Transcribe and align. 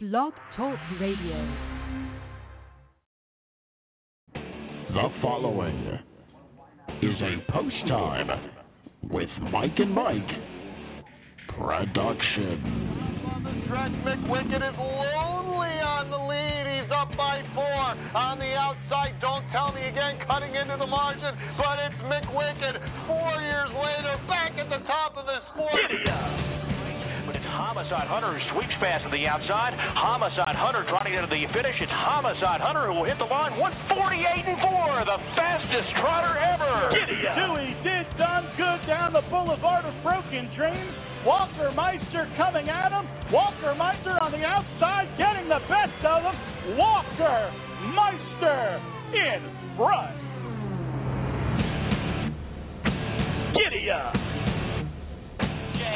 Blog 0.00 0.32
Talk 0.56 0.78
Radio. 1.00 1.34
The 4.32 5.08
following 5.20 5.98
is 7.02 7.16
a 7.20 7.50
post 7.50 7.74
time 7.88 8.28
with 9.10 9.28
Mike 9.50 9.76
and 9.78 9.92
Mike 9.92 10.30
production. 11.48 12.62
On 13.26 13.42
the 13.42 13.50
stretch, 13.66 13.90
McWicked 14.06 14.54
is 14.54 14.78
lonely 14.78 15.74
on 15.82 16.10
the 16.10 16.22
lead. 16.30 16.80
He's 16.80 16.92
up 16.94 17.10
by 17.16 17.42
four. 17.56 17.66
On 17.66 18.38
the 18.38 18.54
outside, 18.54 19.18
don't 19.20 19.50
tell 19.50 19.72
me 19.72 19.82
again, 19.82 20.20
cutting 20.28 20.54
into 20.54 20.76
the 20.78 20.86
margin, 20.86 21.34
but 21.58 21.76
it's 21.80 21.98
McWicked. 22.06 22.78
Four 23.08 23.42
years 23.42 23.70
later, 23.74 24.14
back 24.28 24.52
at 24.58 24.70
the 24.70 24.78
top 24.86 25.16
of 25.16 25.26
the 25.26 25.40
sport. 25.50 26.57
But 27.58 27.82
it's 27.82 27.90
Homicide 27.90 28.06
Hunter 28.06 28.38
who 28.38 28.42
sweeps 28.54 28.74
past 28.78 29.02
to 29.02 29.10
the 29.10 29.26
outside. 29.26 29.74
Homicide 29.74 30.54
Hunter 30.54 30.86
trying 30.86 31.10
to 31.10 31.14
get 31.14 31.26
to 31.26 31.30
the 31.30 31.42
finish. 31.50 31.74
It's 31.82 31.90
Homicide 31.90 32.62
Hunter 32.62 32.86
who 32.86 33.02
will 33.02 33.08
hit 33.08 33.18
the 33.18 33.26
line 33.26 33.58
148 33.58 34.46
and 34.46 34.58
4, 34.62 35.02
the 35.02 35.18
fastest 35.34 35.90
trotter 35.98 36.38
ever. 36.38 36.94
Dewey 36.94 37.74
did 37.82 38.06
done 38.14 38.46
good 38.54 38.80
down 38.86 39.10
the 39.10 39.26
boulevard 39.26 39.84
of 39.84 39.94
broken 40.06 40.46
dreams. 40.54 40.94
Walker 41.26 41.74
Meister 41.74 42.30
coming 42.38 42.70
at 42.70 42.94
him. 42.94 43.06
Walker 43.34 43.74
Meister 43.74 44.14
on 44.22 44.30
the 44.30 44.46
outside 44.46 45.10
getting 45.18 45.50
the 45.50 45.62
best 45.66 45.98
of 46.06 46.22
him. 46.30 46.36
Walker 46.78 47.50
Meister 47.90 48.78
in 49.18 49.42
front. 49.74 50.14
Giddy 53.54 53.90
up. 53.90 54.17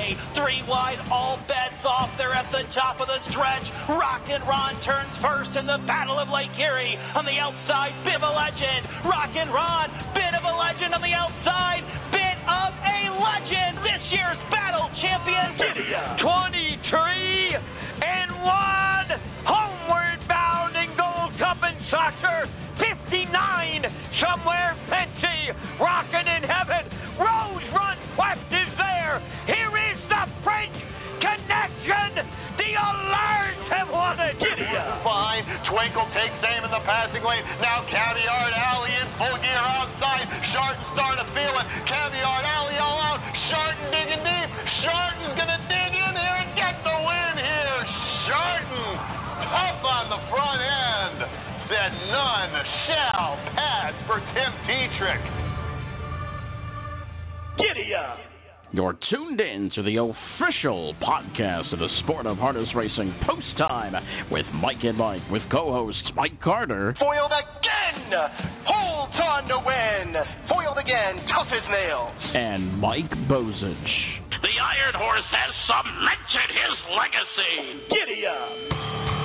Jay, 0.02 0.16
three 0.34 0.62
wide, 0.66 0.98
all 1.10 1.38
bets 1.46 1.78
off. 1.86 2.10
They're 2.18 2.34
at 2.34 2.50
the 2.50 2.66
top 2.74 2.98
of 2.98 3.06
the 3.06 3.18
stretch. 3.30 3.66
Rock 3.88 4.26
and 4.26 4.42
Ron 4.42 4.74
turns 4.82 5.14
first 5.22 5.54
in 5.54 5.66
the 5.66 5.78
Battle 5.86 6.18
of 6.18 6.28
Lake 6.28 6.50
Erie. 6.58 6.98
On 7.14 7.24
the 7.24 7.38
outside, 7.38 7.94
Bit 8.02 8.18
of 8.18 8.26
a 8.26 8.34
legend. 8.34 8.82
Rock 9.06 9.30
and 9.30 9.52
Ron, 9.54 9.86
bit 10.14 10.34
of 10.34 10.42
a 10.42 10.54
legend 10.58 10.94
on 10.94 11.02
the 11.02 11.14
outside. 11.14 11.86
Bit 12.10 12.38
of 12.50 12.70
a 12.74 12.98
legend. 13.14 13.78
This 13.86 14.02
year's 14.10 14.42
battle 14.50 14.90
champions. 14.98 15.62
23 16.18 17.54
and 18.02 18.30
1. 18.42 19.06
Homeward 19.46 20.18
bound 20.26 20.74
in 20.74 20.90
Gold 20.98 21.30
Cup 21.38 21.62
and 21.62 21.78
Soccer. 21.94 22.50
59. 22.82 23.86
Somewhere 24.18 24.74
Penty. 24.90 25.54
Rocking 25.78 26.26
in 26.26 26.42
heaven. 26.42 26.90
Rose 27.22 27.66
Run 27.70 27.98
Quest 28.16 28.50
is 28.50 28.70
there. 28.78 29.22
Here 29.46 29.74
is 29.74 29.91
connection. 31.92 32.26
The 32.56 32.70
Alerts 32.72 33.64
have 33.68 33.88
won 33.92 34.16
it. 34.20 34.36
Fine. 35.04 35.44
Twinkle 35.68 36.08
takes 36.16 36.36
aim 36.44 36.64
in 36.64 36.72
the 36.72 36.84
passing 36.84 37.24
lane. 37.24 37.44
Now 37.60 37.84
Caviar 37.88 38.52
Alley 38.52 38.92
in 38.92 39.08
full 39.18 39.36
gear 39.40 39.60
outside. 39.60 40.26
Shartin 40.52 40.84
starting 40.94 41.20
to 41.24 41.28
feel 41.32 41.54
it. 41.56 41.66
Caviar 41.88 42.40
Alley 42.44 42.76
all 42.78 43.00
out. 43.00 43.20
Shartin 43.50 43.88
digging 43.90 44.22
deep. 44.24 44.48
Shartin's 44.84 45.34
gonna 45.36 45.60
dig 45.68 45.92
in 45.96 46.12
here 46.16 46.36
and 46.44 46.52
get 46.56 46.76
the 46.84 46.96
win 46.96 47.34
here. 47.40 47.80
Shartin 48.28 48.88
up 49.52 49.80
on 49.84 50.04
the 50.08 50.20
front 50.30 50.60
end. 50.60 51.18
Said 51.68 51.92
none 52.12 52.52
shall 52.86 53.36
pass 53.56 53.94
for 54.06 54.20
Tim 54.34 54.52
Tetrick. 54.68 55.22
Giddy 57.56 57.94
up. 57.94 58.21
You're 58.74 58.96
tuned 59.10 59.38
in 59.40 59.70
to 59.74 59.82
the 59.82 59.96
official 59.98 60.94
podcast 60.94 61.72
of 61.74 61.78
the 61.78 61.88
sport 62.02 62.24
of 62.26 62.38
harness 62.38 62.68
racing 62.74 63.14
post 63.26 63.46
time 63.58 63.92
with 64.30 64.46
Mike 64.54 64.82
and 64.82 64.96
Mike 64.96 65.20
with 65.30 65.42
co-hosts 65.50 66.02
Mike 66.16 66.40
Carter 66.40 66.94
Foiled 66.98 67.32
again. 67.32 68.12
Holds 68.64 69.12
on 69.20 69.48
to 69.48 69.58
win. 69.58 70.14
Foiled 70.48 70.78
again. 70.78 71.16
Tough 71.28 71.48
as 71.52 71.68
nails. 71.70 72.16
and 72.34 72.78
Mike 72.78 73.10
Bozich. 73.28 73.92
The 74.40 74.56
Iron 74.58 74.94
Horse 74.96 75.28
has 75.30 75.52
cemented 75.68 76.50
his 76.56 76.78
legacy. 76.96 77.84
Giddy 77.90 78.24
up. 78.26 79.21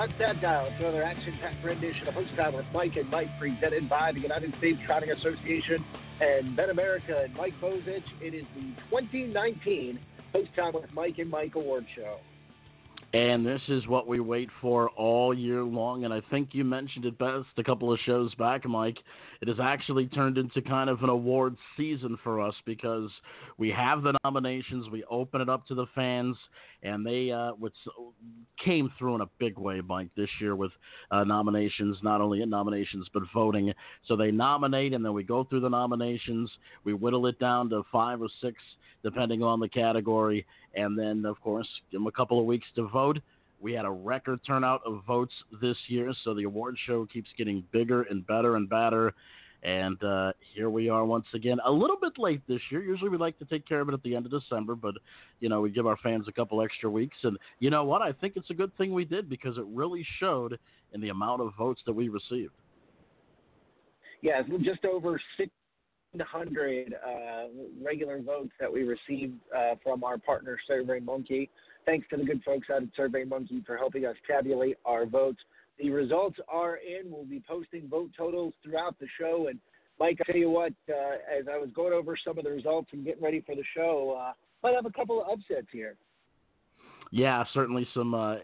Touch 0.00 0.18
that 0.18 0.40
dial. 0.40 0.64
It's 0.64 0.80
another 0.80 1.02
action-packed 1.02 1.62
rendition 1.62 2.08
of 2.08 2.14
Post 2.14 2.30
Time 2.34 2.54
with 2.54 2.64
Mike 2.72 2.96
and 2.96 3.10
Mike, 3.10 3.28
presented 3.38 3.86
by 3.86 4.12
the 4.12 4.20
United 4.20 4.54
States 4.56 4.78
Trotting 4.86 5.10
Association 5.10 5.84
and 6.22 6.56
Bet 6.56 6.70
America 6.70 7.20
and 7.22 7.34
Mike 7.34 7.52
Bozich. 7.60 8.02
It 8.22 8.32
is 8.32 8.44
the 8.56 8.72
2019 8.88 10.00
Post 10.32 10.48
Time 10.56 10.72
with 10.72 10.90
Mike 10.94 11.18
and 11.18 11.28
Mike 11.28 11.54
Award 11.54 11.84
Show. 11.94 12.16
And 13.12 13.44
this 13.44 13.60
is 13.66 13.88
what 13.88 14.06
we 14.06 14.20
wait 14.20 14.48
for 14.60 14.88
all 14.90 15.34
year 15.34 15.64
long. 15.64 16.04
And 16.04 16.14
I 16.14 16.22
think 16.30 16.50
you 16.52 16.62
mentioned 16.62 17.04
it 17.04 17.18
best 17.18 17.46
a 17.56 17.64
couple 17.64 17.92
of 17.92 17.98
shows 18.06 18.32
back, 18.36 18.64
Mike. 18.68 18.98
It 19.40 19.48
has 19.48 19.56
actually 19.60 20.06
turned 20.06 20.38
into 20.38 20.62
kind 20.62 20.88
of 20.88 21.02
an 21.02 21.08
award 21.08 21.56
season 21.76 22.16
for 22.22 22.40
us 22.40 22.54
because 22.66 23.10
we 23.58 23.68
have 23.70 24.02
the 24.02 24.16
nominations, 24.22 24.88
we 24.90 25.02
open 25.10 25.40
it 25.40 25.48
up 25.48 25.66
to 25.66 25.74
the 25.74 25.86
fans, 25.94 26.36
and 26.82 27.04
they 27.04 27.32
uh, 27.32 27.52
which 27.52 27.74
came 28.64 28.92
through 28.98 29.16
in 29.16 29.20
a 29.22 29.28
big 29.38 29.58
way, 29.58 29.80
Mike, 29.80 30.10
this 30.16 30.28
year 30.40 30.54
with 30.54 30.70
uh, 31.10 31.24
nominations, 31.24 31.96
not 32.02 32.20
only 32.20 32.42
in 32.42 32.50
nominations, 32.50 33.08
but 33.12 33.22
voting. 33.34 33.72
So 34.06 34.14
they 34.14 34.30
nominate, 34.30 34.92
and 34.92 35.04
then 35.04 35.14
we 35.14 35.24
go 35.24 35.44
through 35.44 35.60
the 35.60 35.68
nominations. 35.68 36.50
We 36.84 36.94
whittle 36.94 37.26
it 37.26 37.38
down 37.40 37.70
to 37.70 37.82
five 37.90 38.22
or 38.22 38.28
six, 38.40 38.56
depending 39.02 39.42
on 39.42 39.58
the 39.58 39.68
category. 39.68 40.46
And 40.74 40.98
then, 40.98 41.24
of 41.24 41.40
course, 41.40 41.68
give 41.90 42.00
them 42.00 42.06
a 42.06 42.12
couple 42.12 42.38
of 42.38 42.46
weeks 42.46 42.66
to 42.76 42.86
vote. 42.88 43.18
We 43.60 43.72
had 43.72 43.84
a 43.84 43.90
record 43.90 44.40
turnout 44.46 44.80
of 44.86 45.02
votes 45.06 45.34
this 45.60 45.76
year, 45.88 46.12
so 46.24 46.34
the 46.34 46.44
award 46.44 46.76
show 46.86 47.06
keeps 47.06 47.28
getting 47.36 47.64
bigger 47.72 48.02
and 48.04 48.26
better 48.26 48.56
and 48.56 48.68
better. 48.68 49.12
And 49.62 50.02
uh, 50.02 50.32
here 50.54 50.70
we 50.70 50.88
are 50.88 51.04
once 51.04 51.26
again, 51.34 51.58
a 51.66 51.70
little 51.70 51.98
bit 52.00 52.12
late 52.16 52.40
this 52.48 52.60
year. 52.70 52.82
Usually 52.82 53.10
we 53.10 53.18
like 53.18 53.38
to 53.40 53.44
take 53.44 53.68
care 53.68 53.80
of 53.80 53.90
it 53.90 53.92
at 53.92 54.02
the 54.02 54.16
end 54.16 54.24
of 54.24 54.32
December, 54.32 54.74
but 54.74 54.94
you 55.40 55.50
know 55.50 55.60
we 55.60 55.70
give 55.70 55.86
our 55.86 55.98
fans 55.98 56.26
a 56.28 56.32
couple 56.32 56.62
extra 56.62 56.88
weeks. 56.88 57.16
And 57.24 57.36
you 57.58 57.68
know 57.68 57.84
what? 57.84 58.00
I 58.00 58.12
think 58.12 58.34
it's 58.36 58.48
a 58.48 58.54
good 58.54 58.74
thing 58.78 58.94
we 58.94 59.04
did 59.04 59.28
because 59.28 59.58
it 59.58 59.64
really 59.66 60.06
showed 60.18 60.58
in 60.94 61.00
the 61.02 61.10
amount 61.10 61.42
of 61.42 61.52
votes 61.58 61.82
that 61.84 61.92
we 61.92 62.08
received. 62.08 62.52
Yeah, 64.22 64.40
just 64.62 64.84
over 64.86 65.20
600 66.16 66.94
uh, 66.94 67.46
regular 67.82 68.20
votes 68.20 68.52
that 68.58 68.72
we 68.72 68.82
received 68.82 69.38
uh, 69.56 69.74
from 69.82 70.04
our 70.04 70.18
partner 70.18 70.58
Survey 70.66 71.00
Monkey. 71.00 71.50
Thanks 71.86 72.06
to 72.10 72.16
the 72.16 72.24
good 72.24 72.42
folks 72.44 72.68
out 72.74 72.82
at 72.82 72.88
Survey 72.96 73.24
Monkey 73.24 73.62
for 73.66 73.76
helping 73.76 74.04
us 74.04 74.16
tabulate 74.26 74.78
our 74.84 75.06
votes. 75.06 75.38
The 75.78 75.90
results 75.90 76.38
are 76.48 76.76
in. 76.76 77.10
We'll 77.10 77.24
be 77.24 77.42
posting 77.48 77.88
vote 77.88 78.10
totals 78.16 78.54
throughout 78.62 78.98
the 78.98 79.06
show. 79.18 79.46
And 79.48 79.58
Mike, 79.98 80.18
I 80.20 80.32
tell 80.32 80.40
you 80.40 80.50
what, 80.50 80.72
uh, 80.88 81.38
as 81.38 81.46
I 81.50 81.56
was 81.58 81.70
going 81.74 81.92
over 81.92 82.16
some 82.22 82.38
of 82.38 82.44
the 82.44 82.50
results 82.50 82.88
and 82.92 83.04
getting 83.04 83.22
ready 83.22 83.40
for 83.40 83.54
the 83.54 83.64
show, 83.74 84.18
uh, 84.20 84.32
might 84.62 84.74
have 84.74 84.86
a 84.86 84.90
couple 84.90 85.22
of 85.22 85.28
upsets 85.28 85.68
here. 85.72 85.96
Yeah, 87.12 87.42
certainly 87.52 87.88
some 87.92 88.14
uh, 88.14 88.36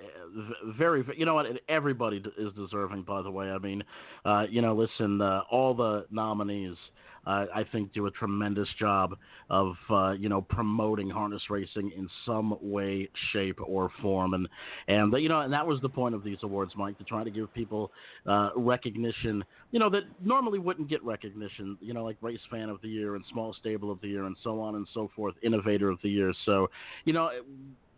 very. 0.76 1.04
You 1.16 1.24
know 1.24 1.34
what? 1.34 1.46
Everybody 1.68 2.22
is 2.36 2.52
deserving. 2.54 3.02
By 3.02 3.22
the 3.22 3.30
way, 3.30 3.50
I 3.50 3.58
mean, 3.58 3.84
uh, 4.24 4.46
you 4.50 4.60
know, 4.60 4.74
listen, 4.74 5.20
uh, 5.20 5.42
all 5.50 5.72
the 5.72 6.06
nominees, 6.10 6.76
uh, 7.26 7.46
I 7.54 7.64
think, 7.72 7.92
do 7.92 8.06
a 8.06 8.10
tremendous 8.10 8.68
job 8.78 9.16
of 9.50 9.74
uh, 9.90 10.12
you 10.12 10.28
know 10.28 10.42
promoting 10.42 11.10
harness 11.10 11.42
racing 11.50 11.92
in 11.96 12.08
some 12.24 12.56
way, 12.60 13.08
shape, 13.32 13.58
or 13.64 13.90
form, 14.00 14.34
and 14.34 14.48
and 14.88 15.12
you 15.22 15.28
know, 15.28 15.40
and 15.40 15.52
that 15.52 15.66
was 15.66 15.80
the 15.80 15.88
point 15.88 16.14
of 16.14 16.22
these 16.22 16.38
awards, 16.42 16.72
Mike, 16.76 16.98
to 16.98 17.04
try 17.04 17.24
to 17.24 17.30
give 17.30 17.52
people 17.54 17.90
uh, 18.26 18.50
recognition, 18.56 19.44
you 19.72 19.78
know, 19.78 19.90
that 19.90 20.02
normally 20.24 20.58
wouldn't 20.58 20.88
get 20.88 21.02
recognition. 21.04 21.76
You 21.80 21.94
know, 21.94 22.04
like 22.04 22.16
race 22.20 22.40
fan 22.50 22.68
of 22.68 22.80
the 22.82 22.88
year 22.88 23.16
and 23.16 23.24
small 23.32 23.54
stable 23.54 23.90
of 23.90 24.00
the 24.00 24.08
year 24.08 24.24
and 24.24 24.36
so 24.42 24.60
on 24.60 24.76
and 24.76 24.86
so 24.94 25.10
forth, 25.16 25.34
innovator 25.42 25.90
of 25.90 25.98
the 26.02 26.10
year. 26.10 26.32
So, 26.44 26.70
you 27.04 27.12
know 27.12 27.30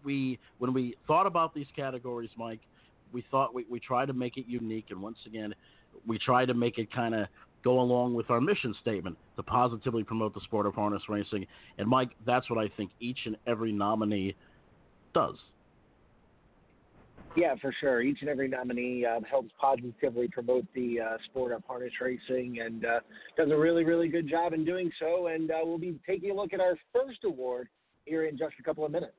we 0.05 0.38
when 0.58 0.73
we 0.73 0.97
thought 1.06 1.26
about 1.26 1.55
these 1.55 1.67
categories, 1.75 2.31
Mike, 2.37 2.61
we 3.12 3.25
thought 3.31 3.55
we, 3.55 3.64
we 3.69 3.81
tried 3.81 4.06
to 4.06 4.12
make 4.12 4.37
it 4.37 4.47
unique, 4.47 4.87
and 4.91 5.00
once 5.00 5.19
again, 5.26 5.55
we 6.06 6.19
tried 6.19 6.47
to 6.47 6.55
make 6.55 6.79
it 6.79 6.93
kind 6.93 7.14
of 7.14 7.26
go 7.64 7.81
along 7.81 8.14
with 8.14 8.31
our 8.31 8.40
mission 8.40 8.75
statement 8.81 9.16
to 9.37 9.43
positively 9.43 10.02
promote 10.02 10.34
the 10.34 10.40
sport 10.40 10.66
of 10.66 10.75
harness 10.75 11.02
racing. 11.08 11.46
And 11.78 11.88
Mike, 11.88 12.10
that's 12.26 12.49
what 12.50 12.58
I 12.58 12.69
think 12.76 12.90
each 13.00 13.19
and 13.26 13.37
every 13.46 13.72
nominee 13.72 14.34
does. 15.14 15.37
Yeah, 17.37 17.55
for 17.60 17.75
sure. 17.81 18.00
Each 18.00 18.19
and 18.20 18.28
every 18.28 18.49
nominee 18.49 19.05
uh, 19.05 19.20
helps 19.28 19.50
positively 19.60 20.28
promote 20.28 20.64
the 20.75 21.00
uh, 21.00 21.16
sport 21.26 21.52
of 21.52 21.62
harness 21.66 21.93
racing 22.00 22.58
and 22.60 22.84
uh, 22.84 23.00
does 23.37 23.50
a 23.50 23.56
really, 23.56 23.84
really 23.84 24.08
good 24.08 24.28
job 24.28 24.54
in 24.54 24.64
doing 24.64 24.90
so. 24.99 25.28
And 25.28 25.50
uh, 25.50 25.58
we'll 25.62 25.78
be 25.78 25.99
taking 26.06 26.31
a 26.31 26.34
look 26.34 26.52
at 26.52 26.61
our 26.61 26.76
first 26.93 27.20
award 27.25 27.69
here 28.06 28.25
in 28.25 28.37
just 28.38 28.54
a 28.58 28.62
couple 28.62 28.84
of 28.84 28.90
minutes. 28.90 29.12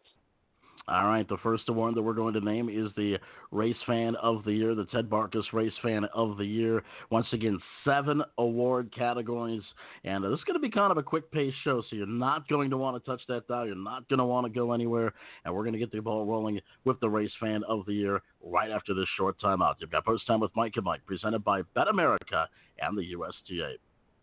All 0.89 1.05
right, 1.05 1.27
the 1.29 1.37
first 1.43 1.69
award 1.69 1.93
that 1.93 2.01
we're 2.01 2.13
going 2.13 2.33
to 2.33 2.39
name 2.39 2.67
is 2.67 2.91
the 2.97 3.19
Race 3.51 3.75
Fan 3.85 4.15
of 4.15 4.43
the 4.43 4.53
Year, 4.53 4.73
the 4.73 4.85
Ted 4.85 5.07
Barcus 5.07 5.43
Race 5.53 5.73
Fan 5.83 6.05
of 6.15 6.37
the 6.37 6.45
Year. 6.45 6.81
Once 7.11 7.27
again, 7.31 7.59
seven 7.85 8.23
award 8.39 8.91
categories, 8.97 9.61
and 10.03 10.25
uh, 10.25 10.29
this 10.29 10.39
is 10.39 10.43
going 10.45 10.55
to 10.55 10.59
be 10.59 10.71
kind 10.71 10.89
of 10.91 10.97
a 10.97 11.03
quick 11.03 11.31
pace 11.31 11.53
show, 11.63 11.83
so 11.87 11.95
you're 11.95 12.07
not 12.07 12.47
going 12.49 12.71
to 12.71 12.77
want 12.77 12.97
to 12.97 13.07
touch 13.07 13.21
that 13.27 13.47
dial. 13.47 13.67
You're 13.67 13.75
not 13.75 14.09
going 14.09 14.17
to 14.17 14.25
want 14.25 14.47
to 14.47 14.51
go 14.51 14.71
anywhere, 14.71 15.13
and 15.45 15.53
we're 15.53 15.61
going 15.61 15.73
to 15.73 15.79
get 15.79 15.91
the 15.91 15.99
ball 15.99 16.25
rolling 16.25 16.59
with 16.85 16.99
the 17.01 17.09
Race 17.09 17.31
Fan 17.39 17.61
of 17.67 17.85
the 17.85 17.93
Year 17.93 18.23
right 18.43 18.71
after 18.71 18.95
this 18.95 19.07
short 19.15 19.39
timeout. 19.39 19.75
You've 19.77 19.91
got 19.91 20.05
Post 20.05 20.25
Time 20.25 20.39
with 20.39 20.51
Mike 20.55 20.73
and 20.75 20.85
Mike, 20.85 21.05
presented 21.05 21.43
by 21.43 21.61
Bet 21.75 21.87
America 21.87 22.47
and 22.81 22.97
the 22.97 23.03
USTA. 23.15 23.73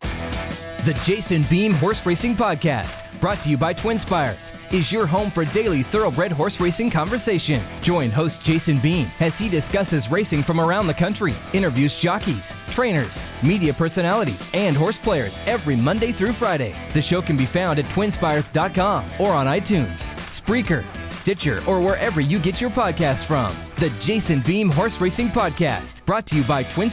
The 0.01 0.93
Jason 1.05 1.47
Beem 1.49 1.75
Horse 1.75 1.97
Racing 2.05 2.35
Podcast, 2.35 3.21
brought 3.21 3.41
to 3.45 3.49
you 3.49 3.57
by 3.57 3.71
Twin 3.71 4.01
Spires 4.05 4.56
is 4.71 4.85
your 4.91 5.07
home 5.07 5.31
for 5.33 5.45
daily 5.53 5.85
thoroughbred 5.91 6.31
horse 6.31 6.53
racing 6.59 6.91
conversation. 6.91 7.81
Join 7.85 8.11
host 8.11 8.35
Jason 8.45 8.81
Beem 8.81 9.11
as 9.19 9.31
he 9.37 9.49
discusses 9.49 10.03
racing 10.11 10.43
from 10.45 10.59
around 10.59 10.87
the 10.87 10.93
country, 10.93 11.37
interviews 11.53 11.91
jockeys, 12.01 12.41
trainers, 12.75 13.11
media 13.43 13.73
personalities, 13.73 14.39
and 14.53 14.75
horse 14.75 14.95
players 15.03 15.33
every 15.45 15.75
Monday 15.75 16.13
through 16.17 16.33
Friday. 16.39 16.73
The 16.93 17.01
show 17.09 17.21
can 17.21 17.37
be 17.37 17.49
found 17.53 17.79
at 17.79 17.85
twinspires.com 17.95 19.21
or 19.21 19.33
on 19.33 19.47
iTunes, 19.47 19.97
Spreaker, 20.41 20.83
Stitcher, 21.23 21.63
or 21.67 21.81
wherever 21.81 22.21
you 22.21 22.41
get 22.41 22.59
your 22.59 22.71
podcasts 22.71 23.27
from. 23.27 23.71
The 23.79 23.89
Jason 24.05 24.43
Beem 24.45 24.69
Horse 24.69 24.93
Racing 24.99 25.29
Podcast, 25.35 25.87
brought 26.05 26.27
to 26.27 26.35
you 26.35 26.43
by 26.47 26.63
Twin 26.75 26.91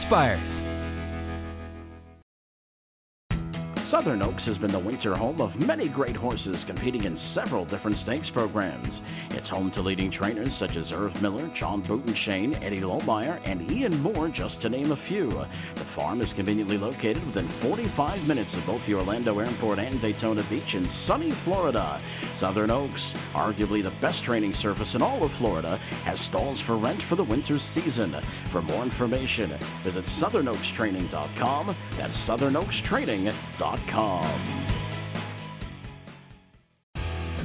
Southern 3.91 4.21
Oaks 4.23 4.41
has 4.45 4.57
been 4.57 4.71
the 4.71 4.79
winter 4.79 5.15
home 5.15 5.39
of 5.39 5.55
many 5.55 5.87
great 5.87 6.15
horses 6.15 6.55
competing 6.65 7.03
in 7.03 7.19
several 7.35 7.65
different 7.65 7.97
stakes 8.03 8.27
programs. 8.33 8.91
It's 9.31 9.49
home 9.49 9.71
to 9.75 9.81
leading 9.81 10.11
trainers 10.11 10.51
such 10.59 10.71
as 10.71 10.91
Erv 10.91 11.21
Miller, 11.21 11.49
John 11.59 11.83
Butenschoen, 11.83 12.61
Eddie 12.63 12.81
Lohmeyer, 12.81 13.39
and 13.47 13.69
Ian 13.71 14.01
Moore, 14.01 14.29
just 14.29 14.59
to 14.61 14.69
name 14.69 14.91
a 14.91 14.97
few. 15.07 15.29
The 15.29 15.85
farm 15.95 16.21
is 16.21 16.27
conveniently 16.35 16.77
located 16.77 17.25
within 17.25 17.49
45 17.61 18.27
minutes 18.27 18.49
of 18.53 18.65
both 18.65 18.81
the 18.87 18.93
Orlando 18.93 19.39
Airport 19.39 19.79
and 19.79 20.01
Daytona 20.01 20.45
Beach 20.49 20.73
in 20.73 20.89
sunny 21.07 21.31
Florida. 21.43 22.01
Southern 22.39 22.71
Oaks, 22.71 23.01
arguably 23.35 23.83
the 23.83 23.91
best 24.01 24.23
training 24.25 24.53
surface 24.61 24.87
in 24.93 25.01
all 25.01 25.23
of 25.23 25.31
Florida, 25.39 25.77
has 26.05 26.17
stalls 26.29 26.59
for 26.65 26.77
rent 26.77 27.01
for 27.09 27.15
the 27.15 27.23
winter 27.23 27.59
season. 27.73 28.13
For 28.51 28.61
more 28.61 28.83
information, 28.83 29.51
visit 29.83 30.05
southernoakstraining.com. 30.21 31.75
That's 31.97 32.13
southernoakstraining.com. 32.29 34.81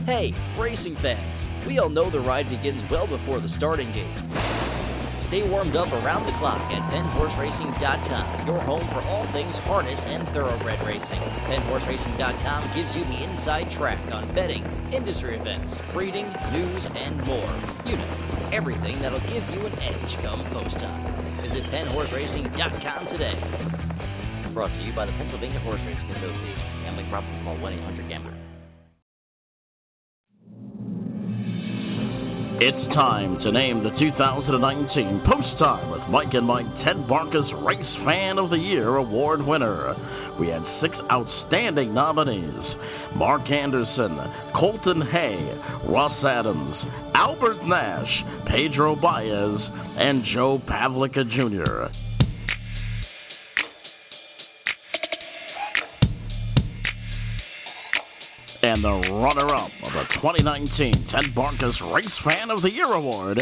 Hey, 0.06 0.32
racing 0.58 0.96
fans! 1.02 1.39
We 1.66 1.78
all 1.78 1.88
know 1.88 2.10
the 2.10 2.20
ride 2.20 2.48
begins 2.48 2.82
well 2.90 3.06
before 3.06 3.40
the 3.40 3.52
starting 3.58 3.92
gate. 3.92 4.08
Stay 5.30 5.46
warmed 5.46 5.78
up 5.78 5.86
around 5.94 6.26
the 6.26 6.34
clock 6.42 6.58
at 6.74 6.82
PennHorseRacing.com, 6.90 8.50
your 8.50 8.58
home 8.66 8.82
for 8.90 8.98
all 9.06 9.22
things 9.30 9.54
harness 9.70 9.94
and 9.94 10.26
thoroughbred 10.34 10.82
racing. 10.82 11.22
PennHorseRacing.com 11.46 12.60
gives 12.74 12.90
you 12.98 13.06
the 13.06 13.18
inside 13.22 13.70
track 13.78 14.02
on 14.10 14.34
betting, 14.34 14.66
industry 14.90 15.38
events, 15.38 15.70
breeding, 15.94 16.26
news, 16.50 16.82
and 16.82 17.22
more. 17.22 17.54
You 17.86 17.94
know, 17.94 18.50
everything 18.50 18.98
that'll 18.98 19.22
give 19.30 19.46
you 19.54 19.70
an 19.70 19.74
edge 19.78 20.12
come 20.26 20.42
post 20.50 20.74
time. 20.82 21.06
Visit 21.46 21.62
PennHorseRacing.com 21.70 23.14
today. 23.14 23.38
Brought 24.50 24.74
to 24.74 24.82
you 24.82 24.90
by 24.98 25.06
the 25.06 25.14
Pennsylvania 25.14 25.60
Horse 25.62 25.80
Racing 25.86 26.10
Association. 26.10 26.82
Gambling 26.82 27.06
problem? 27.06 27.30
Call 27.46 27.54
1-800-GAMBLER. 27.62 28.59
It's 32.62 32.92
time 32.92 33.38
to 33.38 33.52
name 33.52 33.82
the 33.82 33.88
2019 33.98 35.22
Post 35.24 35.58
Time 35.58 35.90
with 35.90 36.02
Mike 36.10 36.34
and 36.34 36.46
Mike 36.46 36.66
Ted 36.84 37.08
Barcus 37.08 37.50
Race 37.64 37.96
Fan 38.04 38.38
of 38.38 38.50
the 38.50 38.58
Year 38.58 38.96
award 38.96 39.40
winner. 39.40 39.96
We 40.38 40.48
had 40.48 40.60
six 40.82 40.94
outstanding 41.10 41.94
nominees 41.94 43.16
Mark 43.16 43.50
Anderson, 43.50 44.18
Colton 44.54 45.00
Hay, 45.00 45.54
Ross 45.88 46.22
Adams, 46.22 46.76
Albert 47.14 47.64
Nash, 47.64 48.24
Pedro 48.48 48.94
Baez, 48.94 49.58
and 49.96 50.22
Joe 50.34 50.60
Pavlica 50.68 51.24
Jr. 51.24 52.09
And 58.70 58.84
the 58.84 58.88
runner 58.88 59.52
up 59.52 59.72
of 59.82 59.92
the 59.92 60.04
2019 60.14 61.08
Ted 61.10 61.34
Barcus 61.34 61.74
Race 61.92 62.06
Fan 62.24 62.52
of 62.52 62.62
the 62.62 62.70
Year 62.70 62.92
Award 62.92 63.40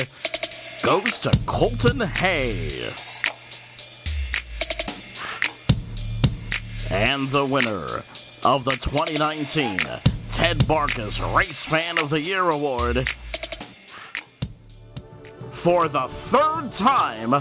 goes 0.82 1.02
to 1.22 1.30
Colton 1.46 2.00
Hay. 2.00 2.88
And 6.88 7.30
the 7.30 7.44
winner 7.44 8.02
of 8.42 8.64
the 8.64 8.78
2019 8.86 9.78
Ted 10.38 10.66
Barcus 10.66 11.36
Race 11.36 11.52
Fan 11.70 11.98
of 11.98 12.08
the 12.08 12.20
Year 12.20 12.48
Award 12.48 12.96
for 15.62 15.90
the 15.90 16.06
third 16.32 16.70
time, 16.78 17.34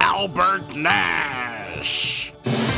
Albert 0.00 0.68
Nash. 0.76 2.73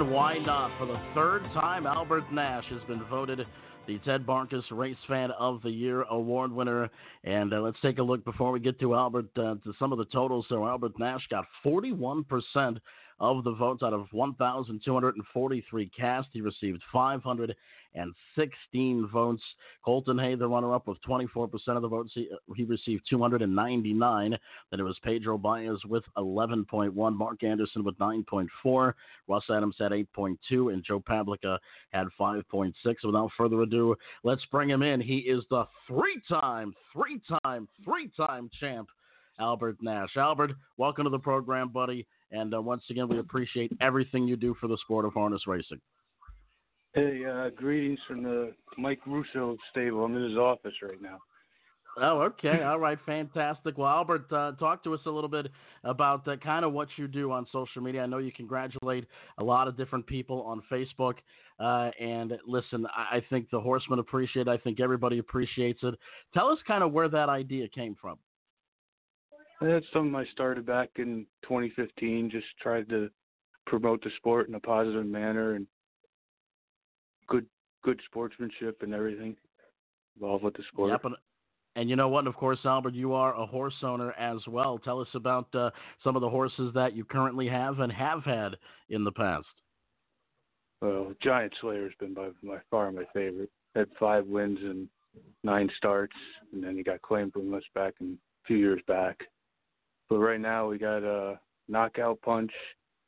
And 0.00 0.10
why 0.10 0.38
not? 0.38 0.70
For 0.78 0.86
the 0.86 0.98
third 1.14 1.42
time, 1.52 1.86
Albert 1.86 2.32
Nash 2.32 2.64
has 2.70 2.80
been 2.88 3.04
voted 3.10 3.46
the 3.86 3.98
Ted 3.98 4.24
Barcus 4.24 4.64
Race 4.70 4.96
Fan 5.06 5.30
of 5.32 5.60
the 5.60 5.68
Year 5.68 6.04
award 6.04 6.50
winner. 6.50 6.88
And 7.24 7.52
uh, 7.52 7.60
let's 7.60 7.76
take 7.82 7.98
a 7.98 8.02
look 8.02 8.24
before 8.24 8.50
we 8.50 8.60
get 8.60 8.80
to 8.80 8.94
Albert 8.94 9.26
uh, 9.36 9.56
to 9.56 9.74
some 9.78 9.92
of 9.92 9.98
the 9.98 10.06
totals. 10.06 10.46
So 10.48 10.66
Albert 10.66 10.98
Nash 10.98 11.20
got 11.28 11.44
41% 11.62 12.24
of 13.20 13.44
the 13.44 13.52
votes 13.52 13.82
out 13.82 13.92
of 13.92 14.06
1,243 14.12 15.90
cast. 15.96 16.28
He 16.32 16.40
received 16.40 16.82
516 16.90 19.08
votes. 19.12 19.42
Colton 19.84 20.18
Hay, 20.18 20.34
the 20.34 20.48
runner 20.48 20.74
up, 20.74 20.88
with 20.88 20.96
24% 21.02 21.50
of 21.68 21.82
the 21.82 21.88
votes. 21.88 22.12
He, 22.14 22.30
he 22.56 22.64
received 22.64 23.04
299. 23.08 24.38
Then 24.70 24.80
it 24.80 24.82
was 24.82 24.98
Pedro 25.04 25.36
Baez 25.36 25.78
with 25.86 26.04
11.1, 26.16 27.14
Mark 27.14 27.42
Anderson 27.42 27.84
with 27.84 27.98
9.4, 27.98 28.94
Russ 29.28 29.44
Adams 29.50 29.76
had 29.78 29.92
8.2, 29.92 30.72
and 30.72 30.82
Joe 30.82 31.00
Pavlica 31.00 31.58
had 31.90 32.06
5.6. 32.18 32.72
Without 33.04 33.30
further 33.36 33.60
ado, 33.60 33.94
let's 34.24 34.46
bring 34.50 34.70
him 34.70 34.82
in. 34.82 35.00
He 35.00 35.18
is 35.18 35.44
the 35.50 35.66
three 35.86 36.20
time, 36.28 36.72
three 36.92 37.20
time, 37.44 37.68
three 37.84 38.10
time 38.16 38.50
champ. 38.58 38.88
Albert 39.38 39.76
Nash. 39.80 40.16
Albert, 40.16 40.52
welcome 40.76 41.04
to 41.04 41.10
the 41.10 41.18
program, 41.18 41.70
buddy. 41.70 42.06
And 42.32 42.54
uh, 42.54 42.62
once 42.62 42.82
again, 42.90 43.08
we 43.08 43.18
appreciate 43.18 43.72
everything 43.80 44.28
you 44.28 44.36
do 44.36 44.54
for 44.60 44.68
the 44.68 44.78
sport 44.82 45.04
of 45.04 45.12
harness 45.14 45.46
racing. 45.46 45.80
Hey, 46.94 47.22
uh, 47.24 47.50
greetings 47.50 47.98
from 48.08 48.22
the 48.22 48.52
Mike 48.76 49.00
Russo 49.06 49.56
stable. 49.70 50.04
I'm 50.04 50.16
in 50.16 50.28
his 50.28 50.38
office 50.38 50.74
right 50.82 51.00
now. 51.00 51.18
Oh, 52.00 52.22
okay. 52.22 52.62
All 52.62 52.78
right. 52.78 52.98
Fantastic. 53.04 53.76
Well, 53.76 53.88
Albert, 53.88 54.32
uh, 54.32 54.52
talk 54.52 54.82
to 54.84 54.94
us 54.94 55.00
a 55.06 55.10
little 55.10 55.28
bit 55.28 55.48
about 55.84 56.26
uh, 56.26 56.36
kind 56.36 56.64
of 56.64 56.72
what 56.72 56.88
you 56.96 57.08
do 57.08 57.32
on 57.32 57.46
social 57.52 57.82
media. 57.82 58.02
I 58.02 58.06
know 58.06 58.18
you 58.18 58.32
congratulate 58.32 59.06
a 59.38 59.44
lot 59.44 59.68
of 59.68 59.76
different 59.76 60.06
people 60.06 60.42
on 60.42 60.62
Facebook. 60.70 61.14
Uh, 61.58 61.90
and 62.00 62.32
listen, 62.46 62.86
I, 62.96 63.16
I 63.16 63.22
think 63.28 63.50
the 63.50 63.60
horsemen 63.60 63.98
appreciate 63.98 64.46
it. 64.46 64.50
I 64.50 64.56
think 64.56 64.80
everybody 64.80 65.18
appreciates 65.18 65.80
it. 65.82 65.94
Tell 66.32 66.48
us 66.48 66.58
kind 66.66 66.82
of 66.82 66.92
where 66.92 67.08
that 67.08 67.28
idea 67.28 67.68
came 67.68 67.96
from. 68.00 68.18
That's 69.60 69.86
something 69.92 70.14
I 70.14 70.24
started 70.32 70.64
back 70.64 70.90
in 70.96 71.26
2015. 71.42 72.30
Just 72.30 72.46
tried 72.62 72.88
to 72.88 73.10
promote 73.66 74.02
the 74.02 74.10
sport 74.16 74.48
in 74.48 74.54
a 74.54 74.60
positive 74.60 75.06
manner 75.06 75.54
and 75.54 75.66
good 77.28 77.46
good 77.82 78.00
sportsmanship 78.06 78.82
and 78.82 78.94
everything 78.94 79.36
involved 80.16 80.44
with 80.44 80.54
the 80.54 80.62
sport. 80.72 80.90
Yep, 80.90 81.04
and, 81.04 81.14
and 81.76 81.90
you 81.90 81.96
know 81.96 82.08
what? 82.08 82.26
Of 82.26 82.34
course, 82.34 82.58
Albert, 82.64 82.94
you 82.94 83.12
are 83.12 83.34
a 83.34 83.46
horse 83.46 83.74
owner 83.82 84.12
as 84.12 84.38
well. 84.48 84.78
Tell 84.78 85.00
us 85.00 85.08
about 85.14 85.54
uh, 85.54 85.70
some 86.02 86.16
of 86.16 86.22
the 86.22 86.28
horses 86.28 86.72
that 86.74 86.96
you 86.96 87.04
currently 87.04 87.48
have 87.48 87.80
and 87.80 87.92
have 87.92 88.24
had 88.24 88.56
in 88.88 89.04
the 89.04 89.12
past. 89.12 89.46
Well, 90.80 91.12
Giant 91.22 91.52
Slayer 91.60 91.84
has 91.84 91.92
been 92.00 92.14
by, 92.14 92.30
by 92.42 92.58
far 92.70 92.90
my 92.90 93.04
favorite. 93.12 93.50
Had 93.76 93.88
five 93.98 94.26
wins 94.26 94.58
and 94.62 94.88
nine 95.44 95.70
starts, 95.76 96.16
and 96.52 96.64
then 96.64 96.76
he 96.76 96.82
got 96.82 97.02
claimed 97.02 97.32
from 97.32 97.52
us 97.54 97.62
back 97.74 97.94
in, 98.00 98.18
a 98.44 98.46
few 98.46 98.56
years 98.56 98.80
back. 98.88 99.18
But 100.10 100.18
right 100.18 100.40
now 100.40 100.68
we 100.68 100.76
got 100.76 101.04
a 101.04 101.38
knockout 101.68 102.20
punch. 102.20 102.50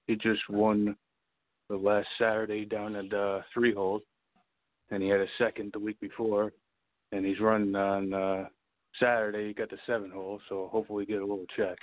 He 0.06 0.14
just 0.14 0.48
won 0.48 0.96
the 1.68 1.76
last 1.76 2.06
Saturday 2.16 2.64
down 2.64 2.94
at 2.94 3.12
uh, 3.12 3.40
Freehold, 3.52 4.02
and 4.90 5.02
he 5.02 5.08
had 5.08 5.20
a 5.20 5.26
second 5.36 5.72
the 5.72 5.80
week 5.80 5.98
before, 6.00 6.52
and 7.10 7.26
he's 7.26 7.40
running 7.40 7.74
on 7.74 8.14
uh, 8.14 8.44
Saturday. 9.00 9.48
He 9.48 9.54
got 9.54 9.70
the 9.70 9.78
seven 9.84 10.10
hole, 10.10 10.40
so 10.48 10.68
hopefully 10.70 11.04
get 11.04 11.18
a 11.18 11.26
little 11.26 11.46
check. 11.56 11.76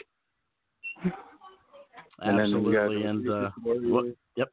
and 1.03 2.39
Absolutely, 2.39 3.01
then 3.01 3.05
and 3.05 3.19
we 3.19 3.27
got 3.27 3.45
uh, 3.45 3.51
what, 3.63 4.05
yep. 4.37 4.49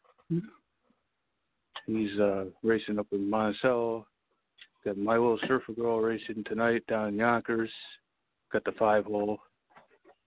He's 1.86 2.18
uh, 2.18 2.46
racing 2.64 2.98
up 2.98 3.06
in 3.12 3.30
Monticello. 3.30 4.06
Got 4.84 4.98
my 4.98 5.14
little 5.14 5.38
surfer 5.46 5.72
girl 5.72 6.00
racing 6.00 6.44
tonight 6.48 6.84
down 6.88 7.08
in 7.08 7.16
Yonkers. 7.16 7.70
Got 8.52 8.64
the 8.64 8.72
five 8.72 9.04
hole. 9.04 9.38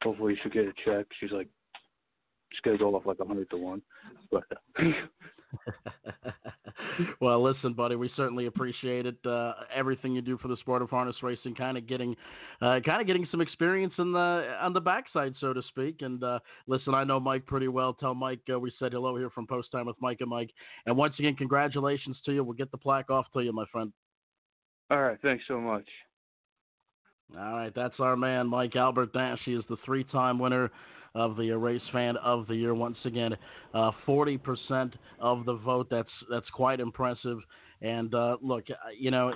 Hopefully 0.03 0.37
she'll 0.41 0.51
get 0.51 0.65
a 0.65 0.73
check. 0.85 1.05
She's 1.19 1.31
like, 1.31 1.47
she's 2.51 2.61
gonna 2.61 2.77
go 2.77 2.95
off 2.95 3.05
like 3.05 3.19
a 3.19 3.25
hundred 3.25 3.49
to 3.51 3.57
one. 3.57 3.81
But 4.31 4.43
uh, 4.77 4.81
well, 7.21 7.41
listen, 7.41 7.73
buddy, 7.73 7.95
we 7.95 8.09
certainly 8.15 8.45
appreciate 8.45 9.05
it. 9.05 9.17
Uh, 9.25 9.53
everything 9.73 10.13
you 10.13 10.21
do 10.21 10.37
for 10.37 10.47
the 10.47 10.57
sport 10.57 10.81
of 10.81 10.89
harness 10.89 11.15
racing, 11.21 11.55
kind 11.55 11.77
of 11.77 11.87
getting, 11.87 12.15
uh, 12.61 12.79
kind 12.85 13.01
of 13.01 13.07
getting 13.07 13.27
some 13.31 13.41
experience 13.41 13.93
in 13.97 14.11
the 14.11 14.57
on 14.61 14.73
the 14.73 14.81
backside, 14.81 15.33
so 15.39 15.53
to 15.53 15.61
speak. 15.69 16.01
And 16.01 16.23
uh, 16.23 16.39
listen, 16.67 16.93
I 16.93 17.03
know 17.03 17.19
Mike 17.19 17.45
pretty 17.45 17.67
well. 17.67 17.93
Tell 17.93 18.15
Mike 18.15 18.41
uh, 18.51 18.59
we 18.59 18.71
said 18.79 18.93
hello 18.93 19.17
here 19.17 19.29
from 19.29 19.47
Post 19.47 19.71
Time 19.71 19.85
with 19.85 19.97
Mike 19.99 20.17
and 20.21 20.29
Mike. 20.29 20.51
And 20.85 20.95
once 20.95 21.15
again, 21.19 21.35
congratulations 21.35 22.17
to 22.25 22.33
you. 22.33 22.43
We'll 22.43 22.53
get 22.53 22.71
the 22.71 22.77
plaque 22.77 23.09
off 23.09 23.25
to 23.33 23.41
you, 23.41 23.53
my 23.53 23.65
friend. 23.71 23.91
all 24.91 25.01
right, 25.01 25.17
thanks 25.21 25.43
so 25.47 25.59
much. 25.59 25.87
All 27.37 27.53
right, 27.53 27.73
that's 27.75 27.99
our 27.99 28.15
man, 28.15 28.47
Mike 28.47 28.75
Albert 28.75 29.13
Nash. 29.13 29.39
He 29.45 29.53
is 29.53 29.63
the 29.69 29.77
three-time 29.85 30.39
winner 30.39 30.71
of 31.13 31.37
the 31.37 31.51
Race 31.51 31.81
Fan 31.91 32.17
of 32.17 32.47
the 32.47 32.55
Year. 32.55 32.73
Once 32.73 32.97
again, 33.05 33.35
uh, 33.73 33.91
forty 34.05 34.37
percent 34.37 34.95
of 35.19 35.45
the 35.45 35.55
vote. 35.55 35.87
That's 35.89 36.09
that's 36.29 36.49
quite 36.49 36.79
impressive. 36.79 37.37
And 37.81 38.13
uh, 38.13 38.37
look, 38.41 38.65
uh, 38.69 38.75
you 38.97 39.11
know, 39.11 39.33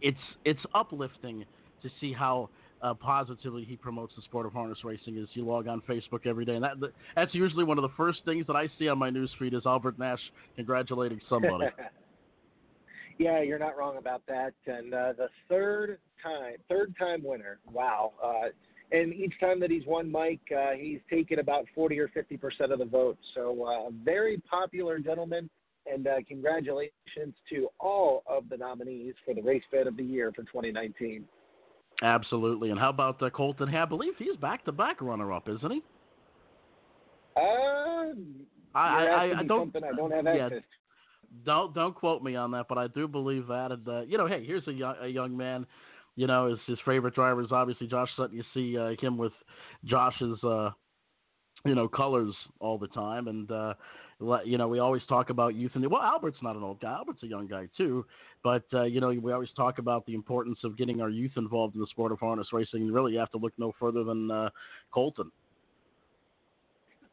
it's 0.00 0.18
it's 0.44 0.60
uplifting 0.74 1.44
to 1.82 1.90
see 2.00 2.12
how 2.12 2.50
uh, 2.82 2.94
positively 2.94 3.64
he 3.64 3.76
promotes 3.76 4.14
the 4.16 4.22
sport 4.22 4.46
of 4.46 4.52
harness 4.52 4.78
racing. 4.84 5.18
As 5.18 5.28
you 5.34 5.44
log 5.44 5.66
on 5.66 5.82
Facebook 5.88 6.26
every 6.26 6.44
day, 6.44 6.54
and 6.54 6.64
that 6.64 6.76
that's 7.16 7.34
usually 7.34 7.64
one 7.64 7.78
of 7.78 7.82
the 7.82 7.96
first 7.96 8.20
things 8.24 8.46
that 8.46 8.56
I 8.56 8.68
see 8.78 8.88
on 8.88 8.98
my 8.98 9.10
newsfeed 9.10 9.54
is 9.54 9.62
Albert 9.66 9.98
Nash 9.98 10.20
congratulating 10.56 11.20
somebody. 11.28 11.66
yeah, 13.18 13.42
you're 13.42 13.58
not 13.58 13.76
wrong 13.76 13.96
about 13.96 14.22
that. 14.28 14.54
And 14.66 14.94
uh, 14.94 15.12
the 15.16 15.28
third 15.48 15.98
time, 16.22 16.54
third 16.68 16.94
time 16.98 17.22
winner. 17.24 17.58
Wow. 17.70 18.12
Uh, 18.22 18.48
and 18.92 19.14
each 19.14 19.32
time 19.40 19.58
that 19.60 19.70
he's 19.70 19.86
won, 19.86 20.10
Mike, 20.10 20.40
uh, 20.54 20.72
he's 20.78 21.00
taken 21.10 21.38
about 21.38 21.64
40 21.74 21.98
or 21.98 22.08
50 22.08 22.36
percent 22.36 22.72
of 22.72 22.78
the 22.78 22.84
vote. 22.84 23.18
So 23.34 23.66
uh, 23.66 23.90
very 24.04 24.40
popular 24.48 24.98
gentleman. 24.98 25.48
And 25.92 26.06
uh, 26.06 26.18
congratulations 26.28 27.34
to 27.50 27.68
all 27.80 28.22
of 28.28 28.48
the 28.48 28.56
nominees 28.56 29.14
for 29.24 29.34
the 29.34 29.42
Race 29.42 29.64
Fan 29.68 29.88
of 29.88 29.96
the 29.96 30.04
Year 30.04 30.30
for 30.30 30.42
2019. 30.42 31.24
Absolutely. 32.02 32.70
And 32.70 32.78
how 32.78 32.90
about 32.90 33.20
uh, 33.20 33.30
Colton? 33.30 33.68
Hay? 33.68 33.78
I 33.78 33.84
believe 33.84 34.12
he's 34.18 34.36
back 34.36 34.64
to 34.66 34.72
back 34.72 35.00
runner 35.00 35.32
up, 35.32 35.48
isn't 35.48 35.70
he? 35.70 35.82
Uh, 37.36 37.40
I, 38.74 39.06
I, 39.06 39.32
I 39.38 39.42
don't. 39.44 39.72
something 39.72 39.82
I 39.84 39.96
don't 39.96 40.12
have 40.12 40.24
yeah, 40.24 40.46
access. 40.46 40.62
Don't 41.44 41.74
don't 41.74 41.94
quote 41.94 42.22
me 42.22 42.36
on 42.36 42.50
that, 42.52 42.66
but 42.68 42.78
I 42.78 42.88
do 42.88 43.08
believe 43.08 43.46
that. 43.48 43.72
And 43.72 43.86
uh, 43.86 44.02
you 44.02 44.18
know, 44.18 44.26
hey, 44.26 44.44
here's 44.44 44.66
a 44.68 44.72
young, 44.72 44.94
a 45.00 45.08
young 45.08 45.36
man. 45.36 45.66
You 46.16 46.26
know, 46.26 46.50
his 46.50 46.58
his 46.66 46.78
favorite 46.84 47.14
driver 47.14 47.42
is 47.42 47.52
obviously 47.52 47.86
Josh 47.86 48.10
Sutton. 48.16 48.36
You 48.36 48.44
see 48.54 48.76
uh, 48.78 48.94
him 49.00 49.16
with 49.16 49.32
Josh's, 49.84 50.42
uh, 50.44 50.70
you 51.64 51.74
know, 51.74 51.88
colors 51.88 52.34
all 52.60 52.78
the 52.78 52.88
time, 52.88 53.28
and 53.28 53.50
uh, 53.50 53.74
you 54.44 54.58
know, 54.58 54.68
we 54.68 54.78
always 54.78 55.02
talk 55.08 55.30
about 55.30 55.54
youth. 55.54 55.72
And 55.74 55.86
well, 55.90 56.02
Albert's 56.02 56.38
not 56.42 56.56
an 56.56 56.62
old 56.62 56.80
guy. 56.80 56.92
Albert's 56.92 57.22
a 57.22 57.26
young 57.26 57.46
guy 57.46 57.68
too. 57.76 58.04
But 58.44 58.64
uh, 58.74 58.84
you 58.84 59.00
know, 59.00 59.08
we 59.08 59.32
always 59.32 59.50
talk 59.56 59.78
about 59.78 60.04
the 60.06 60.14
importance 60.14 60.58
of 60.64 60.76
getting 60.76 61.00
our 61.00 61.10
youth 61.10 61.32
involved 61.36 61.74
in 61.74 61.80
the 61.80 61.86
sport 61.88 62.12
of 62.12 62.20
harness 62.20 62.48
racing. 62.52 62.82
And 62.82 62.94
really, 62.94 63.12
you 63.12 63.18
have 63.18 63.30
to 63.32 63.38
look 63.38 63.52
no 63.58 63.72
further 63.80 64.04
than 64.04 64.30
uh, 64.30 64.50
Colton. 64.92 65.30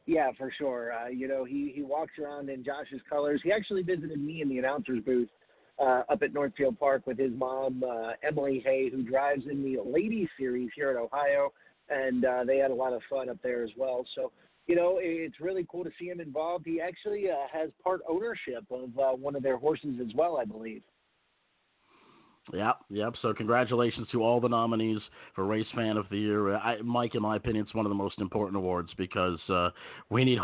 Yeah, 0.06 0.30
for 0.36 0.52
sure. 0.56 0.92
Uh, 0.92 1.08
you 1.08 1.28
know, 1.28 1.44
he 1.44 1.72
he 1.74 1.82
walks 1.82 2.12
around 2.18 2.48
in 2.48 2.64
Josh's 2.64 3.00
colors. 3.08 3.40
He 3.44 3.52
actually 3.52 3.82
visited 3.82 4.20
me 4.20 4.42
in 4.42 4.48
the 4.48 4.58
announcer's 4.58 5.02
booth 5.04 5.28
uh, 5.80 6.02
up 6.08 6.22
at 6.22 6.32
Northfield 6.32 6.78
Park 6.78 7.06
with 7.06 7.18
his 7.18 7.32
mom, 7.32 7.82
uh, 7.88 8.12
Emily 8.22 8.62
Hay, 8.64 8.90
who 8.90 9.02
drives 9.02 9.44
in 9.50 9.62
the 9.62 9.80
Ladies 9.80 10.28
Series 10.38 10.70
here 10.74 10.90
in 10.90 10.96
Ohio, 10.96 11.52
and 11.88 12.24
uh, 12.24 12.44
they 12.44 12.58
had 12.58 12.70
a 12.70 12.74
lot 12.74 12.92
of 12.92 13.02
fun 13.08 13.28
up 13.28 13.38
there 13.42 13.62
as 13.62 13.70
well. 13.76 14.04
So, 14.14 14.32
you 14.66 14.76
know, 14.76 14.98
it's 15.00 15.40
really 15.40 15.66
cool 15.70 15.84
to 15.84 15.90
see 15.98 16.06
him 16.06 16.20
involved. 16.20 16.66
He 16.66 16.80
actually 16.80 17.30
uh, 17.30 17.46
has 17.52 17.70
part 17.82 18.00
ownership 18.08 18.64
of 18.70 18.98
uh, 18.98 19.12
one 19.12 19.34
of 19.34 19.42
their 19.42 19.56
horses 19.56 19.94
as 20.00 20.14
well, 20.14 20.36
I 20.38 20.44
believe. 20.44 20.82
Yep, 22.52 22.76
yep. 22.88 23.14
So 23.22 23.32
congratulations 23.32 24.08
to 24.12 24.24
all 24.24 24.40
the 24.40 24.48
nominees 24.48 25.00
for 25.34 25.44
Race 25.44 25.66
Fan 25.74 25.96
of 25.96 26.06
the 26.10 26.18
Year. 26.18 26.56
I, 26.56 26.80
Mike, 26.82 27.14
in 27.14 27.22
my 27.22 27.36
opinion, 27.36 27.64
it's 27.64 27.74
one 27.74 27.86
of 27.86 27.90
the 27.90 27.96
most 27.96 28.18
important 28.18 28.56
awards 28.56 28.90
because 28.96 29.38
uh, 29.48 29.70
we 30.10 30.24
need. 30.24 30.38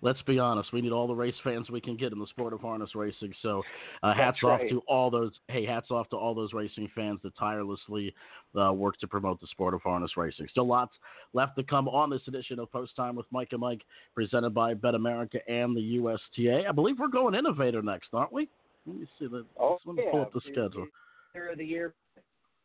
Let's 0.00 0.22
be 0.22 0.38
honest, 0.38 0.72
we 0.72 0.80
need 0.80 0.92
all 0.92 1.06
the 1.06 1.14
race 1.14 1.34
fans 1.44 1.68
we 1.68 1.80
can 1.80 1.96
get 1.96 2.12
in 2.12 2.18
the 2.18 2.26
sport 2.28 2.52
of 2.52 2.60
harness 2.60 2.94
racing. 2.94 3.34
So, 3.42 3.62
uh, 4.02 4.14
hats 4.14 4.38
off 4.42 4.60
to 4.70 4.80
all 4.88 5.10
those. 5.10 5.32
Hey, 5.48 5.66
hats 5.66 5.90
off 5.90 6.08
to 6.10 6.16
all 6.16 6.34
those 6.34 6.52
racing 6.52 6.88
fans 6.94 7.20
that 7.24 7.36
tirelessly 7.36 8.14
uh, 8.58 8.72
work 8.72 8.98
to 9.00 9.06
promote 9.06 9.40
the 9.40 9.48
sport 9.48 9.74
of 9.74 9.82
harness 9.82 10.16
racing. 10.16 10.46
Still 10.50 10.68
lots 10.68 10.92
left 11.32 11.56
to 11.56 11.62
come 11.62 11.88
on 11.88 12.10
this 12.10 12.22
edition 12.26 12.58
of 12.58 12.70
Post 12.72 12.96
Time 12.96 13.16
with 13.16 13.26
Mike 13.30 13.48
and 13.52 13.60
Mike, 13.60 13.82
presented 14.14 14.50
by 14.50 14.72
Bet 14.74 14.94
America 14.94 15.38
and 15.48 15.76
the 15.76 15.98
USTA. 15.98 16.68
I 16.68 16.72
believe 16.72 16.98
we're 16.98 17.08
going 17.08 17.34
Innovator 17.34 17.82
next, 17.82 18.08
aren't 18.12 18.32
we? 18.32 18.48
Let 18.86 18.96
me 18.98 19.06
see 19.18 19.26
the. 19.26 19.44
Oh, 19.58 19.78
let 19.84 19.96
me 19.96 20.02
yeah. 20.04 20.10
pull 20.10 20.22
up 20.22 20.32
the 20.32 20.40
schedule. 20.40 20.86
Innovator 21.34 21.52
of 21.52 21.58
the 21.58 21.64
Year, 21.64 21.94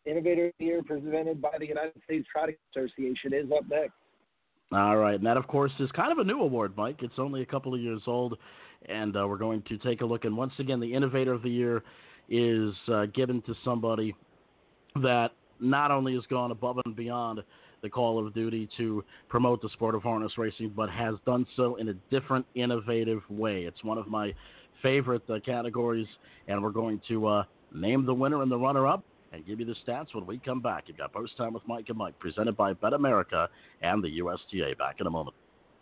Innovator 0.06 0.48
of 0.48 0.54
the 0.60 0.66
Year, 0.66 0.84
presented 0.84 1.42
by 1.42 1.52
the 1.60 1.68
United 1.68 1.94
States 2.04 2.28
Trotting 2.32 2.56
Association, 2.76 3.34
is 3.34 3.52
up 3.56 3.66
next. 3.70 3.94
All 4.72 4.98
right, 4.98 5.16
and 5.16 5.26
that, 5.26 5.38
of 5.38 5.48
course, 5.48 5.72
is 5.80 5.92
kind 5.92 6.12
of 6.12 6.18
a 6.18 6.24
new 6.24 6.40
award, 6.40 6.74
Mike. 6.76 7.02
It's 7.02 7.20
only 7.20 7.42
a 7.44 7.46
couple 7.46 7.74
of 7.74 7.80
years 7.80 8.02
old, 8.08 8.38
and 8.90 9.16
uh, 9.16 9.28
we're 9.28 9.38
going 9.38 9.62
to 9.64 9.78
take 9.78 10.02
a 10.02 10.06
look. 10.06 10.26
And 10.26 10.36
once 10.36 10.54
again, 10.58 10.80
the 10.80 10.92
Innovator 10.92 11.34
of 11.34 11.44
the 11.44 11.50
Year 11.50 11.84
is 12.30 12.74
uh, 12.92 13.06
given 13.14 13.42
to 13.44 13.54
somebody 13.64 14.16
that 15.02 15.30
not 15.60 15.92
only 15.92 16.16
has 16.16 16.24
gone 16.30 16.52
above 16.52 16.80
and 16.86 16.96
beyond 16.96 17.42
the 17.84 17.90
call 17.90 18.26
of 18.26 18.34
duty 18.34 18.68
to 18.78 19.04
promote 19.30 19.62
the 19.62 19.70
sport 19.70 19.94
of 19.94 20.02
harness 20.02 20.38
racing, 20.40 20.74
but 20.76 20.90
has 20.90 21.16
done 21.26 21.46
so 21.56 21.76
in 21.76 21.90
a 21.90 21.94
different, 22.10 22.46
innovative 22.56 23.22
way. 23.30 23.64
It's 23.64 23.84
one 23.84 24.00
of 24.00 24.08
my 24.08 24.34
favorite 24.82 25.30
uh, 25.30 25.40
categories, 25.46 26.08
and 26.48 26.62
we're 26.62 26.72
going 26.72 27.00
to 27.08 27.28
uh, 27.28 27.44
name 27.76 28.06
the 28.06 28.14
winner 28.14 28.42
and 28.42 28.52
the 28.52 28.58
runner 28.58 28.88
up 28.88 29.04
and 29.32 29.46
give 29.46 29.60
you 29.60 29.66
the 29.66 29.76
stats 29.86 30.14
when 30.14 30.26
we 30.26 30.38
come 30.40 30.62
back. 30.62 30.86
You've 30.88 30.98
got 30.98 31.14
Post 31.14 31.38
Time 31.38 31.54
with 31.54 31.64
Mike 31.68 31.90
and 31.90 31.98
Mike, 31.98 32.18
presented 32.20 32.56
by 32.56 32.74
Bet 32.74 32.94
America 32.94 33.50
and 33.82 34.04
the 34.04 34.10
USTA. 34.10 34.76
Back 34.78 35.02
in 35.02 35.08
a 35.08 35.12
moment. 35.12 35.36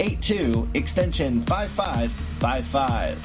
8782 0.00 0.78
extension 0.78 1.44
5555. 1.48 3.18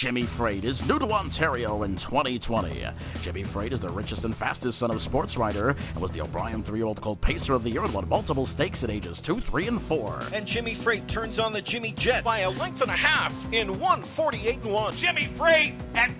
Jimmy 0.00 0.28
Freight 0.36 0.64
is 0.64 0.74
new 0.88 0.98
to 0.98 1.04
Ontario 1.04 1.84
in 1.84 1.94
2020. 2.10 2.84
Jimmy 3.22 3.44
Freight 3.52 3.72
is 3.72 3.80
the 3.80 3.88
richest 3.88 4.22
and 4.24 4.36
fastest 4.38 4.80
son 4.80 4.90
of 4.90 5.00
sports 5.02 5.30
writer 5.38 5.70
and 5.70 6.02
was 6.02 6.10
the 6.12 6.20
O'Brien 6.20 6.64
three-year-old 6.64 7.00
called 7.00 7.22
Pacer 7.22 7.54
of 7.54 7.62
the 7.62 7.70
Year 7.70 7.84
and 7.84 7.94
won 7.94 8.08
multiple 8.08 8.48
stakes 8.56 8.76
at 8.82 8.90
ages 8.90 9.16
2, 9.24 9.40
3, 9.50 9.68
and 9.68 9.86
4. 9.86 10.20
And 10.34 10.48
Jimmy 10.48 10.80
Freight 10.82 11.08
turns 11.14 11.38
on 11.38 11.52
the 11.52 11.62
Jimmy 11.62 11.94
Jet 12.00 12.24
by 12.24 12.40
a 12.40 12.50
length 12.50 12.80
and 12.82 12.90
a 12.90 12.96
half 12.96 13.30
in 13.52 13.78
148 13.78 14.58
and 14.62 14.72
1. 14.72 14.98
Jimmy 14.98 15.32
Freight 15.38 15.74
at 15.94 16.10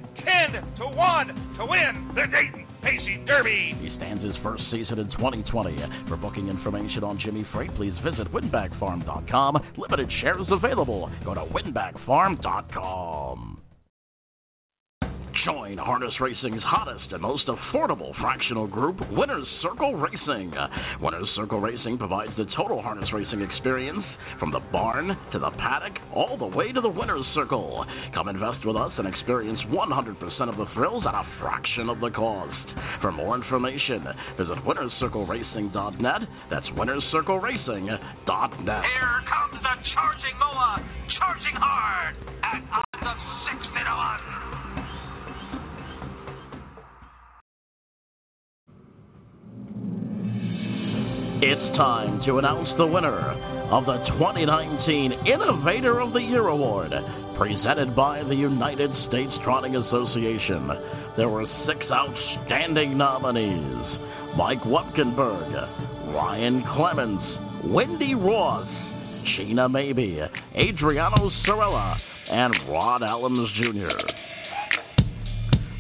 10 0.53 0.77
to 0.79 0.87
1 0.87 1.27
to 1.59 1.67
win 1.67 2.13
the 2.15 2.27
Dayton 2.31 2.64
Pacing 2.85 3.25
Derby. 3.27 3.75
He 3.81 3.97
stands 3.97 4.23
his 4.23 4.35
first 4.43 4.63
season 4.71 4.99
in 4.99 5.11
2020. 5.13 5.79
For 6.09 6.17
booking 6.17 6.49
information 6.49 7.03
on 7.03 7.19
Jimmy 7.19 7.47
Freight, 7.53 7.75
please 7.77 7.95
visit 8.05 8.31
winbakfarm.com. 8.33 9.59
Limited 9.79 10.11
shares 10.21 10.47
available. 10.51 11.11
Go 11.25 11.35
to 11.35 11.45
winbakfarm.com. 11.47 13.54
Join 15.45 15.77
Harness 15.77 16.15
Racing's 16.21 16.63
hottest 16.63 17.13
and 17.13 17.21
most 17.21 17.49
affordable 17.49 18.19
fractional 18.19 18.67
group, 18.67 18.99
Winners 19.13 19.47
Circle 19.61 19.95
Racing. 19.95 20.55
Winners 21.03 21.29
Circle 21.37 21.61
Racing 21.61 21.99
provides 21.99 22.33
the 22.39 22.47
total 22.57 22.81
harness 22.81 23.13
racing 23.13 23.43
experience 23.43 24.03
from 24.41 24.51
the 24.51 24.61
barn 24.73 25.15
to 25.33 25.39
the 25.39 25.51
paddock 25.51 25.99
all 26.15 26.39
the 26.39 26.47
way 26.47 26.73
to 26.73 26.81
the 26.81 26.89
Winners 26.89 27.27
Circle. 27.35 27.85
Come 28.15 28.29
invest 28.29 28.65
with 28.65 28.77
us 28.77 28.93
and 28.97 29.07
experience 29.07 29.61
100% 29.69 30.49
of 30.49 30.57
the 30.57 30.65
thrills 30.73 31.05
at 31.07 31.13
a 31.15 31.27
fraction 31.39 31.91
of 31.91 32.01
the 32.01 32.09
cost. 32.09 32.57
For 33.03 33.13
more 33.13 33.37
information, 33.37 34.03
visit 34.39 34.57
winnerscircleracing.net. 34.65 36.23
That's 36.49 36.69
winnerscircleracing.net. 36.69 38.01
Here 38.65 39.21
comes 39.29 39.61
the 39.61 39.77
charging 39.93 40.39
Moa, 40.41 40.81
charging 41.19 41.57
hard 41.61 42.17
at 42.43 42.63
odds 42.73 43.03
of 43.03 43.19
six 43.45 43.61
to 43.67 43.85
one. 43.93 44.44
It's 51.47 51.77
time 51.77 52.23
to 52.25 52.39
announce 52.39 52.71
the 52.79 52.87
winner 52.87 53.21
of 53.71 53.85
the 53.85 53.99
2019 54.17 55.13
Innovator 55.27 56.01
of 56.01 56.15
the 56.15 56.21
Year 56.21 56.49
Award, 56.49 56.91
presented 57.37 57.95
by 57.95 58.23
the 58.23 58.35
United 58.35 58.91
States 59.09 59.31
Trotting 59.45 59.77
Association. 59.77 60.71
There 61.19 61.29
were 61.29 61.45
six 61.67 61.85
outstanding 61.93 62.97
nominees 62.97 64.39
Mike 64.39 64.63
Wupkenberg, 64.63 66.15
Ryan 66.15 66.65
Clements, 66.77 67.23
Wendy 67.67 68.15
Ross, 68.15 68.67
Gina 69.37 69.69
Maybe, 69.69 70.23
Adriano 70.57 71.31
Sorella, 71.45 72.01
and 72.31 72.55
Rod 72.71 73.03
Allums 73.03 73.53
Jr. 73.57 73.93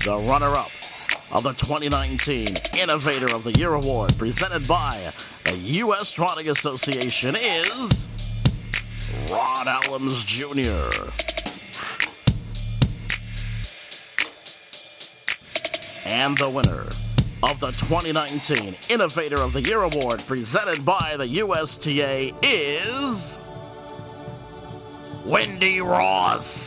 The 0.05 0.15
runner 0.15 0.57
up 0.57 0.69
of 1.35 1.43
the 1.43 1.53
2019 1.63 2.57
Innovator 2.81 3.35
of 3.35 3.43
the 3.43 3.53
Year 3.59 3.75
Award, 3.75 4.15
presented 4.19 4.69
by 4.69 5.13
the 5.45 5.53
U.S. 5.53 6.07
Trotting 6.15 6.49
Association, 6.49 7.35
is 7.35 7.91
Rod 9.31 9.67
Allums 9.67 10.23
Jr. 10.39 11.11
And 16.07 16.39
the 16.39 16.49
winner 16.49 16.93
of 17.43 17.59
the 17.59 17.73
2019 17.89 18.77
Innovator 18.91 19.43
of 19.43 19.53
the 19.53 19.61
Year 19.61 19.83
Award, 19.83 20.21
presented 20.29 20.87
by 20.87 21.17
the 21.19 21.25
USTA, 21.25 22.31
is 22.45 23.23
Wendy 25.27 25.81
Ross. 25.81 26.64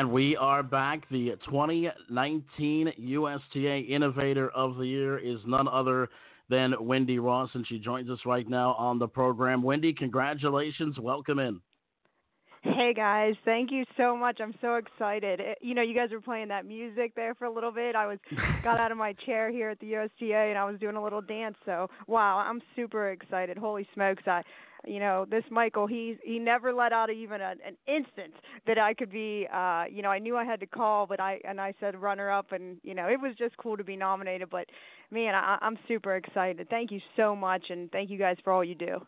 And 0.00 0.12
we 0.12 0.34
are 0.34 0.62
back. 0.62 1.06
The 1.10 1.32
2019 1.44 2.92
USTA 2.96 3.80
Innovator 3.86 4.48
of 4.48 4.78
the 4.78 4.86
Year 4.86 5.18
is 5.18 5.40
none 5.46 5.68
other 5.68 6.08
than 6.48 6.72
Wendy 6.80 7.18
Ross, 7.18 7.50
and 7.52 7.66
she 7.68 7.78
joins 7.78 8.08
us 8.08 8.20
right 8.24 8.48
now 8.48 8.72
on 8.78 8.98
the 8.98 9.06
program. 9.06 9.62
Wendy, 9.62 9.92
congratulations. 9.92 10.98
Welcome 10.98 11.38
in. 11.38 11.60
Hey 12.62 12.94
guys, 12.94 13.34
thank 13.44 13.70
you 13.70 13.84
so 13.98 14.16
much. 14.16 14.38
I'm 14.40 14.54
so 14.62 14.76
excited. 14.76 15.38
It, 15.38 15.58
you 15.60 15.74
know, 15.74 15.82
you 15.82 15.94
guys 15.94 16.10
were 16.12 16.20
playing 16.20 16.48
that 16.48 16.64
music 16.64 17.14
there 17.14 17.34
for 17.34 17.44
a 17.44 17.52
little 17.52 17.72
bit. 17.72 17.94
I 17.94 18.06
was 18.06 18.18
got 18.64 18.80
out 18.80 18.92
of 18.92 18.98
my 18.98 19.12
chair 19.26 19.50
here 19.50 19.68
at 19.68 19.80
the 19.80 19.96
USTA 19.96 20.34
and 20.34 20.58
I 20.58 20.64
was 20.64 20.80
doing 20.80 20.96
a 20.96 21.02
little 21.02 21.22
dance. 21.22 21.56
So, 21.66 21.88
wow, 22.06 22.38
I'm 22.38 22.62
super 22.76 23.10
excited. 23.10 23.56
Holy 23.58 23.86
smokes. 23.94 24.22
I 24.26 24.42
you 24.86 24.98
know 24.98 25.26
this 25.30 25.44
michael 25.50 25.86
he's 25.86 26.16
he 26.22 26.38
never 26.38 26.72
let 26.72 26.92
out 26.92 27.10
even 27.10 27.40
a, 27.40 27.54
an 27.66 27.76
instance 27.86 28.34
that 28.66 28.78
i 28.78 28.94
could 28.94 29.10
be 29.10 29.46
uh 29.52 29.84
you 29.90 30.02
know 30.02 30.10
i 30.10 30.18
knew 30.18 30.36
i 30.36 30.44
had 30.44 30.60
to 30.60 30.66
call 30.66 31.06
but 31.06 31.20
i 31.20 31.38
and 31.44 31.60
i 31.60 31.72
said 31.80 32.00
runner 32.00 32.30
up 32.30 32.52
and 32.52 32.78
you 32.82 32.94
know 32.94 33.06
it 33.06 33.20
was 33.20 33.34
just 33.36 33.56
cool 33.56 33.76
to 33.76 33.84
be 33.84 33.96
nominated 33.96 34.48
but 34.50 34.66
man 35.10 35.34
i 35.34 35.58
i'm 35.60 35.78
super 35.88 36.16
excited. 36.16 36.68
Thank 36.68 36.90
you 36.90 37.00
so 37.16 37.34
much 37.34 37.64
and 37.70 37.90
thank 37.90 38.10
you 38.10 38.18
guys 38.18 38.36
for 38.42 38.52
all 38.52 38.64
you 38.64 38.74
do 38.74 39.00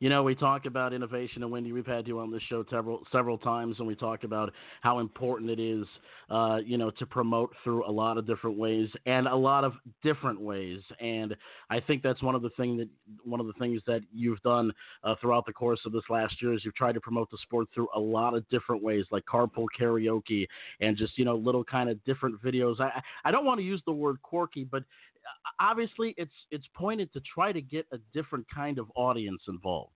you 0.00 0.08
know, 0.08 0.22
we 0.22 0.34
talk 0.34 0.66
about 0.66 0.92
innovation, 0.92 1.42
and 1.42 1.50
Wendy, 1.50 1.72
we've 1.72 1.86
had 1.86 2.06
you 2.06 2.18
on 2.18 2.30
this 2.30 2.42
show 2.48 2.64
several 2.70 3.02
several 3.12 3.38
times, 3.38 3.76
and 3.78 3.86
we 3.86 3.94
talk 3.94 4.24
about 4.24 4.52
how 4.80 4.98
important 4.98 5.50
it 5.50 5.60
is, 5.60 5.86
uh, 6.30 6.58
you 6.64 6.78
know, 6.78 6.90
to 6.90 7.06
promote 7.06 7.54
through 7.62 7.88
a 7.88 7.90
lot 7.90 8.18
of 8.18 8.26
different 8.26 8.58
ways 8.58 8.88
and 9.06 9.26
a 9.26 9.34
lot 9.34 9.64
of 9.64 9.74
different 10.02 10.40
ways. 10.40 10.80
And 11.00 11.34
I 11.70 11.80
think 11.80 12.02
that's 12.02 12.22
one 12.22 12.34
of 12.34 12.42
the 12.42 12.50
thing 12.50 12.76
that 12.78 12.88
one 13.24 13.40
of 13.40 13.46
the 13.46 13.52
things 13.54 13.80
that 13.86 14.02
you've 14.12 14.40
done 14.42 14.72
uh, 15.02 15.14
throughout 15.20 15.46
the 15.46 15.52
course 15.52 15.80
of 15.86 15.92
this 15.92 16.04
last 16.10 16.40
year 16.42 16.54
is 16.54 16.64
you've 16.64 16.74
tried 16.74 16.92
to 16.92 17.00
promote 17.00 17.30
the 17.30 17.38
sport 17.42 17.68
through 17.74 17.88
a 17.94 18.00
lot 18.00 18.34
of 18.34 18.48
different 18.48 18.82
ways, 18.82 19.04
like 19.10 19.24
carpool 19.24 19.66
karaoke 19.78 20.46
and 20.80 20.96
just 20.96 21.16
you 21.18 21.24
know 21.24 21.36
little 21.36 21.64
kind 21.64 21.88
of 21.88 22.02
different 22.04 22.42
videos. 22.42 22.80
I 22.80 23.00
I 23.24 23.30
don't 23.30 23.44
want 23.44 23.58
to 23.58 23.64
use 23.64 23.82
the 23.86 23.92
word 23.92 24.20
quirky, 24.22 24.64
but 24.64 24.84
obviously 25.60 26.14
it's 26.16 26.32
it's 26.50 26.66
pointed 26.76 27.12
to 27.12 27.20
try 27.20 27.52
to 27.52 27.60
get 27.60 27.86
a 27.92 27.98
different 28.12 28.46
kind 28.54 28.78
of 28.78 28.90
audience 28.96 29.42
involved. 29.48 29.92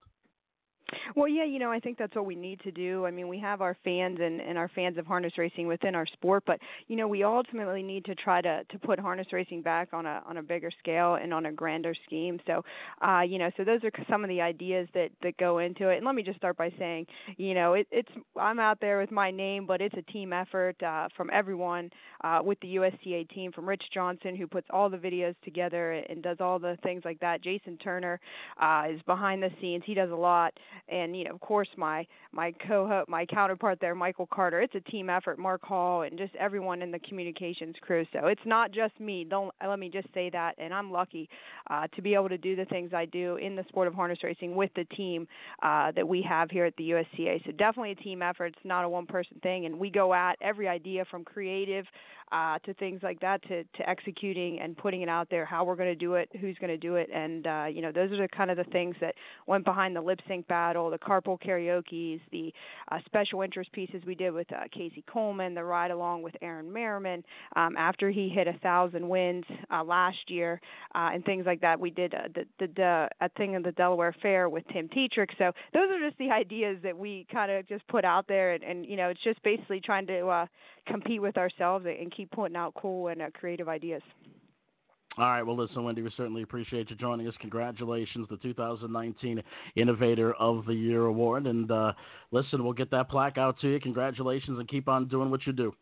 Well, 1.15 1.29
yeah, 1.29 1.45
you 1.45 1.59
know, 1.59 1.71
I 1.71 1.81
think 1.81 1.99
that's 1.99 2.15
what 2.15 2.27
we 2.27 2.35
need 2.35 2.61
to 2.61 2.71
do. 2.71 3.05
I 3.07 3.11
mean, 3.11 3.29
we 3.29 3.39
have 3.41 3.61
our 3.61 3.77
fans 3.85 4.19
and, 4.21 4.41
and 4.41 4.57
our 4.57 4.69
fans 4.75 4.97
of 4.99 5.07
harness 5.07 5.33
racing 5.37 5.67
within 5.67 5.95
our 5.95 6.07
sport, 6.07 6.45
but 6.47 6.59
you 6.87 6.97
know, 6.97 7.09
we 7.09 7.23
ultimately 7.25 7.83
need 7.83 8.05
to 8.07 8.15
try 8.15 8.41
to 8.41 8.65
to 8.65 8.79
put 8.79 8.99
harness 8.99 9.27
racing 9.33 9.63
back 9.63 9.89
on 9.93 10.07
a 10.07 10.23
on 10.27 10.39
a 10.39 10.43
bigger 10.43 10.71
scale 10.79 11.17
and 11.17 11.33
on 11.35 11.47
a 11.47 11.53
grander 11.53 11.95
scheme. 12.07 12.39
So, 12.47 12.65
uh, 13.07 13.21
you 13.21 13.39
know, 13.39 13.51
so 13.57 13.65
those 13.65 13.81
are 13.85 13.91
some 14.11 14.25
of 14.25 14.29
the 14.29 14.41
ideas 14.41 14.89
that 14.95 15.11
that 15.23 15.37
go 15.37 15.59
into 15.59 15.89
it. 15.89 15.97
And 15.97 16.07
let 16.07 16.15
me 16.15 16.23
just 16.23 16.39
start 16.39 16.57
by 16.57 16.73
saying, 16.79 17.07
you 17.37 17.55
know, 17.55 17.75
it, 17.75 17.87
it's 17.91 18.11
I'm 18.37 18.59
out 18.59 18.81
there 18.81 18.99
with 18.99 19.11
my 19.11 19.31
name, 19.31 19.67
but 19.67 19.81
it's 19.81 19.97
a 19.97 20.13
team 20.13 20.33
effort 20.33 20.83
uh, 20.83 21.09
from 21.17 21.31
everyone 21.33 21.91
uh, 22.25 22.41
with 22.43 22.59
the 22.61 22.69
USTA 22.69 23.25
team, 23.33 23.53
from 23.53 23.69
Rich 23.69 23.85
Johnson 23.93 24.37
who 24.37 24.47
puts 24.47 24.67
all 24.71 24.89
the 24.89 24.97
videos 24.97 25.35
together 25.45 25.93
and 26.09 26.23
does 26.23 26.39
all 26.41 26.59
the 26.59 26.77
things 26.83 27.03
like 27.05 27.21
that. 27.21 27.43
Jason 27.43 27.77
Turner 27.79 28.21
uh, 28.61 28.85
is 28.91 29.01
behind 29.03 29.43
the 29.43 29.51
scenes; 29.61 29.83
he 29.87 29.95
does 29.95 30.11
a 30.11 30.15
lot 30.15 30.55
and 30.89 31.17
you 31.17 31.25
know 31.25 31.35
of 31.35 31.41
course 31.41 31.69
my 31.77 32.07
my 32.33 32.53
co 32.67 33.05
my 33.09 33.25
counterpart 33.27 33.79
there 33.81 33.95
michael 33.95 34.29
carter 34.33 34.61
it's 34.61 34.75
a 34.75 34.81
team 34.91 35.11
effort 35.11 35.39
mark 35.39 35.63
hall 35.63 36.03
and 36.03 36.19
just 36.19 36.35
everyone 36.37 36.83
in 36.83 36.91
the 36.91 36.99
communications 37.01 37.77
crew. 37.81 38.05
So 38.13 38.27
it's 38.27 38.41
not 38.45 38.73
just 38.73 38.99
me. 39.01 39.25
Don't 39.29 39.53
let 39.67 39.79
me 39.79 39.89
just 39.89 40.09
say 40.15 40.31
that 40.31 40.55
and 40.59 40.73
i'm 40.73 40.91
lucky 40.91 41.29
uh, 41.71 41.87
to 41.95 42.03
be 42.03 42.15
able 42.15 42.29
to 42.29 42.39
do 42.39 42.57
the 42.57 42.65
things 42.67 42.93
i 42.95 43.05
do 43.05 43.37
in 43.37 43.57
the 43.57 43.65
sport 43.69 43.89
of 43.89 43.95
harness 43.95 44.19
racing 44.23 44.55
with 44.55 44.71
the 44.77 44.85
team 44.97 45.27
uh, 45.63 45.93
that 45.93 46.07
we 46.07 46.23
have 46.23 46.51
here 46.51 46.65
at 46.65 46.77
the 46.77 46.85
USTA 46.85 47.41
so 47.45 47.53
definitely 47.53 47.93
a 47.93 47.97
team 47.97 48.23
effort. 48.23 48.55
It's 48.57 48.65
not 48.65 48.85
a 48.85 48.89
one 48.89 49.07
person 49.07 49.39
thing 49.43 49.67
and 49.67 49.79
we 49.79 49.91
go 49.91 50.15
at 50.15 50.37
every 50.41 50.69
idea 50.69 51.05
from 51.11 51.25
creative 51.25 51.85
uh, 52.33 52.59
to 52.61 52.75
things 52.75 53.01
like 53.03 53.21
that, 53.21 53.43
to, 53.45 53.65
to 53.65 53.89
executing 53.89 54.61
and 54.61 54.77
putting 54.77 55.03
it 55.03 55.09
out 55.09 55.29
there, 55.31 55.45
how 55.45 55.65
we're 55.65 55.77
going 55.77 55.89
to 55.89 55.95
do 55.95 56.15
it, 56.15 56.29
who's 56.41 56.57
going 56.59 56.71
to 56.71 56.77
do 56.77 56.97
it, 56.97 57.09
and 57.13 57.47
uh, 57.47 57.65
you 57.71 57.81
know 57.81 57.93
those 57.93 58.13
are 58.13 58.19
the 58.19 58.29
kind 58.29 58.51
of 58.51 58.57
the 58.57 58.65
things 58.65 58.95
that 59.01 59.15
went 59.47 59.65
behind 59.65 59.97
the 59.97 60.01
lip 60.01 60.21
sync 60.29 60.47
battle, 60.47 60.68
the 60.73 60.99
carpool 60.99 61.41
karaoke's, 61.41 62.21
the 62.33 62.53
uh, 62.91 62.99
special 63.07 63.43
interest 63.43 63.73
pieces 63.73 64.03
we 64.07 64.15
did 64.15 64.31
with 64.31 64.51
uh, 64.53 64.65
Casey 64.73 65.05
Coleman, 65.13 65.55
the 65.55 65.65
ride 65.65 65.91
along 65.91 66.23
with 66.23 66.35
Aaron 66.43 66.73
Merriman 66.73 67.25
um, 67.57 67.77
after 67.77 68.11
he 68.11 68.29
hit 68.29 68.47
a 68.47 68.59
thousand 68.59 69.09
wins 69.09 69.45
uh, 69.73 69.83
last 69.85 70.19
year, 70.29 70.61
uh, 70.95 71.11
and 71.13 71.25
things 71.25 71.47
like 71.47 71.61
that. 71.61 71.79
We 71.79 71.91
did 71.91 72.15
uh, 72.15 72.29
the 72.35 72.45
the, 72.59 72.73
the 72.77 73.09
a 73.21 73.29
thing 73.31 73.55
in 73.55 73.63
the 73.63 73.73
Delaware 73.73 74.15
Fair 74.23 74.49
with 74.49 74.65
Tim 74.73 74.89
Tetrick. 74.89 75.31
So 75.39 75.53
those 75.73 75.91
are 75.91 76.07
just 76.07 76.19
the 76.19 76.31
ideas 76.31 76.79
that 76.83 76.97
we 76.97 77.27
kind 77.33 77.51
of 77.51 77.69
just 77.69 77.87
put 77.89 78.05
out 78.05 78.27
there, 78.29 78.53
and, 78.53 78.63
and 78.63 78.87
you 78.87 78.97
know 78.97 79.09
it's 79.09 79.23
just 79.23 79.43
basically 79.43 79.81
trying 79.81 80.07
to 80.07 80.27
uh, 80.27 80.47
compete 80.87 81.23
with 81.23 81.37
ourselves 81.37 81.87
and 81.87 82.15
keep 82.15 82.31
putting 82.31 82.57
out 82.57 82.75
cool 82.75 83.09
and 83.09 83.23
uh, 83.23 83.31
creative 83.33 83.69
ideas. 83.69 84.03
All 85.17 85.25
right. 85.25 85.43
Well, 85.43 85.57
listen, 85.57 85.83
Wendy, 85.83 86.03
we 86.03 86.13
certainly 86.17 86.43
appreciate 86.43 86.91
you 86.91 86.97
joining 86.97 87.27
us. 87.27 87.35
Congratulations, 87.41 88.29
the 88.31 88.37
2019 88.37 89.43
Innovator 89.75 90.35
of 90.35 90.65
the 90.67 90.75
Year 90.75 91.07
award. 91.07 91.47
And 91.47 91.71
uh, 91.71 91.93
listen, 92.31 92.63
we'll 92.63 92.73
get 92.73 92.91
that 92.93 93.09
plaque 93.09 93.39
out 93.39 93.59
to 93.61 93.69
you. 93.69 93.81
Congratulations, 93.81 94.59
and 94.59 94.69
keep 94.69 94.89
on 94.89 95.09
doing 95.09 95.31
what 95.31 95.47
you 95.47 95.53
do. 95.53 95.75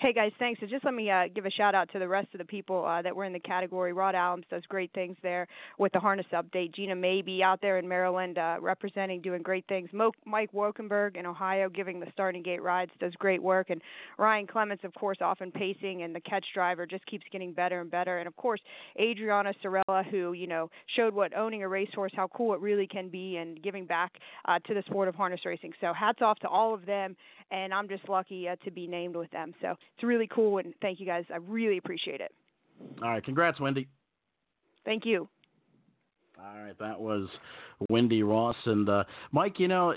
Hey 0.00 0.12
guys, 0.12 0.32
thanks. 0.38 0.60
So 0.60 0.66
just 0.66 0.84
let 0.84 0.94
me 0.94 1.10
uh, 1.10 1.24
give 1.34 1.46
a 1.46 1.50
shout 1.50 1.74
out 1.74 1.90
to 1.92 1.98
the 1.98 2.08
rest 2.08 2.28
of 2.34 2.38
the 2.38 2.44
people 2.44 2.84
uh, 2.84 3.02
that 3.02 3.14
were 3.14 3.24
in 3.24 3.32
the 3.32 3.40
category. 3.40 3.92
Rod 3.92 4.14
Allums 4.14 4.48
does 4.50 4.62
great 4.68 4.92
things 4.92 5.16
there 5.22 5.46
with 5.78 5.92
the 5.92 6.00
harness 6.00 6.26
update. 6.32 6.74
Gina 6.74 6.94
Maybe 6.94 7.42
out 7.42 7.60
there 7.60 7.78
in 7.78 7.88
Maryland 7.88 8.38
uh, 8.38 8.56
representing, 8.60 9.20
doing 9.22 9.42
great 9.42 9.64
things. 9.68 9.88
Mo- 9.92 10.12
Mike 10.24 10.52
Wokenberg 10.52 11.16
in 11.16 11.26
Ohio 11.26 11.68
giving 11.68 12.00
the 12.00 12.06
starting 12.12 12.42
gate 12.42 12.62
rides 12.62 12.90
does 13.00 13.12
great 13.14 13.42
work, 13.42 13.70
and 13.70 13.80
Ryan 14.18 14.46
Clements, 14.46 14.84
of 14.84 14.94
course, 14.94 15.18
often 15.20 15.50
pacing 15.50 16.02
and 16.02 16.14
the 16.14 16.20
catch 16.20 16.44
driver 16.54 16.86
just 16.86 17.04
keeps 17.06 17.24
getting 17.32 17.52
better 17.52 17.80
and 17.80 17.90
better. 17.90 18.18
And 18.18 18.26
of 18.28 18.36
course, 18.36 18.60
Adriana 19.00 19.52
Sorella, 19.62 20.04
who 20.10 20.32
you 20.32 20.46
know 20.46 20.70
showed 20.96 21.14
what 21.14 21.36
owning 21.36 21.62
a 21.62 21.68
racehorse, 21.68 22.12
how 22.14 22.28
cool 22.28 22.54
it 22.54 22.60
really 22.60 22.86
can 22.86 23.08
be, 23.08 23.36
and 23.36 23.62
giving 23.62 23.86
back 23.86 24.12
uh, 24.46 24.58
to 24.66 24.74
the 24.74 24.82
sport 24.86 25.08
of 25.08 25.14
harness 25.14 25.40
racing. 25.44 25.72
So 25.80 25.92
hats 25.92 26.20
off 26.22 26.38
to 26.40 26.48
all 26.48 26.74
of 26.74 26.86
them, 26.86 27.16
and 27.50 27.72
I'm 27.72 27.88
just 27.88 28.08
lucky 28.08 28.48
uh, 28.48 28.56
to 28.64 28.70
be 28.70 28.86
named 28.86 29.16
with 29.16 29.30
them. 29.30 29.54
So 29.60 29.71
it's 29.72 30.04
really 30.04 30.28
cool, 30.32 30.58
and 30.58 30.74
thank 30.80 31.00
you 31.00 31.06
guys. 31.06 31.24
I 31.32 31.36
really 31.36 31.78
appreciate 31.78 32.20
it. 32.20 32.32
All 33.02 33.10
right, 33.10 33.24
congrats, 33.24 33.60
Wendy. 33.60 33.88
Thank 34.84 35.04
you. 35.04 35.28
All 36.38 36.62
right, 36.62 36.78
that 36.78 37.00
was 37.00 37.28
Wendy 37.88 38.22
Ross 38.22 38.56
and 38.66 38.88
uh, 38.88 39.04
Mike. 39.30 39.60
You 39.60 39.68
know, 39.68 39.94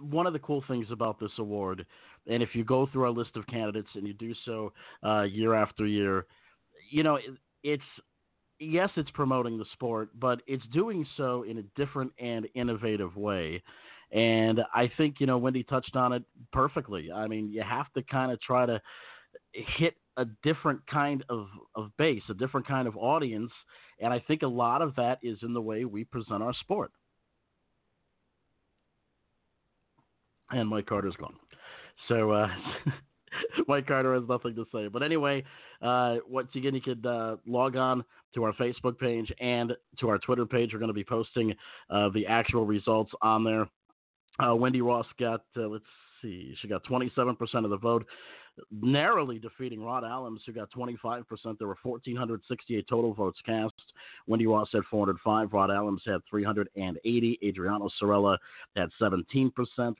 one 0.00 0.26
of 0.26 0.32
the 0.32 0.38
cool 0.40 0.64
things 0.66 0.86
about 0.90 1.20
this 1.20 1.30
award, 1.38 1.86
and 2.26 2.42
if 2.42 2.50
you 2.54 2.64
go 2.64 2.88
through 2.92 3.04
our 3.04 3.10
list 3.10 3.36
of 3.36 3.46
candidates 3.46 3.88
and 3.94 4.06
you 4.06 4.14
do 4.14 4.34
so 4.44 4.72
uh, 5.04 5.22
year 5.22 5.54
after 5.54 5.86
year, 5.86 6.26
you 6.90 7.02
know, 7.02 7.16
it, 7.16 7.24
it's 7.62 7.82
yes, 8.58 8.90
it's 8.96 9.10
promoting 9.10 9.58
the 9.58 9.64
sport, 9.72 10.08
but 10.18 10.42
it's 10.46 10.64
doing 10.72 11.06
so 11.16 11.44
in 11.44 11.58
a 11.58 11.62
different 11.76 12.12
and 12.18 12.48
innovative 12.54 13.16
way. 13.16 13.62
And 14.12 14.60
I 14.74 14.90
think, 14.96 15.16
you 15.18 15.26
know, 15.26 15.38
Wendy 15.38 15.64
touched 15.64 15.96
on 15.96 16.12
it 16.12 16.22
perfectly. 16.52 17.10
I 17.10 17.26
mean, 17.26 17.50
you 17.50 17.62
have 17.62 17.92
to 17.94 18.02
kind 18.02 18.30
of 18.30 18.40
try 18.40 18.64
to 18.64 18.80
hit 19.52 19.94
a 20.16 20.26
different 20.42 20.80
kind 20.86 21.24
of, 21.28 21.46
of 21.74 21.90
base, 21.98 22.22
a 22.30 22.34
different 22.34 22.66
kind 22.66 22.86
of 22.86 22.96
audience. 22.96 23.50
And 24.00 24.12
I 24.12 24.20
think 24.20 24.42
a 24.42 24.48
lot 24.48 24.82
of 24.82 24.94
that 24.96 25.18
is 25.22 25.38
in 25.42 25.52
the 25.52 25.60
way 25.60 25.84
we 25.84 26.04
present 26.04 26.42
our 26.42 26.54
sport. 26.54 26.92
And 30.50 30.68
Mike 30.68 30.86
Carter's 30.86 31.16
gone. 31.16 31.34
So, 32.08 32.30
uh, 32.30 32.48
Mike 33.68 33.86
Carter 33.86 34.14
has 34.14 34.24
nothing 34.28 34.54
to 34.54 34.66
say. 34.72 34.88
But 34.88 35.02
anyway, 35.02 35.42
uh, 35.82 36.16
once 36.28 36.48
again, 36.54 36.74
you 36.74 36.80
could 36.80 37.04
uh, 37.04 37.36
log 37.46 37.76
on 37.76 38.04
to 38.34 38.44
our 38.44 38.52
Facebook 38.54 38.98
page 38.98 39.32
and 39.40 39.72
to 40.00 40.08
our 40.08 40.18
Twitter 40.18 40.46
page. 40.46 40.72
We're 40.72 40.78
going 40.78 40.88
to 40.88 40.94
be 40.94 41.04
posting 41.04 41.54
uh, 41.90 42.10
the 42.10 42.26
actual 42.26 42.66
results 42.66 43.12
on 43.22 43.44
there. 43.44 43.68
Uh, 44.44 44.54
Wendy 44.54 44.80
Ross 44.80 45.06
got, 45.18 45.44
uh, 45.56 45.68
let's 45.68 45.84
see, 46.20 46.54
she 46.60 46.68
got 46.68 46.84
27% 46.84 47.36
of 47.64 47.70
the 47.70 47.76
vote, 47.76 48.04
narrowly 48.70 49.38
defeating 49.38 49.82
Rod 49.82 50.04
Allums, 50.04 50.38
who 50.46 50.52
got 50.52 50.70
25%. 50.70 51.24
There 51.58 51.68
were 51.68 51.78
1,468 51.82 52.86
total 52.88 53.14
votes 53.14 53.38
cast. 53.44 53.74
Wendy 54.26 54.46
Ross 54.46 54.68
had 54.72 54.82
405. 54.90 55.52
Rod 55.52 55.70
Allums 55.70 56.00
had 56.06 56.20
380. 56.28 57.38
Adriano 57.44 57.88
Sorella 57.98 58.38
had 58.76 58.88
17%. 59.00 59.50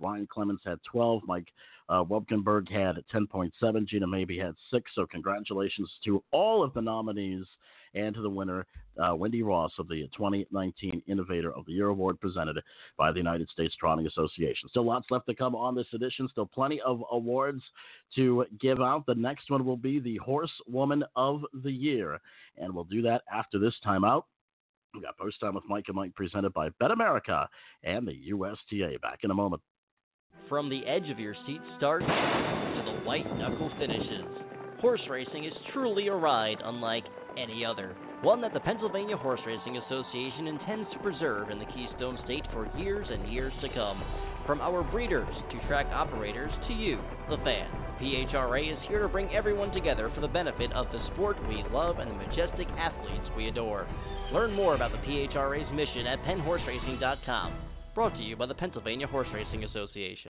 Ryan 0.00 0.28
Clements 0.30 0.62
had 0.64 0.78
12. 0.90 1.22
Mike 1.26 1.48
uh, 1.88 2.04
Wobkenberg 2.04 2.70
had 2.70 2.96
10.7. 3.12 3.86
Gina 3.86 4.06
Maybe 4.06 4.38
had 4.38 4.54
6. 4.70 4.90
So 4.94 5.06
congratulations 5.06 5.90
to 6.04 6.22
all 6.30 6.62
of 6.62 6.72
the 6.74 6.82
nominees 6.82 7.46
and 7.94 8.14
to 8.14 8.22
the 8.22 8.30
winner, 8.30 8.66
uh, 9.02 9.14
Wendy 9.14 9.42
Ross 9.42 9.72
of 9.78 9.88
the 9.88 10.08
2019 10.16 11.02
Innovator 11.06 11.52
of 11.52 11.66
the 11.66 11.72
Year 11.72 11.88
Award 11.88 12.20
presented 12.20 12.58
by 12.96 13.10
the 13.10 13.18
United 13.18 13.48
States 13.48 13.74
Trotting 13.78 14.06
Association. 14.06 14.68
Still 14.68 14.84
lots 14.84 15.06
left 15.10 15.26
to 15.26 15.34
come 15.34 15.54
on 15.54 15.74
this 15.74 15.86
edition. 15.92 16.28
Still 16.30 16.46
plenty 16.46 16.80
of 16.80 17.02
awards 17.10 17.62
to 18.14 18.46
give 18.60 18.80
out. 18.80 19.04
The 19.06 19.14
next 19.14 19.50
one 19.50 19.64
will 19.64 19.76
be 19.76 19.98
the 19.98 20.18
Horsewoman 20.18 21.04
of 21.16 21.42
the 21.62 21.72
Year, 21.72 22.20
and 22.56 22.74
we'll 22.74 22.84
do 22.84 23.02
that 23.02 23.22
after 23.32 23.58
this 23.58 23.74
time 23.82 24.04
out. 24.04 24.26
We 24.94 25.00
got 25.00 25.18
post 25.18 25.40
time 25.40 25.54
with 25.54 25.64
Mike 25.68 25.86
and 25.88 25.96
Mike 25.96 26.14
presented 26.14 26.52
by 26.52 26.68
Bet 26.78 26.92
America 26.92 27.48
and 27.82 28.06
the 28.06 28.14
USTA. 28.28 29.00
Back 29.02 29.20
in 29.24 29.32
a 29.32 29.34
moment. 29.34 29.60
From 30.48 30.68
the 30.68 30.86
edge 30.86 31.08
of 31.10 31.18
your 31.18 31.34
seat 31.46 31.60
starts 31.78 32.06
to 32.06 32.82
the 32.84 33.00
white 33.04 33.26
knuckle 33.36 33.72
finishes. 33.78 34.43
Horse 34.84 35.08
racing 35.08 35.44
is 35.44 35.54
truly 35.72 36.08
a 36.08 36.14
ride 36.14 36.58
unlike 36.62 37.04
any 37.38 37.64
other. 37.64 37.96
One 38.20 38.42
that 38.42 38.52
the 38.52 38.60
Pennsylvania 38.60 39.16
Horse 39.16 39.40
Racing 39.46 39.78
Association 39.78 40.46
intends 40.46 40.90
to 40.92 40.98
preserve 40.98 41.48
in 41.48 41.58
the 41.58 41.64
Keystone 41.64 42.18
State 42.26 42.44
for 42.52 42.68
years 42.76 43.06
and 43.10 43.32
years 43.32 43.54
to 43.62 43.70
come. 43.70 44.04
From 44.46 44.60
our 44.60 44.84
breeders 44.84 45.34
to 45.50 45.66
track 45.68 45.86
operators 45.86 46.52
to 46.68 46.74
you, 46.74 46.98
the 47.30 47.38
fan, 47.38 47.70
PHRA 47.98 48.70
is 48.70 48.78
here 48.86 49.00
to 49.00 49.08
bring 49.08 49.34
everyone 49.34 49.70
together 49.72 50.12
for 50.14 50.20
the 50.20 50.28
benefit 50.28 50.70
of 50.74 50.92
the 50.92 51.00
sport 51.14 51.38
we 51.48 51.64
love 51.72 51.98
and 51.98 52.10
the 52.10 52.26
majestic 52.26 52.68
athletes 52.76 53.30
we 53.34 53.48
adore. 53.48 53.88
Learn 54.34 54.52
more 54.52 54.74
about 54.74 54.92
the 54.92 54.98
PHRA's 54.98 55.72
mission 55.72 56.06
at 56.06 56.22
PennHorseRacing.com. 56.24 57.54
Brought 57.94 58.14
to 58.16 58.22
you 58.22 58.36
by 58.36 58.44
the 58.44 58.54
Pennsylvania 58.54 59.06
Horse 59.06 59.28
Racing 59.32 59.64
Association. 59.64 60.28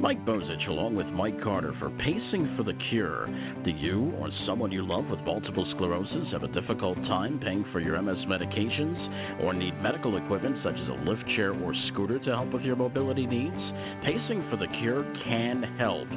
Mike 0.00 0.24
Bozich 0.26 0.68
along 0.68 0.96
with 0.96 1.06
Mike 1.06 1.40
Carter 1.42 1.72
for 1.78 1.88
Pacing 1.90 2.54
for 2.56 2.62
the 2.64 2.74
Cure. 2.90 3.26
Do 3.64 3.70
you 3.70 4.12
or 4.18 4.28
someone 4.46 4.72
you 4.72 4.86
love 4.86 5.06
with 5.08 5.20
multiple 5.20 5.66
sclerosis 5.74 6.32
have 6.32 6.42
a 6.42 6.48
difficult 6.48 6.96
time 7.06 7.38
paying 7.38 7.64
for 7.72 7.80
your 7.80 8.00
MS 8.02 8.18
medications 8.26 9.42
or 9.42 9.54
need 9.54 9.72
medical 9.80 10.16
equipment 10.16 10.56
such 10.64 10.74
as 10.74 10.88
a 10.88 11.08
lift 11.08 11.24
chair 11.36 11.54
or 11.54 11.72
scooter 11.88 12.18
to 12.18 12.30
help 12.30 12.52
with 12.52 12.62
your 12.62 12.76
mobility 12.76 13.26
needs? 13.26 13.56
Pacing 14.04 14.46
for 14.50 14.56
the 14.56 14.66
Cure 14.80 15.04
can 15.24 15.62
help. 15.78 16.08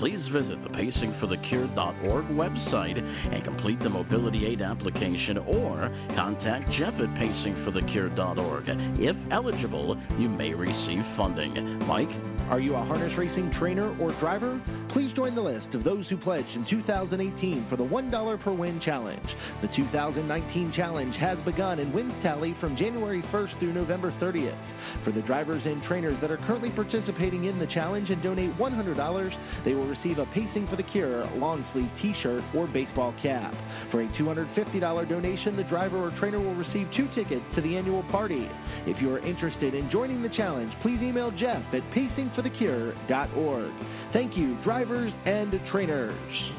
Please 0.00 0.20
visit 0.32 0.58
the 0.64 0.72
pacingforthecure.org 0.72 2.24
website 2.34 2.98
and 2.98 3.44
complete 3.44 3.78
the 3.80 3.90
mobility 3.90 4.46
aid 4.46 4.62
application 4.62 5.38
or 5.38 5.88
contact 6.16 6.70
Jeff 6.78 6.94
at 6.94 7.12
pacingforthecure.org. 7.20 8.64
If 8.98 9.16
eligible, 9.30 9.96
you 10.18 10.28
may 10.28 10.52
receive 10.54 11.04
funding. 11.16 11.86
Mike? 11.86 12.35
Are 12.48 12.60
you 12.60 12.76
a 12.76 12.84
harness 12.84 13.10
racing 13.18 13.52
trainer 13.58 13.98
or 13.98 14.12
driver? 14.20 14.62
Please 14.92 15.10
join 15.16 15.34
the 15.34 15.40
list 15.40 15.66
of 15.74 15.82
those 15.82 16.06
who 16.08 16.16
pledged 16.16 16.48
in 16.54 16.64
2018 16.70 17.66
for 17.68 17.76
the 17.76 17.82
$1 17.82 18.44
per 18.44 18.52
win 18.52 18.80
challenge. 18.84 19.26
The 19.62 19.68
2019 19.74 20.72
challenge 20.76 21.16
has 21.16 21.38
begun 21.44 21.80
and 21.80 21.92
wins 21.92 22.14
tally 22.22 22.56
from 22.60 22.76
January 22.76 23.20
1st 23.32 23.58
through 23.58 23.72
November 23.72 24.12
30th. 24.22 24.56
For 25.04 25.12
the 25.12 25.22
drivers 25.22 25.62
and 25.64 25.82
trainers 25.84 26.16
that 26.20 26.30
are 26.30 26.36
currently 26.38 26.70
participating 26.70 27.44
in 27.44 27.58
the 27.58 27.66
challenge 27.68 28.10
and 28.10 28.22
donate 28.22 28.56
$100, 28.56 29.64
they 29.64 29.74
will 29.74 29.86
receive 29.86 30.18
a 30.18 30.26
Pacing 30.26 30.66
for 30.68 30.76
the 30.76 30.82
Cure 30.82 31.26
long 31.36 31.64
sleeve 31.72 31.90
t 32.02 32.14
shirt 32.22 32.42
or 32.54 32.66
baseball 32.66 33.14
cap. 33.22 33.54
For 33.90 34.02
a 34.02 34.08
$250 34.20 35.08
donation, 35.08 35.56
the 35.56 35.64
driver 35.64 35.98
or 35.98 36.10
trainer 36.18 36.40
will 36.40 36.54
receive 36.54 36.88
two 36.96 37.08
tickets 37.14 37.44
to 37.54 37.62
the 37.62 37.76
annual 37.76 38.02
party. 38.04 38.48
If 38.86 39.00
you 39.00 39.10
are 39.12 39.18
interested 39.20 39.74
in 39.74 39.90
joining 39.90 40.22
the 40.22 40.30
challenge, 40.30 40.72
please 40.82 41.00
email 41.02 41.30
Jeff 41.30 41.62
at 41.72 41.82
pacingforthecure.org. 41.92 43.72
Thank 44.12 44.36
you, 44.36 44.56
drivers 44.64 45.12
and 45.24 45.52
trainers. 45.70 46.55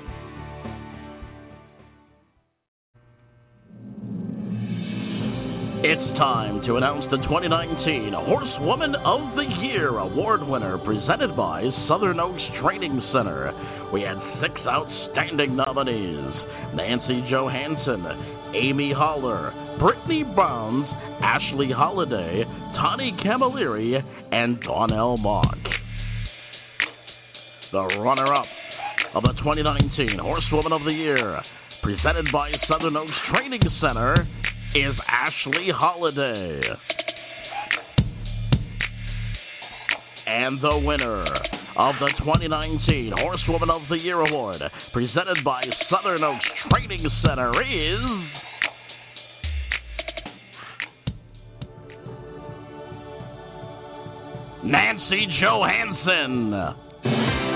It's 5.80 6.18
time 6.18 6.66
to 6.66 6.78
announce 6.78 7.06
the 7.12 7.18
2019 7.18 8.12
Horsewoman 8.12 8.96
of 8.96 9.36
the 9.36 9.44
Year 9.62 10.00
award 10.00 10.42
winner 10.42 10.80
presented 10.80 11.38
by 11.38 11.70
Southern 11.88 12.20
Oaks 12.20 12.42
Training 12.63 13.00
Center. 13.13 13.54
We 13.94 14.02
had 14.02 14.18
six 14.42 14.60
outstanding 14.66 15.56
nominees 15.56 16.34
Nancy 16.74 17.24
Johansson, 17.30 18.08
Amy 18.56 18.92
Holler, 18.92 19.54
Brittany 19.80 20.24
Browns, 20.24 20.88
Ashley 21.22 21.72
Holiday, 21.72 22.44
Tani 22.74 23.16
Camilleri, 23.24 24.02
and 24.32 24.60
Donnell 24.62 25.18
Mock. 25.18 25.60
The 27.72 27.84
runner 28.00 28.34
up 28.34 28.48
of 29.13 29.22
the 29.22 29.34
2019 29.34 30.18
Horsewoman 30.18 30.74
of 30.74 30.84
the 30.86 30.92
Year, 30.92 31.40
presented 31.84 32.26
by 32.34 32.52
Southern 32.68 32.98
Oaks 32.98 33.12
Training 33.32 33.62
Center, 33.80 34.28
is 34.78 34.96
Ashley 35.08 35.70
Holiday. 35.74 36.62
And 40.28 40.62
the 40.62 40.78
winner 40.78 41.26
of 41.78 41.96
the 42.00 42.12
2019 42.20 43.13
Horsewoman 43.18 43.72
of 43.72 43.82
the 43.90 43.98
Year 43.98 44.20
Award, 44.20 44.62
presented 44.94 45.44
by 45.44 45.63
Southern 45.90 46.24
Oaks 46.24 46.46
Training 46.70 47.08
Center, 47.24 47.60
is. 47.63 48.00
Nancy 54.63 55.28
Johansson. 55.40 57.47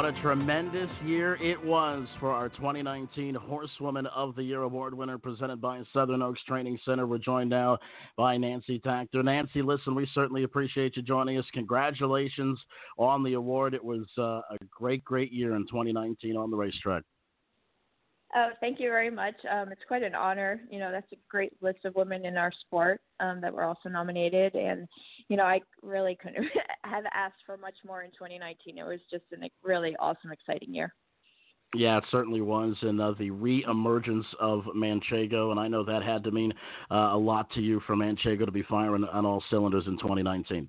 What 0.00 0.16
a 0.16 0.22
tremendous 0.22 0.88
year 1.04 1.34
it 1.42 1.62
was 1.62 2.08
for 2.18 2.30
our 2.30 2.48
2019 2.48 3.34
Horsewoman 3.34 4.06
of 4.06 4.34
the 4.34 4.42
Year 4.42 4.62
award 4.62 4.94
winner 4.94 5.18
presented 5.18 5.60
by 5.60 5.82
Southern 5.92 6.22
Oaks 6.22 6.40
Training 6.48 6.78
Center. 6.86 7.06
We're 7.06 7.18
joined 7.18 7.50
now 7.50 7.76
by 8.16 8.38
Nancy 8.38 8.80
Takter. 8.80 9.22
Nancy, 9.22 9.60
listen, 9.60 9.94
we 9.94 10.08
certainly 10.14 10.44
appreciate 10.44 10.96
you 10.96 11.02
joining 11.02 11.36
us. 11.36 11.44
Congratulations 11.52 12.58
on 12.96 13.22
the 13.22 13.34
award. 13.34 13.74
It 13.74 13.84
was 13.84 14.06
uh, 14.16 14.40
a 14.50 14.56
great, 14.70 15.04
great 15.04 15.32
year 15.32 15.54
in 15.54 15.66
2019 15.66 16.34
on 16.34 16.50
the 16.50 16.56
racetrack. 16.56 17.02
Oh, 18.34 18.50
thank 18.60 18.78
you 18.78 18.90
very 18.90 19.10
much. 19.10 19.34
Um, 19.50 19.72
it's 19.72 19.82
quite 19.88 20.04
an 20.04 20.14
honor. 20.14 20.60
You 20.70 20.78
know, 20.78 20.92
that's 20.92 21.10
a 21.12 21.16
great 21.28 21.52
list 21.60 21.84
of 21.84 21.96
women 21.96 22.24
in 22.24 22.36
our 22.36 22.52
sport 22.60 23.00
um, 23.18 23.40
that 23.40 23.52
were 23.52 23.64
also 23.64 23.88
nominated, 23.88 24.54
and 24.54 24.86
you 25.28 25.36
know, 25.36 25.42
I 25.42 25.60
really 25.82 26.16
couldn't 26.20 26.46
have 26.84 27.04
asked 27.12 27.42
for 27.44 27.56
much 27.56 27.74
more 27.84 28.02
in 28.02 28.10
2019. 28.12 28.78
It 28.78 28.84
was 28.84 29.00
just 29.10 29.24
a 29.32 29.48
really 29.64 29.96
awesome, 29.98 30.30
exciting 30.30 30.72
year. 30.72 30.94
Yeah, 31.74 31.98
it 31.98 32.04
certainly 32.10 32.40
was, 32.40 32.76
and 32.82 33.00
uh, 33.00 33.14
the 33.18 33.30
re-emergence 33.30 34.26
of 34.40 34.62
Manchego, 34.76 35.52
and 35.52 35.60
I 35.60 35.68
know 35.68 35.84
that 35.84 36.02
had 36.02 36.24
to 36.24 36.32
mean 36.32 36.52
uh, 36.90 37.10
a 37.12 37.18
lot 37.18 37.48
to 37.52 37.60
you 37.60 37.80
for 37.86 37.94
Manchego 37.94 38.44
to 38.44 38.50
be 38.50 38.64
firing 38.64 39.04
on 39.04 39.24
all 39.24 39.42
cylinders 39.50 39.84
in 39.86 39.96
2019. 39.98 40.68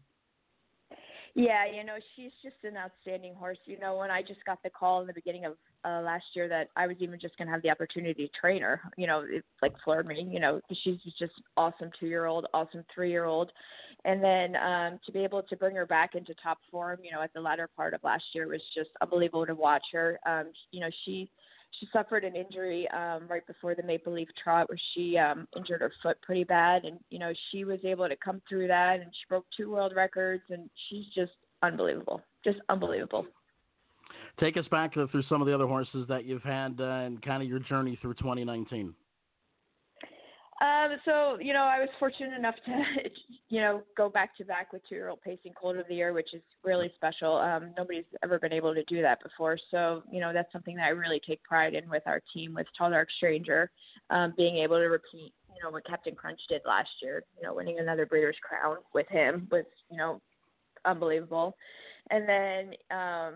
Yeah, 1.34 1.66
you 1.66 1.86
know, 1.86 1.96
she's 2.16 2.32
just 2.44 2.58
an 2.64 2.78
outstanding 2.78 3.34
horse. 3.36 3.58
You 3.66 3.80
know, 3.80 3.96
when 3.98 4.12
I 4.12 4.22
just 4.22 4.44
got 4.46 4.62
the 4.64 4.70
call 4.70 5.02
in 5.02 5.08
the 5.08 5.14
beginning 5.14 5.46
of 5.46 5.54
uh, 5.86 6.02
last 6.02 6.26
year 6.34 6.50
that 6.50 6.68
I 6.76 6.88
was 6.88 6.98
even 7.00 7.20
just 7.20 7.38
going 7.38 7.48
to 7.48 7.54
have 7.54 7.62
the 7.62 7.70
opportunity 7.70 8.28
to 8.28 8.40
train 8.40 8.62
her, 8.62 8.82
you 8.98 9.08
know, 9.08 9.24
it 9.28 9.46
like 9.62 9.74
floored 9.84 10.08
me. 10.08 10.28
You 10.30 10.40
know, 10.40 10.60
she's 10.84 10.98
just 11.18 11.34
awesome 11.56 11.90
two 12.00 12.08
year 12.08 12.26
old, 12.26 12.48
awesome 12.54 12.84
three 12.94 13.12
year 13.12 13.26
old. 13.26 13.52
And 14.04 14.22
then 14.22 14.56
um, 14.58 15.00
to 15.06 15.12
be 15.12 15.24
able 15.24 15.44
to 15.44 15.56
bring 15.56 15.76
her 15.76 15.86
back 15.86 16.16
into 16.16 16.34
top 16.42 16.58
form, 16.70 17.00
you 17.04 17.12
know, 17.12 17.22
at 17.22 17.34
the 17.34 17.42
latter 17.42 17.70
part 17.78 17.94
of 17.94 18.04
last 18.04 18.26
year 18.34 18.48
was 18.48 18.62
just 18.76 18.90
unbelievable 19.02 19.46
to 19.46 19.56
watch 19.56 19.86
her. 19.94 20.20
Um, 20.26 20.48
you 20.72 20.82
know, 20.82 20.90
she 21.06 21.30
she 21.80 21.88
suffered 21.92 22.24
an 22.24 22.36
injury 22.36 22.88
um, 22.90 23.28
right 23.28 23.46
before 23.48 23.76
the 23.76 23.84
Maple 23.84 24.14
Leaf 24.14 24.30
Trot 24.42 24.70
where 24.70 24.80
she 24.94 25.18
um, 25.18 25.48
injured 25.56 25.82
her 25.82 25.92
foot 26.04 26.22
pretty 26.22 26.44
bad, 26.44 26.84
and 26.86 27.00
you 27.10 27.20
know 27.20 27.34
she 27.52 27.64
was 27.64 27.80
able 27.84 28.08
to 28.08 28.16
come 28.16 28.42
through 28.48 28.68
that, 28.68 29.00
and 29.00 29.10
she 29.12 29.26
broke 29.30 29.46
two 29.56 29.72
world 29.72 29.94
records, 29.96 30.44
and 30.50 30.70
she's 30.90 31.06
just 31.16 31.32
unbelievable, 31.64 32.22
just 32.44 32.60
unbelievable. 32.70 33.26
Take 34.40 34.58
us 34.58 34.66
back 34.70 34.94
through 34.94 35.24
some 35.28 35.42
of 35.42 35.48
the 35.48 35.54
other 35.54 35.68
horses 35.68 36.06
that 36.08 36.26
you've 36.26 36.44
had 36.44 36.80
uh, 36.80 36.84
and 36.84 37.22
kind 37.22 37.44
of 37.44 37.50
your 37.50 37.60
journey 37.60 37.98
through 38.02 38.14
2019. 38.16 38.94
Um, 40.60 40.98
so 41.06 41.38
you 41.40 41.54
know, 41.54 41.64
I 41.64 41.80
was 41.80 41.90
fortunate 41.98 42.34
enough 42.38 42.56
to, 42.66 42.84
you 43.50 43.62
know, 43.62 43.82
go 43.98 44.10
back 44.10 44.38
to 44.38 44.46
back 44.46 44.72
with 44.74 44.82
two-year-old 44.88 45.22
pacing 45.22 45.54
colt 45.60 45.78
of 45.78 45.88
the 45.88 45.96
year, 45.96 46.14
which 46.14 46.34
is 46.34 46.42
really 46.64 46.92
special. 46.96 47.38
Um, 47.38 47.74
nobody's 47.78 48.06
ever 48.24 48.38
been 48.38 48.54
able 48.54 48.74
to 48.76 48.84
do 48.84 49.02
that 49.02 49.24
before, 49.24 49.58
so 49.72 50.04
you 50.12 50.20
know 50.20 50.34
that's 50.34 50.52
something 50.52 50.76
that 50.76 50.86
I 50.86 50.90
really 50.90 51.22
take 51.26 51.42
pride 51.44 51.74
in 51.74 51.90
with 51.90 52.04
our 52.06 52.22
team, 52.34 52.54
with 52.54 52.68
Tall 52.78 52.92
Dark 52.92 53.10
Stranger, 53.18 53.72
um, 54.12 54.34
being 54.38 54.58
able 54.58 54.78
to 54.78 54.86
repeat, 54.86 55.34
you 55.50 55.64
know, 55.64 55.72
what 55.72 55.86
Captain 55.86 56.14
Crunch 56.16 56.40
did 56.48 56.62
last 56.66 56.90
year. 57.02 57.24
You 57.38 57.48
know, 57.48 57.56
winning 57.56 57.80
another 57.80 58.06
Breeders' 58.06 58.36
Crown 58.44 58.78
with 58.94 59.08
him 59.10 59.48
was, 59.52 59.66
you 59.90 59.98
know, 59.98 60.22
unbelievable. 60.86 61.56
And 62.10 62.28
then, 62.28 62.74
um, 62.96 63.34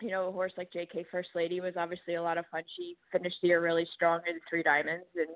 you 0.00 0.10
know, 0.10 0.28
a 0.28 0.32
horse 0.32 0.52
like 0.56 0.72
JK 0.72 1.04
First 1.10 1.30
Lady 1.34 1.60
was 1.60 1.74
obviously 1.76 2.14
a 2.14 2.22
lot 2.22 2.38
of 2.38 2.46
fun. 2.50 2.62
She 2.76 2.96
finished 3.12 3.36
the 3.42 3.48
year 3.48 3.62
really 3.62 3.86
strong 3.94 4.20
in 4.28 4.40
Three 4.48 4.62
Diamonds 4.62 5.06
and 5.16 5.28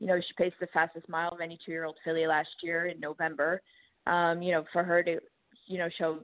you 0.00 0.06
know, 0.06 0.18
she 0.18 0.34
paced 0.36 0.58
the 0.60 0.66
fastest 0.68 1.08
mile 1.08 1.30
of 1.30 1.40
any 1.40 1.58
two 1.64 1.72
year 1.72 1.84
old 1.84 1.96
filly 2.04 2.26
last 2.26 2.48
year 2.62 2.86
in 2.86 2.98
November. 2.98 3.62
Um, 4.06 4.42
you 4.42 4.52
know, 4.52 4.64
for 4.72 4.82
her 4.82 5.02
to, 5.02 5.20
you 5.66 5.78
know, 5.78 5.88
show 5.98 6.20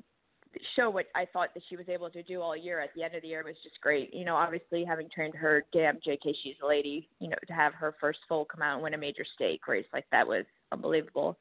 show 0.75 0.89
what 0.89 1.07
I 1.15 1.27
thought 1.31 1.51
that 1.53 1.63
she 1.69 1.77
was 1.77 1.87
able 1.89 2.09
to 2.09 2.23
do 2.23 2.41
all 2.41 2.57
year 2.57 2.81
at 2.81 2.91
the 2.97 3.03
end 3.03 3.15
of 3.15 3.21
the 3.21 3.29
year 3.29 3.45
was 3.45 3.57
just 3.63 3.81
great. 3.83 4.13
You 4.15 4.25
know, 4.25 4.35
obviously 4.35 4.85
having 4.85 5.09
trained 5.15 5.35
her 5.35 5.65
dam 5.73 5.99
JK 6.07 6.35
Shesalady, 6.45 7.07
you 7.21 7.29
know, 7.29 7.37
to 7.47 7.53
have 7.53 7.75
her 7.75 7.95
first 8.01 8.21
full 8.27 8.47
come 8.47 8.63
out 8.63 8.75
and 8.75 8.83
win 8.83 8.95
a 8.95 8.99
major 8.99 9.25
stake 9.35 9.67
race 9.69 9.87
like 9.93 10.07
that 10.11 10.27
was 10.27 10.45
unbelievable. 10.73 11.37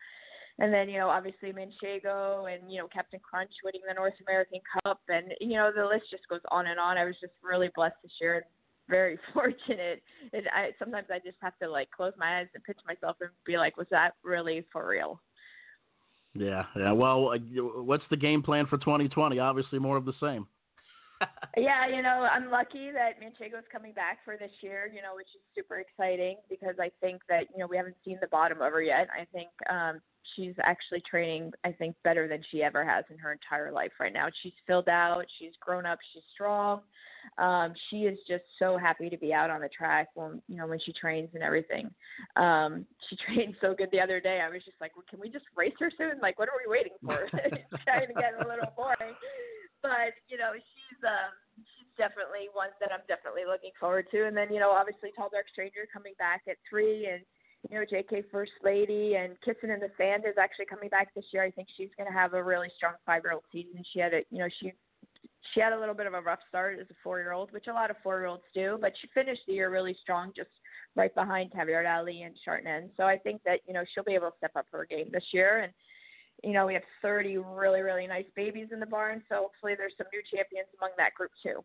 And 0.58 0.74
then, 0.74 0.88
you 0.88 1.00
know, 1.00 1.10
obviously 1.10 1.52
Manchego 1.52 2.54
and, 2.54 2.72
you 2.72 2.80
know, 2.80 2.88
Captain 2.88 3.20
Crunch 3.20 3.52
winning 3.64 3.82
the 3.88 3.94
North 3.94 4.14
American 4.26 4.60
Cup 4.84 5.02
and, 5.10 5.34
you 5.42 5.58
know, 5.58 5.72
the 5.76 5.86
list 5.86 6.10
just 6.10 6.28
goes 6.30 6.40
on 6.50 6.68
and 6.68 6.80
on. 6.80 6.98
I 6.98 7.04
was 7.04 7.16
just 7.20 7.34
really 7.44 7.70
blessed 7.76 7.96
this 8.04 8.14
year 8.22 8.36
and 8.36 8.46
very 8.90 9.18
fortunate. 9.34 10.02
It, 10.34 10.46
I 10.54 10.72
sometimes 10.80 11.08
I 11.12 11.20
just 11.20 11.38
have 11.42 11.58
to 11.60 11.70
like 11.70 11.90
close 11.92 12.14
my 12.18 12.40
eyes 12.40 12.48
and 12.54 12.64
pitch 12.64 12.80
myself 12.88 13.18
and 13.22 13.30
be 13.46 13.58
like, 13.58 13.78
was 13.78 13.88
that 13.92 14.12
really 14.24 14.66
for 14.72 14.88
real? 14.88 15.22
Yeah, 16.34 16.66
yeah. 16.76 16.92
Well, 16.92 17.30
uh, 17.30 17.82
what's 17.82 18.04
the 18.10 18.18
game 18.18 18.44
plan 18.44 18.66
for 18.66 18.78
2020? 18.78 19.40
Obviously, 19.40 19.80
more 19.80 19.96
of 19.96 20.06
the 20.06 20.14
same. 20.22 20.48
yeah, 21.58 21.88
you 21.88 22.02
know, 22.02 22.28
I'm 22.30 22.52
lucky 22.52 22.92
that 22.92 23.22
Manchego's 23.22 23.64
coming 23.72 23.94
back 23.94 24.20
for 24.26 24.36
this 24.36 24.52
year, 24.62 24.92
you 24.94 25.02
know, 25.02 25.16
which 25.16 25.28
is 25.34 25.42
super 25.56 25.80
exciting 25.80 26.36
because 26.50 26.76
I 26.80 26.92
think 27.00 27.22
that, 27.30 27.46
you 27.54 27.60
know, 27.60 27.68
we 27.68 27.78
haven't 27.78 27.96
seen 28.04 28.18
the 28.20 28.28
bottom 28.28 28.62
of 28.62 28.72
her 28.74 28.82
yet. 28.82 29.08
I 29.18 29.26
think 29.32 29.50
um 29.70 30.02
she's 30.36 30.54
actually 30.64 31.02
training, 31.10 31.52
I 31.64 31.72
think, 31.72 31.96
better 32.04 32.28
than 32.28 32.42
she 32.52 32.64
ever 32.64 32.86
has 32.86 33.06
in 33.10 33.18
her 33.18 33.32
entire 33.32 33.72
life 33.72 33.92
right 34.00 34.14
now. 34.14 34.28
She's 34.44 34.54
filled 34.66 34.90
out, 34.90 35.26
she's 35.40 35.54
grown 35.62 35.86
up, 35.86 36.00
she's 36.14 36.24
strong 36.34 36.82
um, 37.38 37.74
she 37.90 38.08
is 38.08 38.18
just 38.28 38.44
so 38.60 38.78
happy 38.78 39.10
to 39.10 39.18
be 39.18 39.34
out 39.34 39.50
on 39.50 39.62
the 39.62 39.70
track 39.70 40.10
when 40.16 40.42
you 40.48 40.58
know 40.58 40.68
when 40.68 40.80
she 40.80 40.94
trains 40.94 41.30
and 41.34 41.44
everything. 41.44 41.90
Um, 42.36 42.86
she 43.10 43.16
trained 43.26 43.56
so 43.62 43.74
good 43.74 43.90
the 43.92 44.00
other 44.00 44.20
day. 44.20 44.42
I 44.42 44.50
was 44.50 44.64
just 44.64 44.80
like, 44.80 44.96
well, 44.96 45.06
can 45.10 45.20
we 45.20 45.30
just 45.30 45.46
race 45.56 45.76
her 45.80 45.92
soon? 45.98 46.20
Like, 46.22 46.40
what 46.40 46.50
are 46.50 46.60
we 46.60 46.70
waiting 46.70 46.98
for? 47.04 47.28
it's 47.34 47.84
trying 47.84 48.08
to 48.08 48.14
get 48.14 48.40
a 48.40 48.48
little 48.48 48.72
boring, 48.76 49.16
but 49.82 50.16
you 50.30 50.38
know, 50.38 50.54
she's 50.54 51.00
um, 51.04 51.34
she's 51.76 51.90
definitely 51.98 52.48
one 52.54 52.72
that 52.80 52.92
I'm 52.94 53.06
definitely 53.08 53.44
looking 53.48 53.76
forward 53.80 54.08
to. 54.12 54.28
And 54.28 54.36
then 54.36 54.52
you 54.54 54.60
know, 54.60 54.72
obviously, 54.72 55.12
Tall 55.16 55.30
Dark 55.30 55.50
Stranger 55.52 55.88
coming 55.92 56.14
back 56.18 56.44
at 56.48 56.58
three 56.70 57.08
and 57.12 57.24
you 57.70 57.80
know, 57.80 57.86
JK 57.86 58.26
First 58.32 58.52
Lady 58.64 59.16
and 59.16 59.36
Kissing 59.42 59.70
in 59.70 59.80
the 59.80 59.90
Sand 59.98 60.24
is 60.28 60.36
actually 60.40 60.66
coming 60.66 60.90
back 60.90 61.14
this 61.16 61.26
year. 61.32 61.44
I 61.44 61.52
think 61.52 61.68
she's 61.76 61.90
going 61.98 62.12
to 62.12 62.18
have 62.18 62.34
a 62.34 62.44
really 62.44 62.70
strong 62.76 62.94
five-year-old 63.06 63.44
season. 63.52 63.84
She 63.94 64.00
had 64.00 64.14
a, 64.14 64.22
you 64.30 64.40
know, 64.40 64.50
she 64.60 64.74
she 65.54 65.60
had 65.60 65.74
a 65.74 65.80
little 65.80 65.96
bit 65.96 66.08
of 66.08 66.14
a 66.14 66.22
rough 66.22 66.40
start 66.50 66.80
as 66.80 66.88
a 66.90 66.96
four 67.04 67.20
year 67.20 67.34
old, 67.34 67.52
which 67.52 67.68
a 67.68 67.74
lot 67.74 67.90
of 67.90 67.98
four 68.04 68.20
year 68.20 68.28
olds 68.28 68.44
do, 68.54 68.78
but 68.82 68.94
she 69.00 69.08
finished 69.14 69.42
the 69.48 69.54
year 69.54 69.72
really 69.72 69.96
strong, 70.02 70.32
just 70.36 70.50
right 70.96 71.14
behind 71.14 71.52
Caviar 71.52 71.86
Ali 71.86 72.24
and 72.24 72.36
Shartnan. 72.48 72.90
So 72.98 73.04
I 73.04 73.18
think 73.18 73.42
that, 73.46 73.60
you 73.68 73.74
know, 73.74 73.84
she'll 73.94 74.04
be 74.04 74.16
able 74.16 74.32
to 74.32 74.38
step 74.38 74.56
up 74.56 74.66
her 74.72 74.86
game 74.86 75.10
this 75.12 75.26
year. 75.32 75.60
And, 75.60 75.74
you 76.44 76.54
know, 76.54 76.66
we 76.66 76.74
have 76.74 76.84
30 77.02 77.38
really, 77.38 77.82
really 77.82 78.08
nice 78.08 78.26
babies 78.36 78.70
in 78.72 78.80
the 78.80 78.86
barn. 78.86 79.22
So 79.30 79.36
hopefully 79.36 79.74
there's 79.78 79.94
some 79.98 80.08
new 80.12 80.22
champions 80.34 80.68
among 80.80 80.92
that 80.98 81.14
group 81.14 81.32
too. 81.44 81.64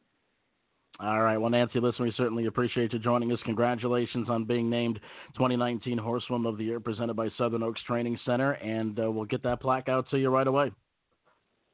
All 1.03 1.23
right. 1.23 1.39
Well, 1.39 1.49
Nancy, 1.49 1.81
listen, 1.81 2.05
we 2.05 2.13
certainly 2.15 2.45
appreciate 2.45 2.93
you 2.93 2.99
joining 2.99 3.33
us. 3.33 3.39
Congratulations 3.47 4.29
on 4.29 4.45
being 4.45 4.69
named 4.69 5.01
2019 5.35 5.97
Horsewoman 5.97 6.47
of 6.47 6.59
the 6.59 6.65
Year 6.65 6.79
presented 6.79 7.15
by 7.15 7.31
Southern 7.39 7.63
Oaks 7.63 7.81
Training 7.87 8.19
Center. 8.27 8.53
And 8.53 9.01
uh, 9.01 9.11
we'll 9.11 9.25
get 9.25 9.43
that 9.45 9.61
plaque 9.63 9.89
out 9.89 10.11
to 10.11 10.19
you 10.19 10.29
right 10.29 10.47
away. 10.47 10.71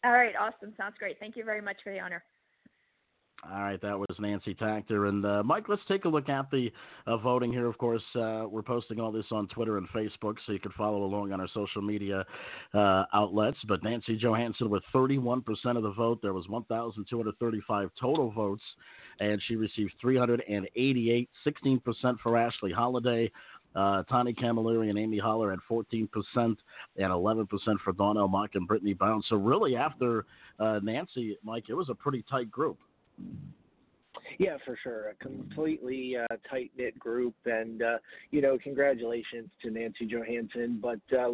All 0.04 0.12
right, 0.12 0.34
awesome. 0.38 0.72
Sounds 0.76 0.94
great. 1.00 1.18
Thank 1.18 1.36
you 1.36 1.44
very 1.44 1.60
much 1.60 1.78
for 1.82 1.92
the 1.92 1.98
honor. 1.98 2.22
All 3.52 3.62
right, 3.62 3.80
that 3.82 3.98
was 3.98 4.16
Nancy 4.18 4.54
Takter. 4.54 5.08
And 5.08 5.24
uh, 5.24 5.42
Mike, 5.44 5.68
let's 5.68 5.82
take 5.86 6.04
a 6.04 6.08
look 6.08 6.28
at 6.28 6.50
the 6.50 6.72
uh, 7.06 7.16
voting 7.18 7.52
here. 7.52 7.66
Of 7.66 7.78
course, 7.78 8.02
uh, 8.14 8.44
we're 8.48 8.62
posting 8.62 8.98
all 8.98 9.12
this 9.12 9.26
on 9.30 9.46
Twitter 9.48 9.78
and 9.78 9.88
Facebook, 9.90 10.36
so 10.46 10.52
you 10.52 10.58
can 10.58 10.72
follow 10.72 11.04
along 11.04 11.32
on 11.32 11.40
our 11.40 11.48
social 11.52 11.82
media 11.82 12.24
uh, 12.74 13.04
outlets. 13.12 13.58
But 13.68 13.84
Nancy 13.84 14.16
Johansson 14.16 14.70
with 14.70 14.82
31% 14.94 15.42
of 15.76 15.82
the 15.82 15.92
vote. 15.92 16.20
There 16.22 16.32
was 16.32 16.48
1,235 16.48 17.90
total 18.00 18.30
votes, 18.32 18.62
and 19.20 19.40
she 19.46 19.56
received 19.56 19.92
388, 20.00 21.28
16% 21.46 22.18
for 22.22 22.36
Ashley 22.36 22.72
Holiday, 22.72 23.30
uh, 23.74 24.02
Tani 24.04 24.32
Camilleri 24.32 24.88
and 24.88 24.98
Amy 24.98 25.18
Holler 25.18 25.52
at 25.52 25.58
14% 25.70 26.08
and 26.34 26.56
11% 26.98 27.46
for 27.84 27.92
Donnell 27.92 28.28
Mock 28.28 28.50
and 28.54 28.66
Brittany 28.66 28.94
Brown. 28.94 29.22
So 29.28 29.36
really, 29.36 29.76
after 29.76 30.24
uh, 30.58 30.80
Nancy, 30.82 31.36
Mike, 31.44 31.64
it 31.68 31.74
was 31.74 31.90
a 31.90 31.94
pretty 31.94 32.24
tight 32.30 32.50
group. 32.50 32.78
Yeah, 34.38 34.56
for 34.64 34.78
sure. 34.82 35.10
A 35.10 35.14
completely 35.14 36.16
uh, 36.16 36.36
tight 36.50 36.70
knit 36.76 36.98
group, 36.98 37.34
and 37.44 37.82
uh, 37.82 37.98
you 38.30 38.40
know, 38.40 38.58
congratulations 38.62 39.48
to 39.62 39.70
Nancy 39.70 40.04
Johansson. 40.04 40.80
But 40.82 41.00
uh, 41.16 41.28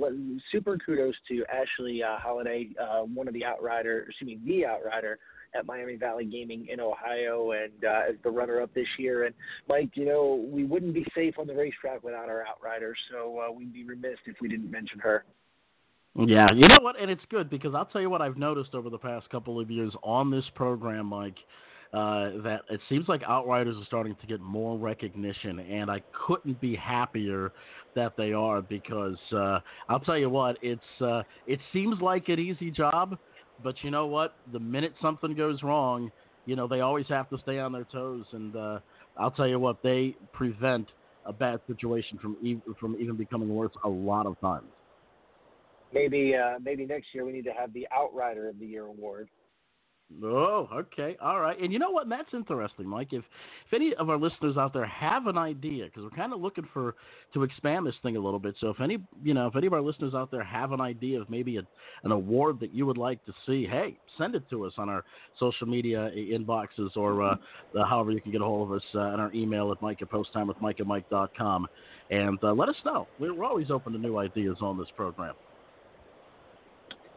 super 0.50 0.78
kudos 0.78 1.14
to 1.28 1.44
Ashley 1.46 2.02
uh, 2.02 2.18
Holiday, 2.18 2.70
uh, 2.80 3.02
one 3.02 3.28
of 3.28 3.34
the 3.34 3.44
outrider, 3.44 4.06
excuse 4.08 4.28
me, 4.28 4.40
the 4.44 4.66
outrider 4.66 5.18
at 5.54 5.66
Miami 5.66 5.96
Valley 5.96 6.24
Gaming 6.24 6.68
in 6.70 6.80
Ohio 6.80 7.52
and 7.52 7.84
uh, 7.84 8.10
as 8.10 8.16
the 8.24 8.30
runner-up 8.30 8.72
this 8.74 8.86
year. 8.98 9.24
And 9.24 9.34
Mike, 9.68 9.90
you 9.94 10.04
know, 10.04 10.46
we 10.50 10.64
wouldn't 10.64 10.94
be 10.94 11.06
safe 11.14 11.38
on 11.38 11.46
the 11.46 11.54
racetrack 11.54 12.02
without 12.02 12.28
our 12.28 12.46
outrider, 12.46 12.94
so 13.10 13.40
uh, 13.40 13.52
we'd 13.52 13.72
be 13.72 13.84
remiss 13.84 14.18
if 14.26 14.36
we 14.40 14.48
didn't 14.48 14.70
mention 14.70 14.98
her. 14.98 15.24
Yeah, 16.14 16.48
you 16.52 16.68
know 16.68 16.78
what, 16.82 17.00
and 17.00 17.10
it's 17.10 17.22
good 17.30 17.48
because 17.48 17.74
I'll 17.74 17.86
tell 17.86 18.02
you 18.02 18.10
what 18.10 18.20
I've 18.20 18.36
noticed 18.36 18.74
over 18.74 18.90
the 18.90 18.98
past 18.98 19.30
couple 19.30 19.58
of 19.58 19.70
years 19.70 19.94
on 20.02 20.30
this 20.30 20.44
program, 20.54 21.06
Mike. 21.06 21.38
Uh, 21.94 22.40
that 22.42 22.62
it 22.70 22.80
seems 22.88 23.06
like 23.06 23.22
outriders 23.28 23.76
are 23.76 23.84
starting 23.84 24.16
to 24.18 24.26
get 24.26 24.40
more 24.40 24.78
recognition, 24.78 25.58
and 25.58 25.90
I 25.90 26.00
couldn't 26.26 26.58
be 26.58 26.74
happier 26.74 27.52
that 27.94 28.16
they 28.16 28.32
are 28.32 28.62
because 28.62 29.18
uh, 29.30 29.58
I'll 29.90 30.00
tell 30.00 30.16
you 30.16 30.30
what, 30.30 30.56
it's 30.62 30.80
uh, 31.02 31.22
it 31.46 31.60
seems 31.70 32.00
like 32.00 32.30
an 32.30 32.38
easy 32.38 32.70
job, 32.70 33.18
but 33.62 33.74
you 33.82 33.90
know 33.90 34.06
what? 34.06 34.34
The 34.52 34.60
minute 34.60 34.92
something 35.00 35.34
goes 35.34 35.62
wrong, 35.62 36.10
you 36.46 36.56
know 36.56 36.66
they 36.66 36.80
always 36.80 37.06
have 37.08 37.28
to 37.30 37.38
stay 37.38 37.58
on 37.58 37.72
their 37.72 37.86
toes, 37.92 38.24
and 38.32 38.56
uh, 38.56 38.78
I'll 39.16 39.30
tell 39.30 39.48
you 39.48 39.58
what, 39.58 39.82
they 39.82 40.16
prevent 40.32 40.88
a 41.24 41.32
bad 41.32 41.60
situation 41.66 42.18
from 42.18 42.36
even, 42.42 42.62
from 42.80 42.96
even 43.00 43.16
becoming 43.16 43.54
worse 43.54 43.72
a 43.84 43.88
lot 43.88 44.26
of 44.26 44.40
times. 44.40 44.66
Maybe 45.92 46.34
uh, 46.34 46.58
maybe 46.62 46.86
next 46.86 47.08
year 47.12 47.24
we 47.24 47.32
need 47.32 47.44
to 47.44 47.52
have 47.52 47.72
the 47.72 47.86
Outrider 47.94 48.48
of 48.48 48.58
the 48.58 48.66
Year 48.66 48.86
award. 48.86 49.28
Oh, 50.24 50.68
okay, 50.72 51.16
all 51.20 51.40
right. 51.40 51.60
And 51.60 51.72
you 51.72 51.78
know 51.78 51.90
what? 51.90 52.08
That's 52.08 52.32
interesting, 52.32 52.86
Mike. 52.86 53.12
If 53.12 53.24
if 53.66 53.74
any 53.74 53.94
of 53.94 54.10
our 54.10 54.18
listeners 54.18 54.56
out 54.56 54.72
there 54.72 54.86
have 54.86 55.26
an 55.26 55.38
idea, 55.38 55.86
because 55.86 56.02
we're 56.04 56.10
kind 56.10 56.32
of 56.32 56.40
looking 56.40 56.66
for 56.72 56.94
to 57.34 57.42
expand 57.42 57.86
this 57.86 57.94
thing 58.02 58.16
a 58.16 58.20
little 58.20 58.38
bit. 58.38 58.54
So 58.60 58.68
if 58.68 58.80
any 58.80 58.98
you 59.22 59.34
know 59.34 59.46
if 59.46 59.56
any 59.56 59.66
of 59.66 59.72
our 59.72 59.80
listeners 59.80 60.14
out 60.14 60.30
there 60.30 60.44
have 60.44 60.72
an 60.72 60.80
idea 60.80 61.20
of 61.20 61.30
maybe 61.30 61.56
a, 61.56 61.62
an 62.04 62.12
award 62.12 62.60
that 62.60 62.74
you 62.74 62.86
would 62.86 62.98
like 62.98 63.24
to 63.26 63.32
see, 63.46 63.66
hey, 63.66 63.98
send 64.18 64.34
it 64.34 64.48
to 64.50 64.64
us 64.64 64.72
on 64.78 64.88
our 64.88 65.04
social 65.38 65.66
media 65.66 66.10
inboxes 66.16 66.96
or 66.96 67.22
uh, 67.22 67.36
however 67.88 68.10
you 68.10 68.20
can 68.20 68.32
get 68.32 68.40
a 68.40 68.44
hold 68.44 68.70
of 68.70 68.76
us 68.76 68.84
uh, 68.94 69.00
on 69.00 69.20
our 69.20 69.32
email 69.32 69.72
at 69.72 69.80
Mike 69.82 70.02
at 70.02 70.10
posttime 70.10 70.46
with 70.46 70.60
Mike 70.60 70.80
at 70.80 70.86
Mike.com. 70.86 71.66
And 72.10 72.38
uh, 72.42 72.52
let 72.52 72.68
us 72.68 72.76
know. 72.84 73.08
We're 73.18 73.44
always 73.44 73.70
open 73.70 73.92
to 73.92 73.98
new 73.98 74.18
ideas 74.18 74.58
on 74.60 74.76
this 74.78 74.88
program. 74.96 75.34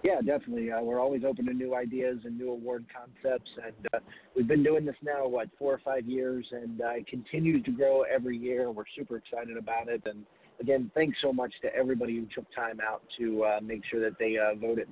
Yeah, 0.06 0.22
definitely. 0.22 0.72
Uh, 0.72 0.84
we're 0.84 1.00
always 1.00 1.24
open 1.28 1.48
to 1.48 1.54
new 1.54 1.74
ideas 1.74 2.20
and 2.26 2.38
new 2.38 2.52
award 2.52 2.86
concepts, 2.96 3.50
and 3.66 3.88
uh, 3.92 3.98
we've 4.36 4.48
been 4.48 4.62
doing 4.62 4.86
this 4.86 4.96
now 5.02 5.28
what 5.28 5.50
four 5.58 5.74
or 5.74 5.82
five 5.84 6.06
years, 6.06 6.46
and 6.52 6.80
uh, 6.80 6.90
it 6.90 7.08
continues 7.08 7.66
to 7.66 7.72
grow 7.72 8.04
every 8.04 8.38
year. 8.38 8.70
We're 8.70 8.84
super 8.96 9.18
excited 9.18 9.58
about 9.58 9.88
it, 9.88 10.04
and 10.06 10.24
again, 10.60 10.92
thanks 10.94 11.18
so 11.24 11.34
much 11.34 11.52
to 11.64 11.76
everybody 11.76 12.18
who 12.18 12.28
took 12.36 12.46
time 12.54 12.80
out 12.88 13.02
to 13.18 13.46
uh, 13.46 13.60
make 13.64 13.82
sure 13.90 14.00
that 14.00 14.20
they 14.20 14.38
uh, 14.38 14.54
voted. 14.54 14.88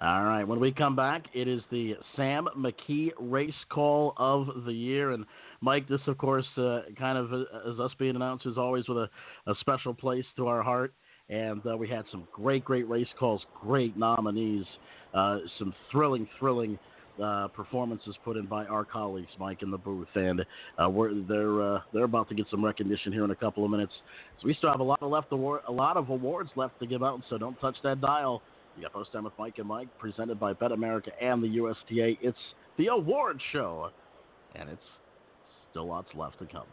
All 0.00 0.24
right. 0.24 0.42
When 0.42 0.58
we 0.58 0.72
come 0.72 0.96
back, 0.96 1.26
it 1.32 1.46
is 1.46 1.62
the 1.70 1.94
Sam 2.16 2.48
McKee 2.58 3.12
Race 3.20 3.54
Call 3.70 4.14
of 4.16 4.64
the 4.64 4.72
Year. 4.72 5.12
And 5.12 5.24
Mike, 5.60 5.88
this, 5.88 6.00
of 6.08 6.18
course, 6.18 6.44
uh, 6.58 6.80
kind 6.98 7.16
of 7.16 7.32
as 7.32 7.78
us 7.78 7.92
being 8.00 8.16
announcers, 8.16 8.58
always 8.58 8.88
with 8.88 8.98
a, 8.98 9.08
a 9.46 9.54
special 9.60 9.94
place 9.94 10.26
to 10.36 10.48
our 10.48 10.62
heart 10.62 10.92
and 11.28 11.60
uh, 11.66 11.76
we 11.76 11.88
had 11.88 12.04
some 12.10 12.26
great, 12.32 12.64
great 12.64 12.88
race 12.88 13.08
calls, 13.18 13.44
great 13.60 13.96
nominees, 13.96 14.64
uh, 15.14 15.38
some 15.58 15.74
thrilling, 15.90 16.28
thrilling 16.38 16.78
uh, 17.22 17.48
performances 17.48 18.14
put 18.24 18.36
in 18.36 18.46
by 18.46 18.66
our 18.66 18.84
colleagues, 18.84 19.30
Mike, 19.38 19.62
in 19.62 19.70
the 19.70 19.78
booth, 19.78 20.08
and 20.14 20.40
uh, 20.78 20.88
they're 21.28 21.62
uh, 21.62 21.80
they're 21.92 22.04
about 22.04 22.28
to 22.28 22.34
get 22.34 22.46
some 22.50 22.64
recognition 22.64 23.12
here 23.12 23.24
in 23.24 23.30
a 23.30 23.36
couple 23.36 23.64
of 23.64 23.70
minutes. 23.70 23.92
So 24.40 24.46
we 24.46 24.54
still 24.54 24.70
have 24.70 24.80
a 24.80 24.84
lot 24.84 25.02
of 25.02 25.10
left 25.10 25.32
award, 25.32 25.62
a 25.66 25.72
lot 25.72 25.96
of 25.96 26.10
awards 26.10 26.50
left 26.56 26.78
to 26.80 26.86
give 26.86 27.02
out. 27.02 27.22
So 27.30 27.38
don't 27.38 27.58
touch 27.60 27.76
that 27.84 28.00
dial. 28.00 28.42
You 28.76 28.82
got 28.82 28.92
Post 28.92 29.12
Time 29.12 29.24
with 29.24 29.32
Mike 29.38 29.54
and 29.56 29.66
Mike, 29.66 29.88
presented 29.98 30.38
by 30.38 30.52
Bet 30.52 30.72
America 30.72 31.10
and 31.20 31.42
the 31.42 31.48
USTA. 31.48 32.16
It's 32.20 32.36
the 32.76 32.88
award 32.88 33.40
show, 33.52 33.88
and 34.54 34.68
it's 34.68 34.82
still 35.70 35.88
lots 35.88 36.08
left 36.14 36.38
to 36.40 36.46
come. 36.46 36.66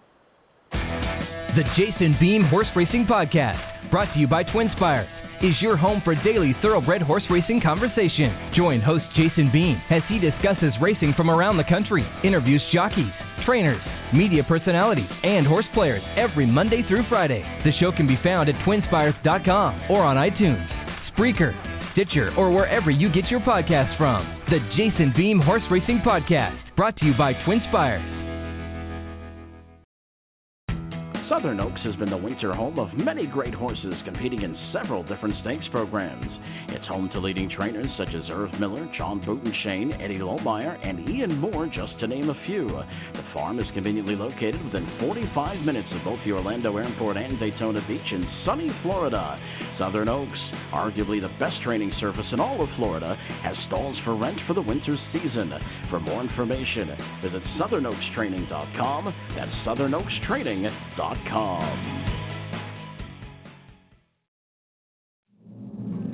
The 1.56 1.63
Jason 1.78 2.18
Beem 2.20 2.44
Horse 2.50 2.68
Racing 2.76 3.06
Podcast, 3.06 3.92
brought 3.92 4.12
to 4.13 4.20
you 4.20 4.28
by 4.28 4.44
Twinspires, 4.44 5.08
is 5.44 5.54
your 5.62 5.76
home 5.76 6.02
for 6.04 6.16
daily 6.24 6.56
thoroughbred 6.62 7.02
horse 7.02 7.24
racing 7.30 7.62
conversation. 7.62 8.52
Join 8.56 8.82
host 8.82 9.04
Jason 9.16 9.52
Beem 9.52 9.80
as 9.89 10.02
he 10.08 10.18
discusses 10.18 10.74
racing 10.82 11.13
from 11.16 11.30
around 11.30 11.58
the 11.58 11.63
country, 11.66 12.08
interviews 12.24 12.62
jockeys, 12.72 13.12
trainers, 13.46 13.82
media 14.13 14.44
personalities, 14.44 15.10
and 15.24 15.46
horse 15.46 15.66
players 15.74 16.02
every 16.16 16.46
Monday 16.46 16.82
through 16.88 17.04
Friday. 17.10 17.44
The 17.66 17.74
show 17.80 17.92
can 17.92 18.08
be 18.08 18.18
found 18.24 18.50
at 18.50 18.56
twinspires.com 18.66 19.92
or 19.92 20.02
on 20.02 20.16
iTunes, 20.16 20.66
Spreaker, 21.12 21.54
Stitcher, 21.92 22.34
or 22.38 22.52
wherever 22.52 22.89
you 22.89 23.12
get 23.12 23.30
your 23.30 23.42
podcasts 23.42 23.98
from. 23.98 24.26
The 24.50 24.60
Jason 24.78 25.13
Beem 25.16 25.39
Horse 25.39 25.63
Racing 25.70 26.00
Podcast, 26.00 26.58
brought 26.76 26.98
to 26.98 27.06
you 27.06 27.13
by 27.18 27.34
Twinspires. 27.46 28.22
Southern 31.34 31.60
Oaks 31.60 31.82
has 31.84 31.96
been 31.96 32.12
the 32.12 32.17
winter 32.17 32.54
home 32.54 32.78
of 32.78 32.93
many 32.93 33.26
great 33.26 33.56
horses 33.56 33.96
competing 34.06 34.43
in 34.43 34.56
several 34.72 35.02
different 35.02 35.34
stakes 35.41 35.65
programs. 35.72 36.30
It's 36.67 36.88
home 36.88 37.10
to 37.12 37.19
leading 37.19 37.50
trainers 37.50 37.89
such 37.98 38.10
as 38.10 38.30
Erv 38.30 38.60
Miller, 38.60 38.88
John 38.96 39.19
Butenschoen, 39.19 40.00
Eddie 40.00 40.19
Lohmeyer, 40.19 40.78
and 40.88 41.10
Ian 41.10 41.39
Moore, 41.39 41.65
just 41.65 42.00
to 42.02 42.08
name 42.08 42.30
a 42.30 42.38
few. 42.46 42.67
The 42.67 43.26
farm 43.34 43.60
is 43.60 43.65
conveniently 43.74 44.15
located 44.15 44.63
within 44.63 44.86
45 45.02 45.65
minutes 45.65 45.88
of 45.93 46.04
both 46.04 46.19
the 46.24 46.34
Orlando 46.34 46.78
Airport 46.78 47.17
and 47.17 47.39
Daytona 47.39 47.82
Beach 47.88 48.12
in 48.12 48.30
sunny 48.46 48.69
Florida. 48.84 49.39
Southern 49.80 50.10
Oaks, 50.10 50.39
arguably 50.72 51.19
the 51.19 51.34
best 51.39 51.60
training 51.63 51.91
surface 52.00 52.30
in 52.32 52.39
all 52.39 52.62
of 52.62 52.69
Florida, 52.78 53.17
has 53.41 53.58
stalls 53.65 53.98
for 54.06 54.15
rent 54.15 54.38
for 54.46 54.54
the 54.54 54.62
winter 54.62 54.96
season. 55.12 55.52
For 55.89 56.00
more 56.00 56.22
information, 56.22 56.89
visit 57.24 57.41
southernoakstraining.com. 57.58 59.13
That's 59.36 59.52
southernoakstraining.com. 59.65 61.22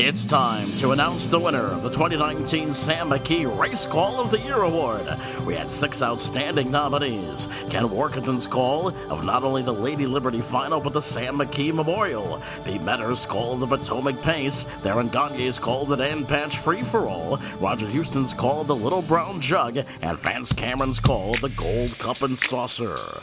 It's 0.02 0.30
time 0.30 0.80
to 0.82 0.92
announce 0.92 1.30
the 1.30 1.38
winner 1.38 1.74
of 1.74 1.84
the 1.84 1.90
2019 1.90 2.50
Sam 2.88 3.10
McKee 3.10 3.60
Race 3.60 3.76
Call 3.92 4.24
of 4.24 4.32
the 4.32 4.40
Year 4.40 4.64
Award. 4.64 5.06
We 5.46 5.54
had 5.54 5.68
six 5.82 5.94
outstanding 6.02 6.72
nominees. 6.72 7.36
Ken 7.70 7.84
Warkentin's 7.84 8.48
call 8.52 8.88
of 8.88 9.26
not 9.26 9.44
only 9.44 9.62
the 9.62 9.72
Lady 9.72 10.08
Liberty 10.08 10.42
Final, 10.52 10.80
but 10.80 10.94
the 10.94 11.04
Sam 11.14 11.38
McKee 11.38 11.74
Memorial. 11.74 12.42
Pete 12.66 12.82
Metter's 12.82 13.20
call 13.30 13.54
of 13.56 13.60
the 13.60 13.68
Potomac 13.68 14.16
Pace. 14.24 14.56
Darren 14.86 15.12
Gagne's 15.14 15.60
call 15.64 15.84
of 15.84 15.90
the 15.90 15.98
Dan 15.98 16.26
Patch 16.26 16.54
Free 16.64 16.82
For 16.92 17.10
All. 17.10 17.38
Roger 17.62 17.92
Huston's 17.92 18.32
call 18.40 18.62
of 18.62 18.68
the 18.68 18.74
Little 18.74 19.02
Brown 19.02 19.44
Jug. 19.50 19.76
And 19.76 20.18
Vance 20.24 20.50
Cameron's 20.56 21.00
call 21.06 21.36
of 21.36 21.42
the 21.42 21.56
Gold 21.60 21.92
Cup 22.00 22.22
and 22.22 22.38
Saucer. 22.50 23.22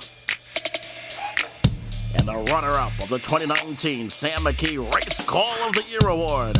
And 2.15 2.27
the 2.27 2.35
runner 2.35 2.79
up 2.79 2.93
of 3.01 3.09
the 3.09 3.19
2019 3.19 4.13
Sam 4.21 4.45
McKee 4.45 4.95
Race 4.95 5.27
Call 5.29 5.69
of 5.69 5.75
the 5.75 5.83
Year 5.89 6.09
Award 6.09 6.57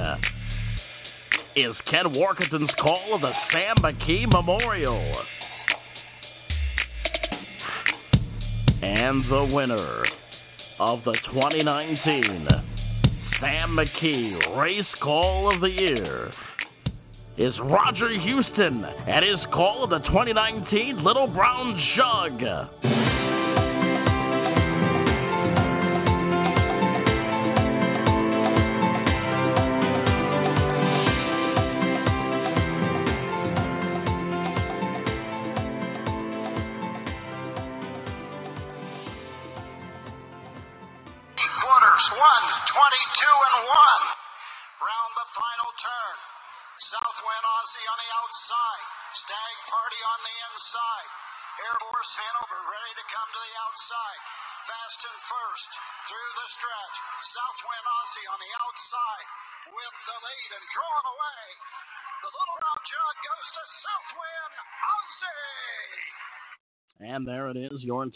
is 1.57 1.75
Ken 1.91 2.05
Warkentin's 2.07 2.71
call 2.83 3.15
of 3.15 3.23
the 3.23 3.33
Sam 3.51 3.77
McKee 3.83 4.29
Memorial. 4.29 5.23
And 8.83 9.25
the 9.31 9.45
winner 9.53 10.05
of 10.79 11.01
the 11.05 11.17
2019 11.33 12.49
Sam 13.41 13.77
McKee 13.77 14.57
Race 14.59 14.85
Call 15.03 15.55
of 15.55 15.61
the 15.63 15.71
Year 15.71 16.33
is 17.39 17.55
Roger 17.61 18.09
Huston 18.19 18.85
at 18.85 19.23
his 19.23 19.37
call 19.53 19.85
of 19.85 19.91
the 19.91 19.99
2019 20.09 21.05
Little 21.05 21.27
Brown 21.27 21.81
Jug. 21.97 23.16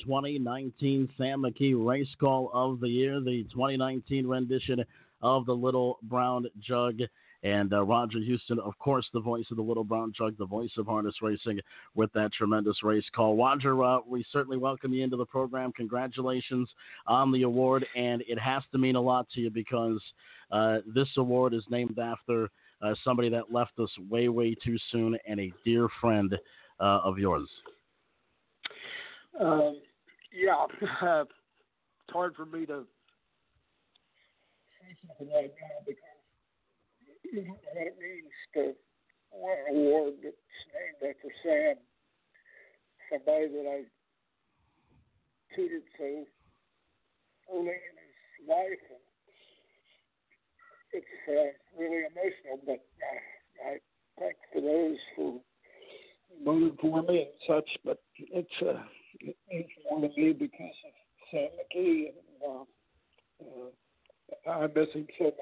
2019 0.04 1.08
Sam 1.16 1.42
McKee 1.42 1.74
Race 1.76 2.08
Call 2.18 2.50
of 2.52 2.80
the 2.80 2.88
Year, 2.88 3.20
the 3.20 3.44
2019 3.52 4.26
rendition 4.26 4.84
of 5.22 5.46
the 5.46 5.52
Little 5.52 5.98
Brown 6.02 6.46
Jug. 6.60 7.00
And 7.42 7.72
uh, 7.72 7.82
Roger 7.82 8.18
Huston, 8.18 8.58
of 8.58 8.78
course, 8.78 9.08
the 9.14 9.20
voice 9.20 9.46
of 9.50 9.56
the 9.56 9.62
Little 9.62 9.84
Brown 9.84 10.12
Jug, 10.16 10.36
the 10.36 10.44
voice 10.44 10.72
of 10.76 10.86
harness 10.86 11.14
racing, 11.22 11.58
with 11.94 12.12
that 12.12 12.32
tremendous 12.34 12.82
race 12.82 13.04
call. 13.16 13.36
Roger, 13.36 13.82
uh, 13.82 13.98
we 14.06 14.24
certainly 14.30 14.58
welcome 14.58 14.92
you 14.92 15.02
into 15.02 15.16
the 15.16 15.24
program. 15.24 15.72
Congratulations 15.72 16.68
on 17.06 17.32
the 17.32 17.42
award, 17.42 17.86
and 17.96 18.22
it 18.28 18.38
has 18.38 18.62
to 18.72 18.78
mean 18.78 18.94
a 18.94 19.00
lot 19.00 19.26
to 19.30 19.40
you 19.40 19.50
because 19.50 20.02
uh, 20.52 20.78
this 20.94 21.08
award 21.16 21.54
is 21.54 21.64
named 21.70 21.98
after 21.98 22.50
uh, 22.82 22.94
somebody 23.04 23.30
that 23.30 23.50
left 23.50 23.78
us 23.78 23.90
way, 24.10 24.28
way 24.28 24.54
too 24.54 24.76
soon, 24.92 25.16
and 25.26 25.40
a 25.40 25.52
dear 25.64 25.88
friend 26.00 26.36
uh, 26.78 27.00
of 27.04 27.18
yours. 27.18 27.48
Um, 29.38 29.80
yeah, 30.32 30.66
it's 30.80 32.12
hard 32.12 32.34
for 32.36 32.46
me 32.46 32.66
to 32.66 32.84
say 34.80 34.96
something 35.06 35.34
right 35.34 35.52
now 35.60 35.76
because 35.86 36.02
you 37.32 37.44
know 37.44 37.54
what 37.54 37.86
it 37.86 37.96
means 38.00 38.34
to 38.54 38.74
win 39.32 39.58
an 39.68 39.76
award 39.76 40.14
that's 40.22 40.36
named 40.74 41.14
after 41.14 41.30
Sam. 41.42 41.76
somebody 43.10 43.48
that 43.48 43.66
I 43.66 43.80
tutored 45.54 45.82
so 45.98 46.04
early 47.52 47.74
in 47.74 47.94
his 47.98 48.48
life, 48.48 48.84
and 48.90 49.04
it's 50.92 51.06
uh, 51.28 51.50
really 51.78 52.02
emotional. 52.06 52.58
But 52.66 52.82
uh, 53.02 53.70
I 53.70 53.78
thank 54.18 54.36
for 54.52 54.60
those 54.60 54.98
who 55.16 55.40
voted 56.44 56.78
for 56.80 57.02
me 57.02 57.28
and 57.28 57.38
such. 57.46 57.68
But 57.84 57.98
it's 58.18 58.48
uh, 58.62 58.82
me 59.22 60.32
because 60.32 60.70
of 61.34 61.34
McKee, 61.34 62.08
and 62.08 62.14
uh, 62.46 62.64
uh, 64.46 64.50
I 64.50 64.66
miss 64.66 64.92
him 64.94 65.06
so 65.18 65.24
much 65.24 65.34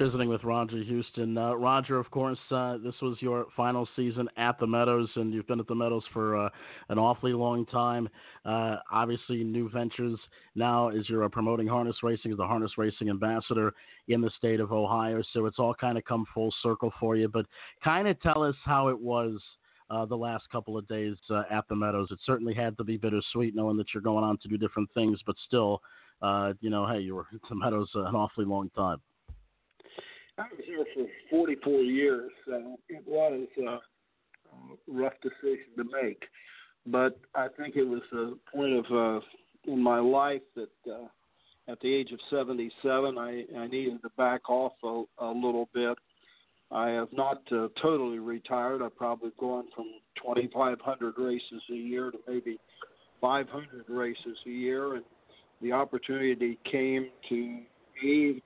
visiting 0.00 0.30
with 0.30 0.42
Roger 0.44 0.82
Huston. 0.82 1.36
Uh, 1.36 1.54
Roger, 1.54 1.98
of 1.98 2.10
course, 2.10 2.38
uh, 2.50 2.78
this 2.78 2.94
was 3.02 3.18
your 3.20 3.44
final 3.54 3.86
season 3.94 4.30
at 4.38 4.58
the 4.58 4.66
Meadows, 4.66 5.10
and 5.16 5.30
you've 5.30 5.46
been 5.46 5.60
at 5.60 5.66
the 5.66 5.74
Meadows 5.74 6.04
for 6.14 6.46
uh, 6.46 6.48
an 6.88 6.98
awfully 6.98 7.34
long 7.34 7.66
time. 7.66 8.08
Uh, 8.46 8.76
obviously, 8.90 9.44
new 9.44 9.68
ventures 9.68 10.18
now 10.54 10.88
as 10.88 11.06
you're 11.10 11.28
promoting 11.28 11.66
harness 11.66 11.96
racing 12.02 12.32
as 12.32 12.38
the 12.38 12.46
harness 12.46 12.72
racing 12.78 13.10
ambassador 13.10 13.74
in 14.08 14.22
the 14.22 14.30
state 14.38 14.58
of 14.58 14.72
Ohio. 14.72 15.22
So 15.34 15.44
it's 15.44 15.58
all 15.58 15.74
kind 15.74 15.98
of 15.98 16.04
come 16.06 16.24
full 16.32 16.52
circle 16.62 16.90
for 16.98 17.14
you. 17.14 17.28
But 17.28 17.44
kind 17.84 18.08
of 18.08 18.18
tell 18.22 18.42
us 18.42 18.56
how 18.64 18.88
it 18.88 18.98
was. 18.98 19.38
Uh, 19.90 20.04
the 20.04 20.16
last 20.16 20.48
couple 20.50 20.78
of 20.78 20.86
days 20.86 21.16
uh, 21.30 21.42
at 21.50 21.66
the 21.68 21.74
Meadows, 21.74 22.08
it 22.12 22.18
certainly 22.24 22.54
had 22.54 22.76
to 22.78 22.84
be 22.84 22.96
bittersweet 22.96 23.56
knowing 23.56 23.76
that 23.76 23.86
you're 23.92 24.02
going 24.02 24.22
on 24.22 24.38
to 24.38 24.48
do 24.48 24.56
different 24.56 24.88
things, 24.94 25.18
but 25.26 25.34
still, 25.46 25.82
you 26.60 26.70
know, 26.70 26.86
hey, 26.86 27.00
you 27.00 27.16
were 27.16 27.26
at 27.34 27.40
the 27.48 27.56
Meadows 27.56 27.90
an 27.94 28.14
awfully 28.14 28.46
long 28.46 28.70
time. 28.70 29.00
I 30.38 30.44
was 30.56 30.64
there 30.66 30.86
for 30.94 31.10
44 31.28 31.80
years, 31.80 32.30
so 32.46 32.76
it 32.88 33.02
was 33.06 33.48
a 33.66 33.78
rough 34.90 35.12
decision 35.22 35.66
to 35.76 35.84
make. 35.84 36.22
But 36.86 37.18
I 37.34 37.48
think 37.58 37.76
it 37.76 37.84
was 37.84 38.02
a 38.12 38.56
point 38.56 38.72
of 38.72 38.84
uh, 38.90 39.20
in 39.70 39.82
my 39.82 39.98
life 39.98 40.42
that 40.56 40.90
uh, 40.90 41.06
at 41.70 41.78
the 41.80 41.94
age 41.94 42.10
of 42.12 42.20
77, 42.30 43.18
I, 43.18 43.44
I 43.58 43.66
needed 43.66 44.00
to 44.02 44.08
back 44.16 44.48
off 44.48 44.72
a, 44.82 45.02
a 45.18 45.30
little 45.30 45.68
bit. 45.74 45.98
I 46.72 46.90
have 46.90 47.08
not 47.12 47.42
uh, 47.50 47.68
totally 47.80 48.18
retired. 48.18 48.80
I've 48.82 48.96
probably 48.96 49.32
gone 49.38 49.64
from 49.74 49.86
2,500 50.22 51.14
races 51.18 51.62
a 51.70 51.74
year 51.74 52.10
to 52.10 52.18
maybe 52.28 52.58
500 53.20 53.84
races 53.88 54.36
a 54.46 54.50
year, 54.50 54.94
and 54.94 55.04
the 55.60 55.72
opportunity 55.72 56.58
came 56.70 57.08
to 57.28 57.36
me 58.02 58.42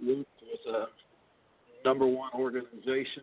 to 0.00 0.06
work 0.06 0.26
with 0.42 0.74
a 0.74 0.86
number 1.84 2.06
one 2.06 2.30
organization, 2.34 3.22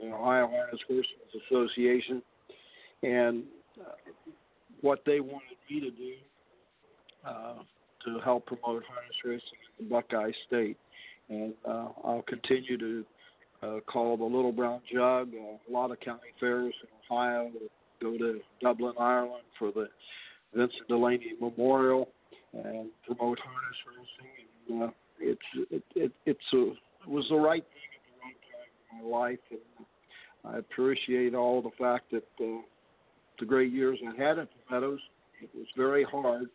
the 0.00 0.08
Ohio 0.08 0.48
Harness 0.48 0.80
Horsemen's 0.86 1.44
Association, 1.46 2.22
and 3.02 3.44
uh, 3.80 3.92
what 4.80 5.00
they 5.06 5.20
wanted 5.20 5.56
me 5.70 5.80
to 5.80 5.90
do 5.90 6.14
uh, 7.26 7.54
to 8.04 8.20
help 8.20 8.46
promote 8.46 8.82
harness 8.84 9.16
racing 9.24 9.40
in 9.78 9.84
the 9.86 9.90
Buckeye 9.90 10.32
State. 10.46 10.76
And 11.30 11.54
uh, 11.66 11.88
I'll 12.04 12.24
continue 12.28 12.76
to 12.76 13.04
uh, 13.64 13.80
call 13.80 14.16
the 14.16 14.24
Little 14.24 14.52
Brown 14.52 14.80
Jug, 14.92 15.30
uh, 15.34 15.56
a 15.68 15.72
lot 15.72 15.90
of 15.90 16.00
county 16.00 16.28
fairs 16.38 16.74
in 16.82 16.88
Ohio, 17.16 17.50
go 18.00 18.18
to 18.18 18.40
Dublin, 18.60 18.94
Ireland 18.98 19.44
for 19.58 19.72
the 19.72 19.88
Vincent 20.54 20.88
Delaney 20.88 21.32
Memorial 21.40 22.08
and 22.52 22.90
promote 23.06 23.38
harness 23.40 23.76
racing. 23.88 24.48
And, 24.68 24.82
uh, 24.82 24.92
it's 25.20 25.70
it, 25.70 25.82
it, 25.94 26.12
it's 26.26 26.52
a 26.52 26.72
it 26.72 27.08
was 27.08 27.24
the 27.28 27.36
right 27.36 27.62
thing 27.62 27.90
at 27.96 28.04
the 28.10 28.24
right 28.24 28.36
time 28.50 29.02
in 29.02 29.10
my 29.10 29.18
life, 29.18 29.38
and 29.50 30.54
I 30.54 30.58
appreciate 30.58 31.34
all 31.34 31.62
the 31.62 31.70
fact 31.78 32.10
that 32.12 32.24
uh, 32.40 32.62
the 33.38 33.46
great 33.46 33.72
years 33.72 33.98
I 34.02 34.20
had 34.20 34.38
at 34.38 34.48
the 34.48 34.74
Meadows. 34.74 35.00
It 35.42 35.50
was 35.54 35.66
very 35.76 36.04
hard 36.04 36.46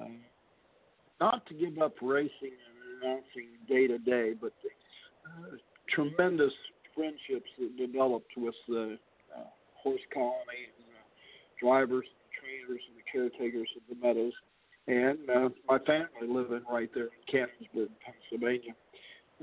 uh, 0.00 0.04
not 1.20 1.46
to 1.46 1.54
give 1.54 1.78
up 1.78 1.94
racing 2.02 2.30
and 2.42 3.02
announcing 3.02 3.48
day 3.68 3.86
to 3.86 3.98
day, 3.98 4.32
but 4.40 4.52
uh, 5.26 5.56
tremendous 5.94 6.52
friendships 6.94 7.50
that 7.58 7.76
developed 7.76 8.32
with 8.36 8.54
the 8.68 8.98
uh, 9.36 9.44
horse 9.82 10.00
colony 10.12 10.66
and 10.66 10.86
the 10.88 11.00
drivers, 11.60 12.06
and 12.06 12.20
the 12.24 12.32
trainers, 12.40 12.82
and 12.88 12.96
the 12.96 13.06
caretakers 13.10 13.68
of 13.76 13.82
the 13.88 14.06
Meadows, 14.06 14.32
and 14.88 15.18
uh, 15.30 15.48
my 15.68 15.78
family 15.80 16.28
living 16.28 16.62
right 16.70 16.90
there 16.94 17.08
in 17.10 17.24
Canonsburg, 17.30 17.88
Pennsylvania 18.04 18.72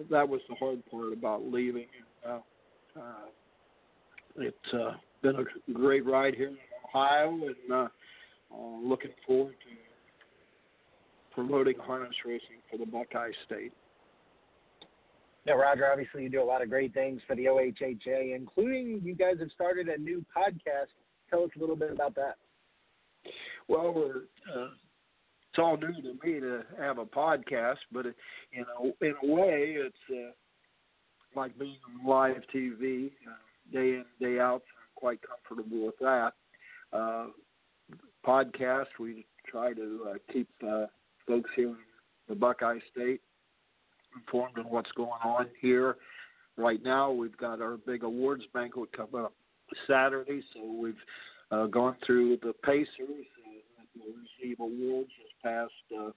that 0.10 0.28
was 0.28 0.42
the 0.50 0.56
hard 0.56 0.84
part 0.90 1.14
about 1.14 1.46
leaving. 1.46 1.86
And, 2.26 2.34
uh, 2.34 3.00
uh, 3.00 3.26
it's 4.38 4.74
uh, 4.74 4.94
been 5.22 5.36
a 5.36 5.72
great 5.72 6.06
ride 6.06 6.36
here 6.36 6.50
in 6.50 6.58
Ohio, 6.90 7.32
and 7.32 7.72
uh, 7.72 7.88
uh, 8.54 8.80
looking 8.82 9.12
forward 9.26 9.54
to 9.54 9.76
promoting 11.34 11.76
harness 11.80 12.16
racing 12.26 12.62
for 12.70 12.78
the 12.78 12.86
Buckeye 12.86 13.32
State. 13.46 13.74
Now, 15.46 15.58
Roger, 15.58 15.92
obviously 15.92 16.24
you 16.24 16.30
do 16.30 16.42
a 16.42 16.46
lot 16.46 16.62
of 16.62 16.70
great 16.70 16.94
things 16.94 17.22
for 17.28 17.36
the 17.36 17.46
OHHA, 17.46 18.36
including 18.36 19.02
you 19.04 19.14
guys 19.14 19.36
have 19.40 19.52
started 19.54 19.90
a 19.90 19.98
new 19.98 20.24
podcast. 20.36 20.88
Tell 21.30 21.44
us 21.44 21.50
a 21.58 21.60
little 21.60 21.76
bit 21.76 21.92
about 21.92 22.16
that. 22.16 22.38
Well, 23.68 24.14
uh, 24.56 24.68
it's 25.54 25.60
all 25.60 25.78
new 25.78 25.94
to 26.02 26.14
me 26.26 26.40
to 26.40 26.62
have 26.80 26.98
a 26.98 27.06
podcast, 27.06 27.78
but 27.92 28.06
it, 28.06 28.16
you 28.52 28.66
know, 28.66 28.94
in 29.02 29.14
a 29.24 29.34
way, 29.34 29.76
it's 29.78 29.96
uh, 30.10 30.32
like 31.36 31.58
being 31.60 31.78
on 32.00 32.08
live 32.08 32.42
TV 32.54 33.08
uh, 33.28 33.72
day 33.72 33.96
in 33.96 34.06
day 34.20 34.40
out. 34.40 34.62
So 34.62 34.80
I'm 34.80 34.94
quite 34.96 35.20
comfortable 35.22 35.86
with 35.86 35.98
that. 36.00 36.32
Uh, 36.92 37.28
podcast, 38.26 38.88
we 39.00 39.26
try 39.48 39.74
to 39.74 40.08
uh, 40.10 40.14
keep 40.32 40.50
uh, 40.66 40.86
folks 41.28 41.50
here 41.56 41.70
in 41.70 41.76
the 42.28 42.36
Buckeye 42.36 42.80
State 42.92 43.22
informed 44.16 44.58
on 44.58 44.66
what's 44.66 44.92
going 44.92 45.10
on 45.24 45.48
here. 45.60 45.98
Right 46.58 46.84
now, 46.84 47.12
we've 47.12 47.36
got 47.38 47.62
our 47.62 47.78
big 47.78 48.04
awards 48.04 48.44
banquet 48.54 48.92
coming 48.96 49.26
up 49.26 49.34
Saturday, 49.88 50.44
so 50.54 50.72
we've 50.72 50.96
uh, 51.52 51.66
gone 51.68 51.96
through 52.06 52.38
the 52.44 52.54
Pacers 52.64 52.88
that 53.00 53.88
will 53.96 54.14
receive 54.14 54.60
awards 54.60 55.10
this 55.18 55.32
past 55.44 55.72
uh, 56.00 56.12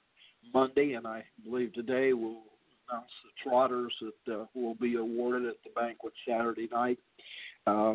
Monday, 0.53 0.93
and 0.93 1.07
I 1.07 1.25
believe 1.45 1.73
today 1.73 2.13
we'll 2.13 2.43
announce 2.91 3.11
the 3.25 3.49
trotters 3.49 3.93
that 4.01 4.35
uh, 4.35 4.45
will 4.55 4.75
be 4.75 4.97
awarded 4.97 5.49
at 5.49 5.57
the 5.65 5.71
banquet 5.75 6.13
Saturday 6.29 6.69
night. 6.71 6.99
Uh, 7.67 7.95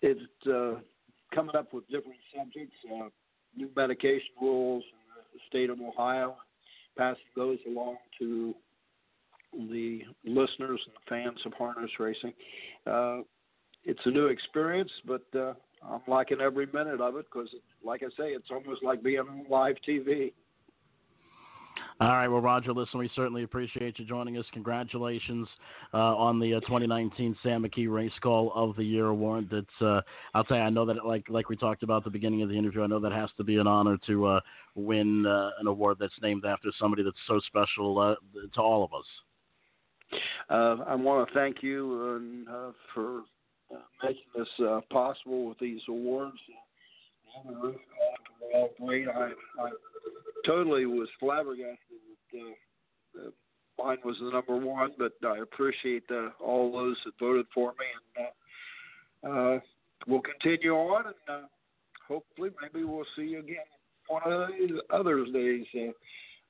it's 0.00 0.20
uh, 0.46 0.74
coming 1.34 1.56
up 1.56 1.72
with 1.72 1.86
different 1.88 2.18
subjects, 2.36 2.74
uh, 2.94 3.08
new 3.56 3.68
medication 3.76 4.30
rules 4.40 4.84
in 4.84 5.22
the 5.34 5.40
state 5.48 5.70
of 5.70 5.80
Ohio, 5.80 6.36
passing 6.96 7.22
those 7.36 7.58
along 7.66 7.96
to 8.18 8.54
the 9.52 10.02
listeners 10.24 10.80
and 10.86 10.94
fans 11.08 11.38
of 11.46 11.52
harness 11.54 11.90
racing. 11.98 12.32
Uh, 12.86 13.18
it's 13.84 14.00
a 14.04 14.10
new 14.10 14.26
experience, 14.26 14.90
but 15.06 15.22
uh, 15.34 15.52
I'm 15.88 16.00
liking 16.08 16.40
every 16.40 16.66
minute 16.66 17.00
of 17.00 17.16
it 17.16 17.26
because, 17.32 17.48
like 17.84 18.02
I 18.02 18.08
say, 18.18 18.30
it's 18.30 18.50
almost 18.50 18.82
like 18.82 19.02
being 19.02 19.20
on 19.20 19.44
live 19.48 19.76
TV. 19.86 20.32
All 22.00 22.08
right, 22.08 22.26
well, 22.26 22.40
Roger, 22.40 22.72
listen, 22.72 22.98
we 22.98 23.08
certainly 23.14 23.44
appreciate 23.44 24.00
you 24.00 24.04
joining 24.04 24.36
us. 24.36 24.44
Congratulations 24.52 25.46
uh, 25.92 25.98
on 25.98 26.40
the 26.40 26.54
uh, 26.54 26.60
2019 26.60 27.36
Sam 27.40 27.62
McKee 27.62 27.88
Race 27.88 28.12
Call 28.20 28.50
of 28.52 28.74
the 28.74 28.82
Year 28.82 29.06
award. 29.06 29.48
That's, 29.48 29.66
uh, 29.80 30.00
I'll 30.34 30.42
tell 30.42 30.56
you, 30.56 30.64
I 30.64 30.70
know 30.70 30.84
that, 30.86 31.06
like 31.06 31.28
like 31.28 31.48
we 31.48 31.56
talked 31.56 31.84
about 31.84 31.98
at 31.98 32.04
the 32.04 32.10
beginning 32.10 32.42
of 32.42 32.48
the 32.48 32.58
interview, 32.58 32.82
I 32.82 32.88
know 32.88 32.98
that 32.98 33.12
has 33.12 33.30
to 33.36 33.44
be 33.44 33.58
an 33.58 33.68
honor 33.68 33.96
to 34.08 34.26
uh, 34.26 34.40
win 34.74 35.24
uh, 35.24 35.50
an 35.60 35.68
award 35.68 35.98
that's 36.00 36.14
named 36.20 36.44
after 36.44 36.70
somebody 36.80 37.04
that's 37.04 37.16
so 37.28 37.38
special 37.46 38.00
uh, 38.00 38.16
to 38.54 38.60
all 38.60 38.82
of 38.82 38.92
us. 38.92 39.06
I 40.50 40.96
want 40.96 41.28
to 41.28 41.34
thank 41.34 41.62
you 41.62 42.44
for 42.92 43.20
uh, 43.72 43.78
making 44.02 44.24
this 44.36 44.48
possible 44.90 45.48
with 45.48 45.60
these 45.60 45.80
awards. 45.88 46.38
And 47.46 47.54
the 47.54 47.60
roof 47.60 47.76
were 48.42 48.58
all 48.58 48.70
great. 48.84 49.06
I, 49.08 49.30
I 49.60 49.70
totally 50.44 50.86
was 50.86 51.08
flabbergasted 51.20 51.78
that 52.32 52.54
uh, 53.20 53.30
mine 53.78 53.98
was 54.04 54.16
the 54.20 54.30
number 54.30 54.56
one, 54.56 54.90
but 54.98 55.12
I 55.26 55.38
appreciate 55.38 56.04
uh, 56.10 56.30
all 56.42 56.72
those 56.72 56.96
that 57.04 57.12
voted 57.18 57.46
for 57.54 57.72
me, 57.78 57.86
and 58.16 58.26
uh, 59.24 59.28
uh, 59.28 59.60
we'll 60.06 60.20
continue 60.20 60.74
on, 60.74 61.06
and 61.06 61.14
uh, 61.28 61.46
hopefully 62.06 62.50
maybe 62.60 62.84
we'll 62.84 63.06
see 63.16 63.22
you 63.22 63.40
again 63.40 63.56
one 64.08 64.22
of 64.24 64.48
these 64.58 64.78
other 64.90 65.24
days 65.24 65.64
uh, 65.74 65.88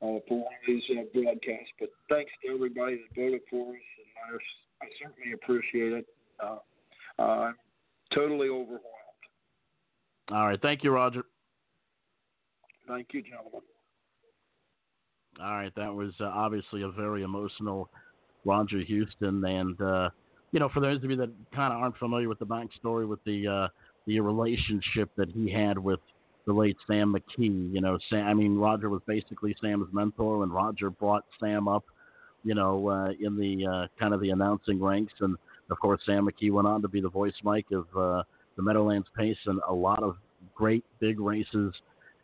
uh, 0.04 0.18
for 0.28 0.38
one 0.38 0.52
of 0.52 0.66
these 0.66 0.82
uh, 0.90 1.02
broadcasts. 1.12 1.72
But 1.78 1.90
thanks 2.08 2.32
to 2.44 2.54
everybody 2.54 2.96
that 2.96 3.20
voted 3.20 3.40
for 3.50 3.70
us, 3.70 3.80
and 3.98 4.40
I, 4.82 4.84
I 4.84 4.88
certainly 5.00 5.32
appreciate 5.32 5.92
it. 5.92 6.06
Uh, 6.42 7.22
uh, 7.22 7.52
totally 8.12 8.48
overwhelmed. 8.48 8.82
All 10.30 10.46
right. 10.48 10.60
Thank 10.60 10.82
you, 10.82 10.90
Roger. 10.90 11.22
Thank 12.88 13.08
you, 13.12 13.22
gentlemen. 13.22 13.60
All 15.40 15.52
right. 15.52 15.72
That 15.76 15.92
was 15.92 16.12
uh, 16.20 16.24
obviously 16.24 16.82
a 16.82 16.88
very 16.88 17.22
emotional 17.22 17.88
Roger 18.44 18.80
Huston. 18.80 19.44
And 19.44 19.80
uh, 19.80 20.10
you 20.52 20.60
know, 20.60 20.68
for 20.68 20.80
those 20.80 21.02
of 21.02 21.10
you 21.10 21.16
that 21.16 21.30
kind 21.54 21.72
of 21.72 21.80
aren't 21.80 21.96
familiar 21.96 22.28
with 22.28 22.38
the 22.38 22.46
backstory 22.46 23.08
with 23.08 23.22
the 23.24 23.46
uh, 23.46 23.68
the 24.06 24.20
relationship 24.20 25.10
that 25.16 25.30
he 25.30 25.50
had 25.50 25.78
with 25.78 26.00
the 26.46 26.52
late 26.52 26.76
Sam 26.86 27.14
McKee, 27.14 27.72
you 27.72 27.80
know, 27.80 27.98
Sam, 28.10 28.26
I 28.26 28.34
mean, 28.34 28.58
Roger 28.58 28.90
was 28.90 29.00
basically 29.06 29.56
Sam's 29.62 29.88
mentor, 29.92 30.42
and 30.42 30.52
Roger 30.52 30.90
brought 30.90 31.24
Sam 31.40 31.68
up, 31.68 31.84
you 32.44 32.54
know, 32.54 32.88
uh, 32.88 33.12
in 33.18 33.36
the 33.36 33.66
uh, 33.66 33.86
kind 33.98 34.12
of 34.12 34.20
the 34.20 34.28
announcing 34.30 34.80
ranks, 34.80 35.14
and 35.20 35.36
of 35.70 35.78
course, 35.80 36.00
Sam 36.04 36.28
McKee 36.28 36.52
went 36.52 36.68
on 36.68 36.82
to 36.82 36.88
be 36.88 37.00
the 37.00 37.08
voice 37.08 37.32
mic 37.42 37.64
of 37.72 37.86
uh, 37.96 38.22
the 38.56 38.62
Meadowlands 38.62 39.08
Pace 39.16 39.38
and 39.46 39.60
a 39.66 39.72
lot 39.72 40.02
of 40.02 40.16
great 40.54 40.84
big 41.00 41.18
races 41.18 41.72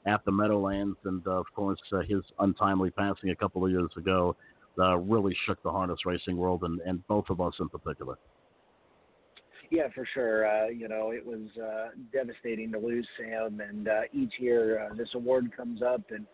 at 0.06 0.24
the 0.24 0.32
Meadowlands, 0.32 0.96
and 1.04 1.26
uh, 1.26 1.32
of 1.32 1.46
course, 1.54 1.80
uh, 1.92 2.00
his 2.00 2.22
untimely 2.38 2.90
passing 2.90 3.30
a 3.30 3.36
couple 3.36 3.64
of 3.64 3.70
years 3.70 3.90
ago 3.96 4.36
uh, 4.78 4.96
really 4.96 5.36
shook 5.46 5.62
the 5.62 5.70
harness 5.70 5.98
racing 6.06 6.36
world, 6.36 6.62
and, 6.62 6.80
and 6.80 7.06
both 7.06 7.26
of 7.28 7.40
us 7.40 7.54
in 7.60 7.68
particular. 7.68 8.16
Yeah, 9.70 9.86
for 9.94 10.06
sure. 10.14 10.48
Uh, 10.48 10.68
you 10.68 10.88
know, 10.88 11.12
it 11.12 11.24
was 11.24 11.42
uh, 11.62 11.88
devastating 12.12 12.72
to 12.72 12.78
lose 12.78 13.06
Sam, 13.18 13.60
and 13.60 13.88
uh, 13.88 14.00
each 14.12 14.32
year 14.38 14.84
uh, 14.84 14.94
this 14.94 15.08
award 15.14 15.56
comes 15.56 15.80
up, 15.80 16.02
and 16.10 16.26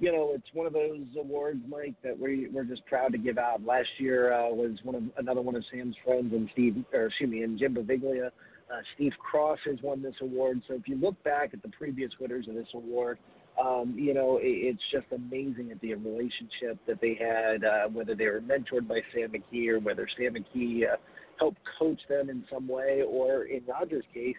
you 0.00 0.12
know, 0.12 0.30
it's 0.32 0.46
one 0.52 0.66
of 0.66 0.72
those 0.72 1.06
awards, 1.18 1.60
Mike, 1.68 1.94
that 2.04 2.18
we 2.18 2.48
we're 2.52 2.64
just 2.64 2.86
proud 2.86 3.12
to 3.12 3.18
give 3.18 3.36
out. 3.36 3.64
Last 3.64 3.88
year 3.98 4.32
uh, 4.32 4.48
was 4.48 4.78
one 4.84 4.94
of 4.94 5.02
another 5.18 5.42
one 5.42 5.56
of 5.56 5.64
Sam's 5.70 5.96
friends, 6.04 6.32
and 6.32 6.48
Steve, 6.52 6.84
or 6.94 7.06
excuse 7.06 7.30
me, 7.30 7.42
and 7.42 7.58
Jim 7.58 7.74
Baviglia. 7.74 8.30
Uh, 8.70 8.80
Steve 8.94 9.12
Cross 9.18 9.58
has 9.64 9.78
won 9.82 10.02
this 10.02 10.14
award. 10.20 10.60
So 10.68 10.74
if 10.74 10.86
you 10.86 10.96
look 10.96 11.22
back 11.24 11.50
at 11.54 11.62
the 11.62 11.68
previous 11.68 12.10
winners 12.20 12.46
of 12.48 12.54
this 12.54 12.68
award, 12.74 13.18
um, 13.58 13.94
you 13.96 14.14
know, 14.14 14.38
it, 14.38 14.46
it's 14.46 14.82
just 14.92 15.06
amazing 15.12 15.70
at 15.72 15.80
the 15.80 15.94
relationship 15.94 16.78
that 16.86 17.00
they 17.00 17.18
had, 17.18 17.64
uh, 17.64 17.88
whether 17.88 18.14
they 18.14 18.26
were 18.26 18.40
mentored 18.40 18.86
by 18.86 19.00
Sam 19.14 19.32
McKee 19.32 19.68
or 19.68 19.80
whether 19.80 20.06
Sam 20.16 20.34
McKee 20.34 20.82
uh, 20.84 20.96
helped 21.38 21.58
coach 21.78 22.00
them 22.08 22.28
in 22.28 22.44
some 22.52 22.68
way, 22.68 23.02
or 23.08 23.44
in 23.44 23.62
Roger's 23.66 24.04
case, 24.12 24.36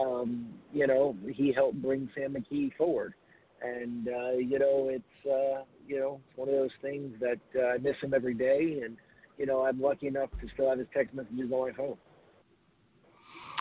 um, 0.00 0.46
you 0.72 0.86
know, 0.86 1.16
he 1.32 1.52
helped 1.52 1.80
bring 1.82 2.08
Sam 2.14 2.34
McKee 2.34 2.74
forward. 2.76 3.14
And 3.62 4.08
uh, 4.08 4.32
you 4.32 4.58
know, 4.58 4.90
it's 4.90 5.26
uh, 5.26 5.64
you 5.88 5.98
know, 5.98 6.20
it's 6.28 6.38
one 6.38 6.48
of 6.48 6.54
those 6.54 6.70
things 6.82 7.14
that 7.20 7.40
uh, 7.58 7.68
I 7.68 7.78
miss 7.78 7.96
him 8.02 8.12
every 8.12 8.34
day, 8.34 8.82
and 8.84 8.96
you 9.38 9.46
know, 9.46 9.64
I'm 9.64 9.80
lucky 9.80 10.08
enough 10.08 10.30
to 10.42 10.48
still 10.52 10.68
have 10.68 10.78
his 10.78 10.88
text 10.94 11.14
messages 11.14 11.50
on 11.50 11.70
my 11.70 11.72
phone. 11.74 11.96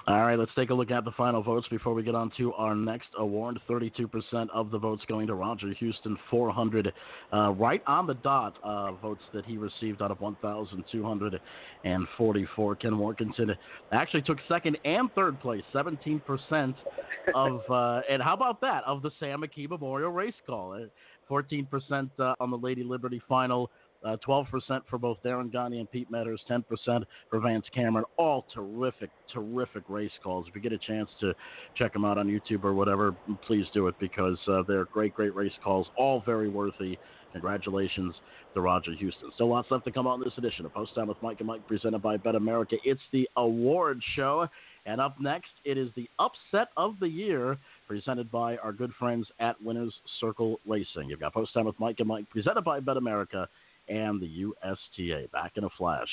All 0.08 0.22
right, 0.22 0.38
let's 0.38 0.51
take 0.56 0.70
a 0.70 0.74
look 0.74 0.91
at 0.91 1.03
the 1.03 1.14
final 1.14 1.41
votes 1.41 1.68
before 1.68 1.95
we 1.95 2.03
get 2.03 2.14
on 2.14 2.32
to 2.38 2.53
our 2.53 2.76
next 2.76 3.08
award. 3.18 3.60
32% 3.68 4.47
of 4.53 4.70
the 4.70 4.78
votes 4.78 5.01
going 5.08 5.26
to 5.26 5.34
Roger 5.34 5.74
Huston, 5.80 6.16
400 6.30 6.93
uh, 7.34 7.53
right 7.53 7.82
on 7.88 8.06
the 8.06 8.14
dot 8.14 8.56
uh, 8.64 8.91
votes 8.91 9.24
that 9.34 9.45
he 9.45 9.58
received 9.58 10.03
out 10.03 10.12
of 10.12 10.22
1,244. 10.22 12.76
Ken 12.76 12.91
Warkentin 12.91 13.56
actually 13.91 14.22
took 14.22 14.38
second 14.47 14.78
and 14.86 15.12
third 15.14 15.41
place, 15.41 15.64
17% 15.74 16.76
of, 17.34 17.62
uh, 17.72 18.01
and 18.08 18.22
how 18.22 18.36
about 18.36 18.62
that, 18.62 18.84
of 18.86 19.01
the 19.01 19.10
Sam 19.20 19.41
McKee 19.41 19.68
Memorial 19.68 20.12
Race 20.12 20.36
Call. 20.45 20.86
14% 21.28 22.12
uh, 22.20 22.36
on 22.39 22.51
the 22.51 22.58
Lady 22.58 22.84
Liberty 22.84 23.20
final, 23.28 23.72
uh, 24.06 24.18
12% 24.28 24.45
for 24.89 24.97
both 24.97 25.18
Darren 25.24 25.51
Gagne 25.51 25.80
and 25.80 25.91
Pete 25.91 26.12
Metters, 26.12 26.38
10% 26.49 27.03
for 27.30 27.39
Vance 27.39 27.66
Cameron. 27.74 28.06
All 28.18 28.45
terrific, 28.53 29.10
terrific 29.34 29.84
race 29.89 30.12
calls. 30.24 30.45
If 30.47 30.56
you 30.56 30.62
get 30.62 30.74
a 30.74 30.78
chance 30.78 31.10
to 31.22 31.34
check 31.76 31.93
them 31.93 32.06
out 32.06 32.18
on 32.18 32.28
YouTube 32.28 32.64
or 32.64 32.74
whatever, 32.74 33.16
please 33.47 33.66
do 33.74 33.88
it 33.88 33.95
because 33.99 34.38
uh, 34.47 34.62
they're 34.68 34.86
great, 34.86 35.16
great 35.16 35.36
race 35.36 35.53
calls. 35.64 35.88
All 35.97 36.22
very 36.26 36.49
worthy. 36.49 36.97
Congratulations 37.32 38.14
to 38.53 38.62
Roger 38.62 38.91
Huston. 38.91 39.32
Still 39.34 39.49
lots 39.49 39.70
left 39.70 39.84
to 39.86 39.91
come 39.91 40.08
on 40.08 40.22
this 40.22 40.32
edition 40.38 40.66
of 40.66 40.74
Post 40.74 40.95
Time 40.95 41.08
with 41.08 41.22
Mike 41.22 41.39
and 41.39 41.47
Mike 41.47 41.68
presented 41.68 42.01
by 42.01 42.16
Bet 42.16 42.36
America. 42.36 42.78
It's 42.86 43.01
the 43.12 43.28
award 43.36 44.01
show. 44.16 44.47
And 44.86 45.01
up 45.01 45.20
next, 45.20 45.49
it 45.66 45.78
is 45.78 45.89
the 45.95 46.08
upset 46.20 46.70
of 46.78 46.95
the 46.99 47.08
year 47.08 47.58
presented 47.88 48.32
by 48.32 48.56
our 48.58 48.72
good 48.72 48.91
friends 48.99 49.28
at 49.39 49.62
Winners 49.62 49.93
Circle 50.22 50.60
Racing. 50.66 51.10
You've 51.10 51.20
got 51.20 51.34
Post 51.34 51.53
Time 51.53 51.66
with 51.66 51.80
Mike 51.80 51.99
and 51.99 52.08
Mike 52.08 52.30
presented 52.30 52.62
by 52.62 52.80
Bet 52.80 52.95
America 52.95 53.49
and 53.88 54.21
the 54.21 54.27
USTA. 54.27 55.31
Back 55.31 55.53
in 55.55 55.63
a 55.63 55.69
flash. 55.77 56.09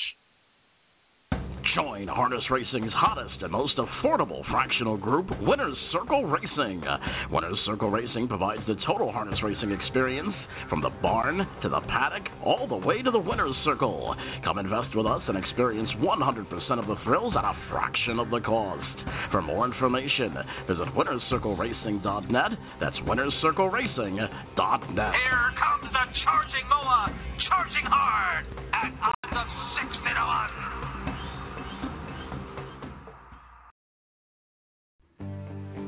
Join 1.75 2.07
Harness 2.07 2.43
Racing's 2.51 2.93
hottest 2.93 3.41
and 3.41 3.51
most 3.51 3.77
affordable 3.77 4.47
fractional 4.51 4.97
group, 4.97 5.27
Winners 5.41 5.75
Circle 5.91 6.25
Racing. 6.25 6.83
Winners 7.31 7.57
Circle 7.65 7.89
Racing 7.89 8.27
provides 8.27 8.61
the 8.67 8.75
total 8.85 9.11
harness 9.11 9.41
racing 9.41 9.71
experience 9.71 10.35
from 10.69 10.81
the 10.81 10.91
barn 11.01 11.47
to 11.63 11.69
the 11.69 11.79
paddock, 11.81 12.27
all 12.45 12.67
the 12.67 12.75
way 12.75 13.01
to 13.01 13.09
the 13.09 13.19
Winners 13.19 13.55
Circle. 13.63 14.15
Come 14.43 14.59
invest 14.59 14.95
with 14.95 15.07
us 15.07 15.23
and 15.27 15.35
experience 15.37 15.89
100% 15.99 16.79
of 16.79 16.85
the 16.85 16.95
thrills 17.05 17.33
at 17.35 17.43
a 17.43 17.55
fraction 17.71 18.19
of 18.19 18.29
the 18.29 18.41
cost. 18.41 18.99
For 19.31 19.41
more 19.41 19.65
information, 19.65 20.35
visit 20.67 20.87
winnerscircleracing.net. 20.95 22.51
That's 22.79 22.97
winnerscircleracing.net. 22.97 25.13
Here 25.15 25.51
comes 25.57 25.91
the 25.91 26.05
charging 26.23 26.67
Moa, 26.69 27.09
charging 27.49 27.85
hard 27.85 28.45
at 28.73 28.93
odds 29.03 29.35
of 29.35 29.47
60 29.75 29.99
to 29.99 30.23
1. 30.23 30.62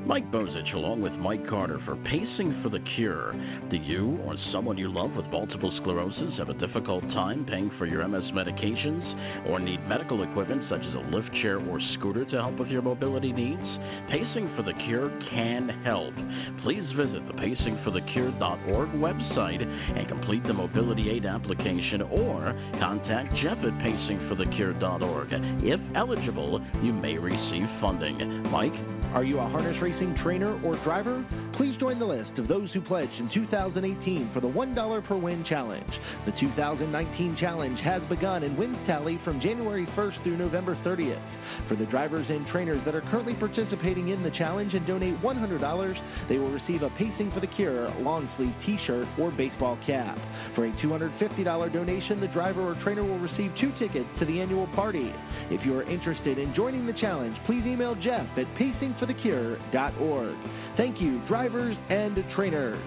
Mike 0.06 0.32
Bozich, 0.32 0.72
along 0.76 1.01
with 1.01 1.14
Mike 1.14 1.49
Carter, 1.49 1.80
for 1.84 1.95
Pacing 1.95 2.62
for 2.62 2.70
the 2.70 2.78
Cure. 2.95 3.34
Do 3.72 3.76
you 3.76 4.20
or 4.24 4.36
someone 4.53 4.78
you 4.78 4.93
love 4.93 5.10
with 5.18 5.26
multiple 5.34 5.74
sclerosis 5.82 6.38
have 6.38 6.49
a 6.49 6.53
difficult 6.62 7.01
time 7.10 7.43
paying 7.49 7.72
for 7.80 7.88
your 7.88 8.08
MS 8.08 8.30
medications 8.30 9.49
or 9.49 9.60
need 9.60 9.82
medical 9.89 10.22
equipment 10.22 10.62
such 10.70 10.82
as 10.82 10.93
a 10.93 11.10
lift 11.10 11.34
chair 11.41 11.58
or 11.58 11.80
scooter 11.97 12.24
to 12.24 12.38
help 12.38 12.60
with 12.60 12.70
your 12.70 12.84
mobility 12.84 13.34
needs? 13.34 13.66
Pacing 14.14 14.53
for 14.56 14.62
the 14.62 14.78
Cure 14.86 15.10
can 15.34 15.70
help. 15.84 16.14
Please 16.62 16.86
visit 16.93 17.26
the 17.26 17.34
pacingforthecure.org 17.41 18.89
website 19.01 19.66
and 19.66 20.08
complete 20.08 20.43
the 20.43 20.53
mobility 20.53 21.10
aid 21.10 21.26
application 21.26 22.03
or 22.14 22.53
contact 22.78 23.34
Jeff 23.41 23.58
at 23.58 23.74
pacingforthecure.org. 23.82 25.30
If 25.66 25.82
eligible, 25.95 26.62
you 26.84 26.93
may 26.93 27.18
receive 27.18 27.66
funding. 27.82 28.22
Mike? 28.53 28.95
Are 29.14 29.24
you 29.24 29.39
a 29.39 29.47
harness 29.47 29.76
racing 29.82 30.18
trainer 30.24 30.60
or 30.64 30.82
driver? 30.84 31.24
Please 31.58 31.78
join 31.80 31.99
the 31.99 32.06
list 32.06 32.38
of 32.38 32.49
those 32.49 32.70
who 32.74 32.82
pledged 32.82 33.14
in 33.14 33.30
2018 33.34 34.32
for 34.34 34.41
the 34.41 34.47
$1 34.47 35.08
per 35.08 35.16
win 35.16 35.45
challenge. 35.47 35.89
The 36.26 36.34
2019 36.38 37.38
challenge 37.39 37.80
has 37.80 38.01
begun 38.10 38.43
and 38.43 38.58
wins 38.58 38.76
tally 38.86 39.22
from 39.24 39.39
January 39.39 39.86
1st 39.95 40.22
through 40.24 40.36
November 40.36 40.76
30th. 40.84 41.24
For 41.70 41.78
the 41.78 41.86
drivers 41.86 42.26
and 42.30 42.45
trainers 42.47 42.84
that 42.84 42.93
are 42.93 43.01
currently 43.10 43.36
participating 43.36 44.10
in 44.10 44.22
the 44.22 44.32
challenge 44.32 44.74
and 44.74 44.86
donate 44.86 45.18
$100, 45.22 46.28
they 46.28 46.38
will 46.38 46.51
receive 46.51 46.82
a 46.82 46.89
Pacing 46.97 47.32
for 47.34 47.39
the 47.39 47.47
Cure 47.47 47.89
long 48.01 48.30
sleeve 48.36 48.53
t 48.66 48.78
shirt 48.86 49.08
or 49.18 49.32
baseball 49.32 49.78
cap. 49.88 50.18
For 50.56 50.66
a 50.66 50.72
$250 50.84 51.72
donation, 51.72 52.20
the 52.20 52.28
driver 52.28 52.68
or 52.68 52.76
trainer 52.84 53.03
will 53.03 53.20
receive 53.20 53.51
two 53.62 53.72
tickets 53.80 54.10
to 54.20 54.26
the 54.26 54.41
annual 54.41 54.68
party. 54.76 55.10
If 55.49 55.66
you 55.66 55.78
are 55.78 55.89
interested 55.89 56.38
in 56.38 56.53
joining 56.53 56.86
the 56.86 56.93
challenge, 56.99 57.38
please 57.45 57.64
email 57.66 57.95
Jeff 57.95 58.28
at 58.38 58.45
pacingforthecure.org. 58.60 60.36
Thank 60.78 60.99
you, 61.01 61.26
drivers 61.28 61.78
and 61.89 62.17
trainers. 62.36 62.82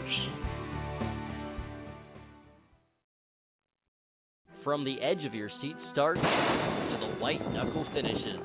From 4.62 4.84
the 4.84 5.00
edge 5.00 5.24
of 5.24 5.32
your 5.32 5.48
seat 5.62 5.74
starts 5.92 6.20
to 6.20 6.98
the 7.00 7.14
white 7.18 7.40
knuckle 7.50 7.86
finishes. 7.94 8.40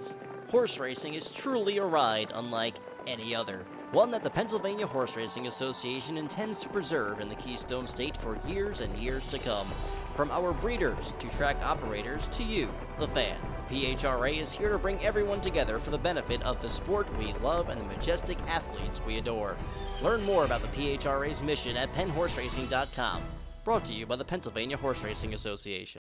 Horse 0.49 0.71
racing 0.79 1.15
is 1.15 1.23
truly 1.43 1.77
a 1.77 1.83
ride 1.83 2.27
unlike 2.33 2.75
any 3.05 3.35
other. 3.35 3.65
One 3.91 4.11
that 4.11 4.23
the 4.23 4.29
Pennsylvania 4.29 4.87
Horse 4.87 5.11
Racing 5.17 5.47
Association 5.47 6.17
intends 6.17 6.57
to 6.63 6.69
preserve 6.69 7.19
in 7.19 7.27
the 7.27 7.35
Keystone 7.35 7.89
State 7.95 8.15
for 8.23 8.39
years 8.47 8.77
and 8.79 8.97
years 9.03 9.23
to 9.31 9.39
come. 9.39 9.73
From 10.15 10.29
our 10.29 10.53
breeders 10.53 11.03
to 11.21 11.37
track 11.37 11.55
operators 11.63 12.21
to 12.37 12.43
you, 12.43 12.69
the 12.99 13.07
fan, 13.07 13.39
PHRA 13.71 14.43
is 14.43 14.49
here 14.59 14.71
to 14.71 14.77
bring 14.77 15.03
everyone 15.03 15.41
together 15.41 15.81
for 15.83 15.89
the 15.89 15.97
benefit 15.97 16.39
of 16.43 16.57
the 16.61 16.69
sport 16.83 17.07
we 17.17 17.33
love 17.41 17.69
and 17.69 17.81
the 17.81 17.85
majestic 17.85 18.37
athletes 18.47 18.95
we 19.07 19.17
adore. 19.17 19.57
Learn 20.03 20.21
more 20.21 20.45
about 20.45 20.61
the 20.61 20.67
PHRA's 20.67 21.41
mission 21.43 21.77
at 21.77 21.89
PennHorseRacing.com. 21.93 23.25
Brought 23.65 23.85
to 23.85 23.91
you 23.91 24.05
by 24.05 24.15
the 24.15 24.23
Pennsylvania 24.23 24.77
Horse 24.77 24.99
Racing 25.03 25.33
Association. 25.33 25.99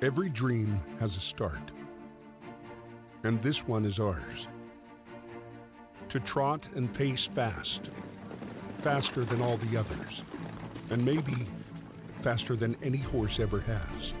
Every 0.00 0.28
dream 0.28 0.80
has 1.00 1.10
a 1.10 1.34
start, 1.34 1.72
and 3.24 3.42
this 3.42 3.56
one 3.66 3.84
is 3.84 3.98
ours. 3.98 4.38
To 6.12 6.20
trot 6.32 6.60
and 6.76 6.94
pace 6.94 7.18
fast, 7.34 7.80
faster 8.84 9.24
than 9.24 9.40
all 9.40 9.58
the 9.58 9.76
others, 9.76 10.12
and 10.90 11.04
maybe 11.04 11.48
faster 12.24 12.56
than 12.56 12.76
any 12.84 12.98
horse 12.98 13.38
ever 13.40 13.60
has. 13.60 14.12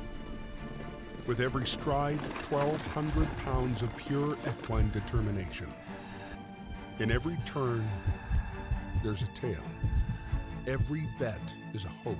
With 1.26 1.40
every 1.40 1.68
stride, 1.80 2.20
1,200 2.50 3.28
pounds 3.44 3.76
of 3.82 3.88
pure 4.06 4.36
equine 4.48 4.90
determination. 4.92 5.68
In 7.00 7.10
every 7.10 7.38
turn, 7.52 7.88
there's 9.02 9.20
a 9.20 9.40
tale. 9.40 9.64
Every 10.66 11.08
bet 11.20 11.40
is 11.74 11.82
a 11.84 12.02
hope. 12.02 12.18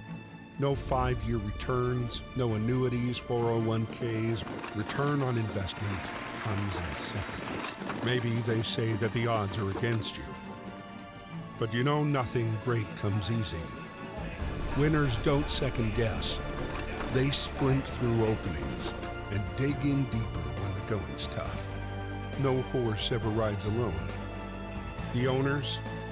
No 0.58 0.76
five 0.90 1.16
year 1.26 1.38
returns, 1.38 2.10
no 2.36 2.54
annuities, 2.54 3.16
401ks. 3.28 4.76
Return 4.76 5.22
on 5.22 5.38
investment 5.38 6.00
comes 6.44 6.72
in 6.74 6.96
seconds. 7.14 8.04
Maybe 8.04 8.42
they 8.46 8.62
say 8.76 8.98
that 9.00 9.12
the 9.14 9.26
odds 9.26 9.52
are 9.56 9.70
against 9.70 10.08
you. 10.16 10.34
But 11.58 11.72
you 11.72 11.82
know, 11.82 12.04
nothing 12.04 12.58
great 12.64 12.86
comes 13.00 13.24
easy. 13.26 13.87
Winners 14.78 15.12
don't 15.24 15.44
second 15.58 15.92
guess, 15.96 16.22
they 17.12 17.26
sprint 17.50 17.82
through 17.98 18.22
openings 18.22 18.84
and 19.32 19.42
dig 19.58 19.74
in 19.82 20.04
deeper 20.04 20.46
when 20.54 20.72
the 20.72 20.86
going's 20.88 21.26
tough. 21.34 21.58
No 22.38 22.62
horse 22.70 23.00
ever 23.10 23.28
rides 23.28 23.58
alone. 23.64 24.08
The 25.14 25.26
owners, 25.26 25.64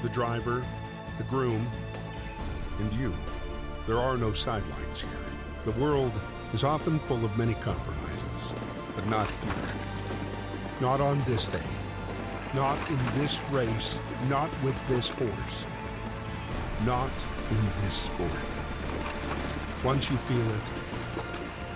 the 0.03 0.09
driver, 0.09 0.67
the 1.19 1.25
groom, 1.31 1.62
and 2.81 2.93
you. 2.99 3.14
There 3.87 4.01
are 4.01 4.17
no 4.17 4.35
sidelines 4.45 4.99
here. 5.01 5.73
The 5.73 5.81
world 5.81 6.12
is 6.53 6.64
often 6.64 7.01
full 7.07 7.25
of 7.25 7.39
many 7.39 7.55
compromises, 7.62 8.97
but 8.97 9.07
not 9.07 9.31
here. 9.45 10.81
Not 10.81 11.01
on 11.01 11.21
this 11.21 11.41
day. 11.53 11.71
Not 12.53 12.83
in 12.91 13.23
this 13.23 13.33
race. 13.53 13.89
Not 14.27 14.51
with 14.64 14.75
this 14.91 15.07
horse. 15.19 15.57
Not 16.83 17.14
in 17.51 17.64
this 17.81 17.95
sport. 18.12 18.56
Once 19.87 20.03
you 20.11 20.18
feel 20.26 20.51
it, 20.51 20.62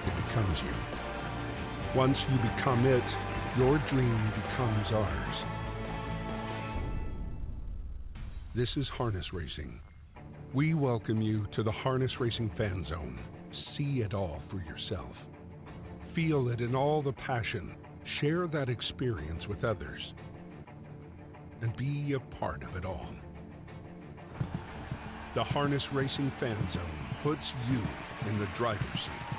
it 0.04 0.26
becomes 0.26 0.58
you. 0.64 1.96
Once 1.96 2.16
you 2.28 2.36
become 2.56 2.84
it, 2.84 3.04
your 3.56 3.78
dream 3.88 4.32
becomes 4.34 4.86
ours. 4.92 5.36
This 8.52 8.68
is 8.76 8.88
harness 8.98 9.26
racing. 9.32 9.78
We 10.52 10.74
welcome 10.74 11.22
you 11.22 11.46
to 11.54 11.62
the 11.62 11.70
Harness 11.70 12.10
Racing 12.18 12.50
Fan 12.58 12.84
Zone. 12.90 13.16
See 13.78 14.00
it 14.00 14.12
all 14.12 14.42
for 14.50 14.56
yourself. 14.56 15.14
Feel 16.12 16.48
it 16.48 16.60
in 16.60 16.74
all 16.74 17.02
the 17.02 17.12
passion. 17.12 17.76
Share 18.20 18.48
that 18.48 18.68
experience 18.68 19.44
with 19.48 19.62
others. 19.62 20.00
And 21.62 21.76
be 21.76 22.14
a 22.14 22.36
part 22.40 22.64
of 22.64 22.74
it 22.74 22.84
all. 22.84 23.06
The 25.36 25.44
Harness 25.44 25.84
Racing 25.94 26.32
Fan 26.40 26.58
Zone 26.74 26.99
puts 27.22 27.42
you 27.68 27.82
in 28.26 28.38
the 28.38 28.46
driver's 28.58 28.98
seat. 29.06 29.29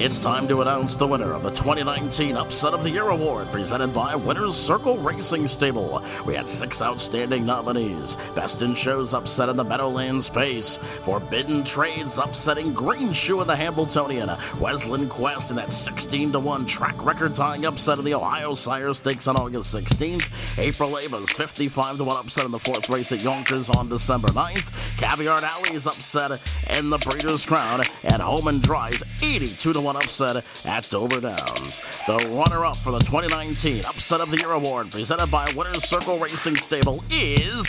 It's 0.00 0.16
time 0.24 0.48
to 0.48 0.62
announce 0.62 0.98
the 0.98 1.06
winner 1.06 1.34
of 1.34 1.42
the 1.42 1.50
2019 1.60 2.34
Upset 2.34 2.72
of 2.72 2.84
the 2.84 2.88
Year 2.88 3.10
Award 3.10 3.52
presented 3.52 3.92
by 3.92 4.16
Winners 4.16 4.56
Circle 4.66 4.96
Racing 4.96 5.46
Stable. 5.58 6.00
We 6.26 6.32
had 6.32 6.48
six 6.56 6.72
outstanding 6.80 7.44
nominees. 7.44 8.08
Best 8.34 8.56
in 8.62 8.80
Shows 8.82 9.10
upset 9.12 9.50
in 9.50 9.58
the 9.58 9.62
Meadowlands 9.62 10.24
Pace. 10.32 10.64
Forbidden 11.04 11.68
Trades 11.76 12.08
upsetting 12.16 12.72
Green 12.72 13.14
Shoe 13.26 13.42
in 13.42 13.46
the 13.46 13.54
Hambletonian. 13.54 14.30
Wesleyan 14.58 15.10
Quest 15.10 15.50
in 15.50 15.56
that 15.56 15.68
16 16.00 16.32
to 16.32 16.40
1 16.40 16.78
track 16.78 16.96
record 17.04 17.36
tying 17.36 17.66
upset 17.66 17.98
in 17.98 18.04
the 18.06 18.14
Ohio 18.14 18.56
Sire 18.64 18.94
Stakes 19.02 19.26
on 19.26 19.36
August 19.36 19.68
16th. 19.68 20.24
April 20.56 20.98
Ava's 20.98 21.28
55 21.36 21.98
to 21.98 22.04
1 22.04 22.26
upset 22.26 22.46
in 22.46 22.52
the 22.52 22.64
fourth 22.64 22.88
race 22.88 23.06
at 23.10 23.20
Yonkers 23.20 23.66
on 23.76 23.90
December 23.90 24.28
9th. 24.28 24.64
Caviar 24.98 25.44
Alley's 25.44 25.84
upset 25.84 26.40
in 26.70 26.88
the 26.88 26.96
Breeders' 27.04 27.42
Crown. 27.48 27.84
And 28.04 28.22
Home 28.22 28.48
and 28.48 28.62
Drive 28.62 28.96
82 29.22 29.74
to 29.74 29.80
1 29.80 29.89
upset 29.96 30.42
at 30.64 30.84
Dover 30.90 31.20
Downs. 31.20 31.72
The 32.06 32.16
runner 32.28 32.64
up 32.64 32.76
for 32.82 32.92
the 32.92 33.00
2019 33.00 33.84
Upset 33.84 34.20
of 34.20 34.30
the 34.30 34.36
Year 34.36 34.52
Award 34.52 34.90
presented 34.90 35.30
by 35.30 35.50
Winners 35.54 35.82
Circle 35.90 36.18
Racing 36.18 36.56
Stable 36.66 37.02
is. 37.10 37.66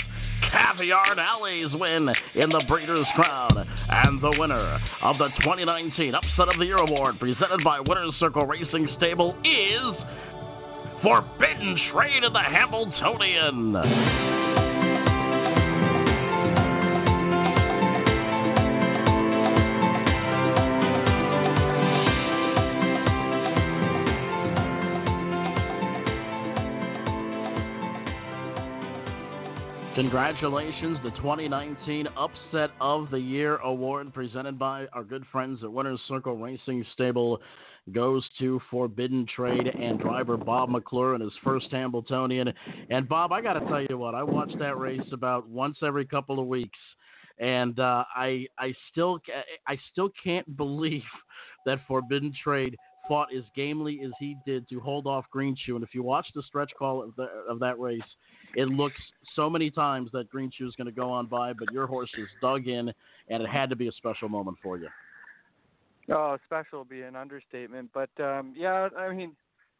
Caviar 0.51 1.19
Alley's 1.19 1.71
win 1.73 2.09
in 2.35 2.49
the 2.49 2.63
Breeders' 2.67 3.05
Crown. 3.15 3.67
And 3.89 4.21
the 4.21 4.35
winner 4.39 4.79
of 5.03 5.17
the 5.17 5.29
2019 5.41 6.15
Upset 6.15 6.49
of 6.49 6.59
the 6.59 6.65
Year 6.65 6.77
Award 6.77 7.19
presented 7.19 7.63
by 7.63 7.79
Winners 7.79 8.13
Circle 8.19 8.45
Racing 8.45 8.89
Stable 8.97 9.35
is. 9.43 9.95
Forbidden 11.03 11.77
Trade 11.91 12.23
in 12.23 12.33
the 12.33 12.39
Hambletonian. 12.39 14.30
Congratulations, 30.11 30.97
the 31.05 31.11
2019 31.11 32.05
Upset 32.17 32.71
of 32.81 33.09
the 33.11 33.17
Year 33.17 33.55
award 33.59 34.13
presented 34.13 34.59
by 34.59 34.85
our 34.87 35.05
good 35.05 35.23
friends 35.31 35.63
at 35.63 35.71
Winners 35.71 36.01
Circle 36.09 36.35
Racing 36.35 36.85
Stable 36.91 37.39
goes 37.93 38.21
to 38.37 38.59
Forbidden 38.69 39.25
Trade 39.33 39.67
and 39.67 40.01
driver 40.01 40.35
Bob 40.35 40.67
McClure 40.67 41.13
and 41.13 41.23
his 41.23 41.31
first 41.45 41.67
Hambletonian. 41.71 42.51
And 42.89 43.07
Bob, 43.07 43.31
I 43.31 43.39
got 43.41 43.53
to 43.53 43.61
tell 43.61 43.85
you 43.89 43.97
what, 43.97 44.13
I 44.13 44.21
watch 44.21 44.51
that 44.59 44.77
race 44.77 44.99
about 45.13 45.47
once 45.47 45.77
every 45.81 46.03
couple 46.03 46.41
of 46.41 46.45
weeks, 46.45 46.79
and 47.39 47.79
uh, 47.79 48.03
I 48.13 48.47
I 48.59 48.75
still 48.91 49.21
I 49.65 49.77
still 49.93 50.11
can't 50.21 50.57
believe 50.57 51.03
that 51.65 51.79
Forbidden 51.87 52.33
Trade 52.43 52.75
fought 53.07 53.29
as 53.35 53.43
gamely 53.55 54.01
as 54.03 54.11
he 54.19 54.37
did 54.45 54.67
to 54.69 54.79
hold 54.79 55.07
off 55.07 55.25
Green 55.31 55.55
Shoe. 55.65 55.75
And 55.75 55.83
if 55.83 55.93
you 55.93 56.03
watch 56.03 56.27
the 56.35 56.43
stretch 56.43 56.71
call 56.77 57.01
of, 57.01 57.15
the, 57.15 57.27
of 57.49 57.59
that 57.59 57.79
race, 57.79 58.01
it 58.55 58.67
looks 58.67 58.97
so 59.35 59.49
many 59.49 59.69
times 59.69 60.09
that 60.13 60.29
Green 60.29 60.51
Shoe 60.55 60.67
is 60.67 60.75
going 60.75 60.85
to 60.85 60.91
go 60.91 61.09
on 61.09 61.27
by, 61.27 61.53
but 61.53 61.71
your 61.71 61.87
horse 61.87 62.11
is 62.17 62.27
dug 62.41 62.67
in, 62.67 62.91
and 63.29 63.43
it 63.43 63.49
had 63.49 63.69
to 63.69 63.75
be 63.75 63.87
a 63.87 63.91
special 63.93 64.29
moment 64.29 64.57
for 64.61 64.77
you. 64.77 64.89
Oh, 66.09 66.37
special 66.45 66.79
would 66.79 66.89
be 66.89 67.01
an 67.01 67.15
understatement. 67.15 67.89
But 67.93 68.09
um, 68.19 68.53
yeah, 68.57 68.89
I 68.97 69.13
mean, 69.13 69.33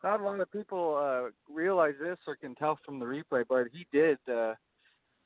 not 0.04 0.22
a 0.22 0.24
lot 0.24 0.40
of 0.40 0.52
people 0.52 0.98
uh, 0.98 1.30
realize 1.54 1.96
this 2.02 2.18
or 2.28 2.36
can 2.36 2.56
tell 2.56 2.80
from 2.86 3.00
the 3.00 3.06
replay, 3.06 3.44
but 3.48 3.68
he 3.72 3.86
did. 3.92 4.18
Uh, 4.32 4.54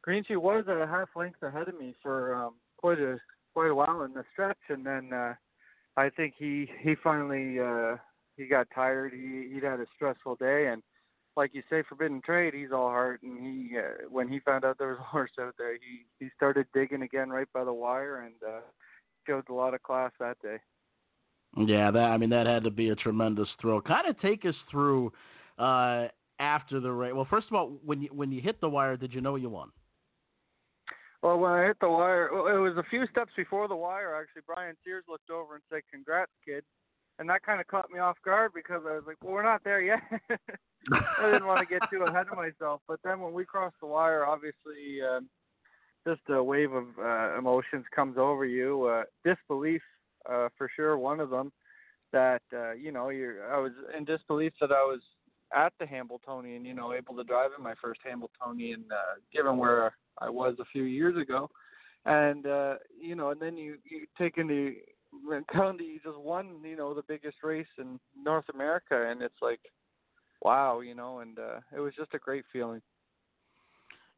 Green 0.02 0.24
Shoe 0.28 0.39
was 0.39 0.66
a 0.68 0.88
half 0.88 1.10
length 1.16 1.41
ahead 1.43 1.68
of 1.68 1.80
me 1.80 1.93
for 2.02 2.36
um, 2.36 2.54
quite 2.78 3.00
a 3.00 3.18
quite 3.54 3.70
a 3.70 3.76
while 3.76 4.04
in 4.04 4.14
the 4.14 4.24
stretch, 4.34 4.58
and 4.70 4.86
then 4.86 5.12
uh, 5.14 5.34
I 5.98 6.10
think 6.10 6.34
he 6.38 6.70
he 6.82 6.96
finally 6.96 7.60
uh 7.60 7.98
he 8.38 8.48
got 8.48 8.68
tired. 8.74 9.14
He 9.14 9.54
he'd 9.54 9.64
had 9.64 9.80
a 9.80 9.86
stressful 9.96 10.36
day, 10.36 10.68
and 10.68 10.84
like 11.38 11.52
you 11.54 11.64
say, 11.70 11.84
Forbidden 11.88 12.22
Trade, 12.22 12.54
he's 12.54 12.72
all 12.72 12.89
heart. 12.89 13.22
And 13.24 13.39
he 13.39 13.78
uh, 13.78 14.08
when 14.10 14.28
he 14.28 14.39
found 14.39 14.66
out 14.66 14.78
there 14.78 14.89
was 14.89 15.00
a 15.00 15.04
horse 15.12 15.32
out 15.39 15.56
there, 15.58 15.74
he 15.74 16.06
he 16.20 16.30
started 16.36 16.68
digging 16.74 17.02
again 17.02 17.30
right 17.30 17.48
by 17.54 17.64
the 17.64 17.74
wire, 17.74 18.22
and 18.22 18.36
uh 18.48 18.62
showed 19.28 19.50
a 19.50 19.54
lot 19.54 19.74
of 19.74 19.84
class 19.84 20.12
that 20.20 20.38
day. 20.41 20.58
Yeah, 21.58 21.91
that 21.91 22.00
I 22.00 22.18
mean 22.18 22.30
that 22.32 22.48
had 22.48 22.64
to 22.66 22.72
be 22.72 22.89
a 22.89 22.96
tremendous 22.96 23.50
thrill. 23.62 23.82
Kind 23.82 24.08
of 24.08 24.20
take 24.20 24.46
us 24.46 24.56
through 24.70 25.14
uh 25.58 26.08
after 26.39 26.82
the 26.82 26.91
race. 26.91 27.14
Well, 27.14 27.28
first 27.30 27.48
of 27.48 27.54
all, 27.56 27.78
when 27.86 28.02
you 28.02 28.10
when 28.12 28.32
you 28.32 28.41
hit 28.41 28.60
the 28.60 28.70
wire, 28.70 28.98
did 28.98 29.14
you 29.14 29.22
know 29.22 29.36
you 29.36 29.50
won? 29.50 29.72
Well, 31.26 31.40
when 31.40 31.54
I 31.54 31.66
hit 31.66 31.78
the 31.82 31.90
wire, 31.90 32.28
it 32.28 32.60
was 32.60 32.78
a 32.78 32.88
few 32.88 33.08
steps 33.08 33.32
before 33.36 33.68
the 33.68 33.76
wire. 33.76 34.14
Actually, 34.16 34.44
Brian 34.46 34.76
Sears 34.84 35.06
looked 35.10 35.32
over 35.32 35.56
and 35.56 35.64
said, 35.72 35.82
"Congrats, 35.92 36.32
kid," 36.46 36.64
and 37.18 37.28
that 37.32 37.42
kind 37.42 37.60
of 37.60 37.66
caught 37.66 37.90
me 37.90 37.98
off 37.98 38.22
guard 38.24 38.52
because 38.54 38.84
I 38.86 38.94
was 38.94 39.06
like, 39.08 39.18
"Well, 39.24 39.34
we're 39.34 39.42
not 39.42 39.64
there 39.64 39.82
yet." 39.82 40.02
I 40.92 41.32
didn't 41.32 41.48
want 41.48 41.68
to 41.68 41.80
get 41.80 41.90
too 41.90 42.04
ahead 42.04 42.28
of 42.32 42.38
myself. 42.38 42.82
But 42.88 43.00
then 43.04 43.22
when 43.22 43.34
we 43.34 43.44
crossed 43.44 43.78
the 43.82 43.88
wire, 43.88 44.24
obviously, 44.24 45.02
um, 45.02 45.28
just 46.08 46.22
a 46.30 46.44
wave 46.44 46.74
of 46.74 46.86
uh, 47.00 47.40
emotions 47.40 47.86
comes 47.96 48.20
over 48.20 48.46
you. 48.46 48.84
Uh, 48.84 49.06
disbelief, 49.24 49.82
uh, 50.30 50.50
for 50.56 50.70
sure, 50.76 50.96
one 50.96 51.20
of 51.20 51.32
them. 51.32 51.52
That 52.14 52.44
uh, 52.54 52.74
you 52.74 52.92
know, 52.92 53.10
you're. 53.10 53.52
I 53.52 53.58
was 53.58 53.72
in 53.98 54.06
disbelief 54.06 54.54
that 54.62 54.72
I 54.72 54.84
was 54.84 55.02
at 55.54 55.74
the 55.80 55.86
Hambletonian, 55.86 56.66
you 56.66 56.74
know, 56.74 56.93
able 56.93 57.16
to 57.16 57.24
drive 57.24 57.52
in 57.58 57.64
my 57.64 57.74
first 57.82 58.02
Hambletonian, 58.04 58.86
uh, 58.91 59.20
given 59.34 59.58
where 59.58 59.96
I 60.20 60.30
was 60.30 60.56
a 60.60 60.66
few 60.66 60.84
years 60.84 61.16
ago. 61.22 61.50
And 62.06 62.46
uh, 62.46 62.76
you 63.00 63.16
know, 63.16 63.32
and 63.32 63.41
then 63.41 63.58
you 63.58 63.78
you 63.84 64.06
take 64.18 64.38
into 64.38 64.74
account 65.32 65.80
that 65.80 65.86
you 65.86 66.00
just 66.04 66.20
won, 66.20 66.58
you 66.64 66.76
know, 66.76 66.93
the 66.93 67.04
biggest 67.08 67.38
race 67.43 67.68
in 67.78 68.00
North 68.22 68.46
America, 68.54 69.10
and 69.10 69.22
it's 69.22 69.41
like, 69.41 69.62
wow, 70.41 70.82
you 70.82 70.93
know, 70.93 71.20
and 71.20 71.39
uh, 71.39 71.60
it 71.76 71.80
was 71.80 71.93
just 71.98 72.14
a 72.14 72.20
great 72.20 72.46
feeling. 72.54 72.82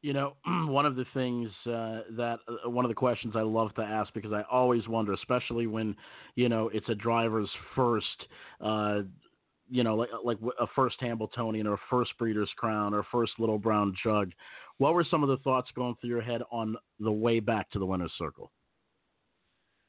You 0.02 0.12
know, 0.12 0.34
one 0.46 0.86
of 0.86 0.96
the 0.96 1.06
things 1.14 1.48
uh, 1.66 2.02
that 2.16 2.38
uh, 2.46 2.70
one 2.70 2.84
of 2.84 2.88
the 2.90 2.94
questions 2.94 3.34
I 3.36 3.42
love 3.42 3.74
to 3.74 3.82
ask 3.82 4.12
because 4.12 4.32
I 4.32 4.42
always 4.50 4.86
wonder, 4.86 5.12
especially 5.12 5.66
when 5.66 5.96
you 6.34 6.48
know 6.48 6.68
it's 6.68 6.88
a 6.88 6.94
driver's 6.94 7.50
first 7.74 8.06
uh, 8.60 9.00
you 9.70 9.84
know, 9.84 9.96
like 9.96 10.10
like 10.24 10.38
a 10.60 10.66
first 10.74 10.96
Hambletonian 11.00 11.66
or 11.66 11.74
a 11.74 11.80
first 11.90 12.12
Breeders' 12.18 12.50
Crown 12.56 12.94
or 12.94 13.04
first 13.10 13.32
Little 13.38 13.58
Brown 13.58 13.94
Jug. 14.02 14.32
What 14.78 14.94
were 14.94 15.04
some 15.04 15.22
of 15.22 15.28
the 15.28 15.38
thoughts 15.38 15.70
going 15.74 15.96
through 16.00 16.10
your 16.10 16.20
head 16.20 16.42
on 16.50 16.76
the 17.00 17.12
way 17.12 17.40
back 17.40 17.70
to 17.70 17.78
the 17.78 17.86
winner's 17.86 18.12
circle? 18.16 18.52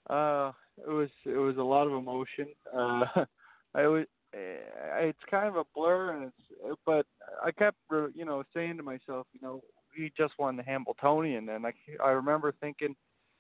Uh, 0.10 0.52
it 0.78 0.90
was 0.90 1.10
it 1.26 1.38
was 1.38 1.58
a 1.58 1.64
lot 1.64 1.88
of 1.88 1.94
emotion. 1.94 2.48
Uh, 2.76 3.06
I 3.76 3.88
was 3.88 4.06
eh, 4.34 4.58
it's 5.00 5.20
kind 5.30 5.48
of 5.48 5.56
a 5.56 5.64
blur, 5.76 6.12
and 6.12 6.26
it's. 6.26 6.78
But 6.86 7.06
I 7.44 7.52
kept, 7.52 7.78
you 8.14 8.26
know, 8.26 8.44
saying 8.54 8.78
to 8.78 8.84
myself, 8.84 9.28
you 9.34 9.40
know, 9.42 9.62
he 9.96 10.12
just 10.18 10.34
won 10.38 10.58
the 10.58 10.64
Hambletonian, 10.64 11.50
and 11.50 11.66
I 11.66 11.74
I 12.04 12.10
remember 12.10 12.54
thinking, 12.60 12.96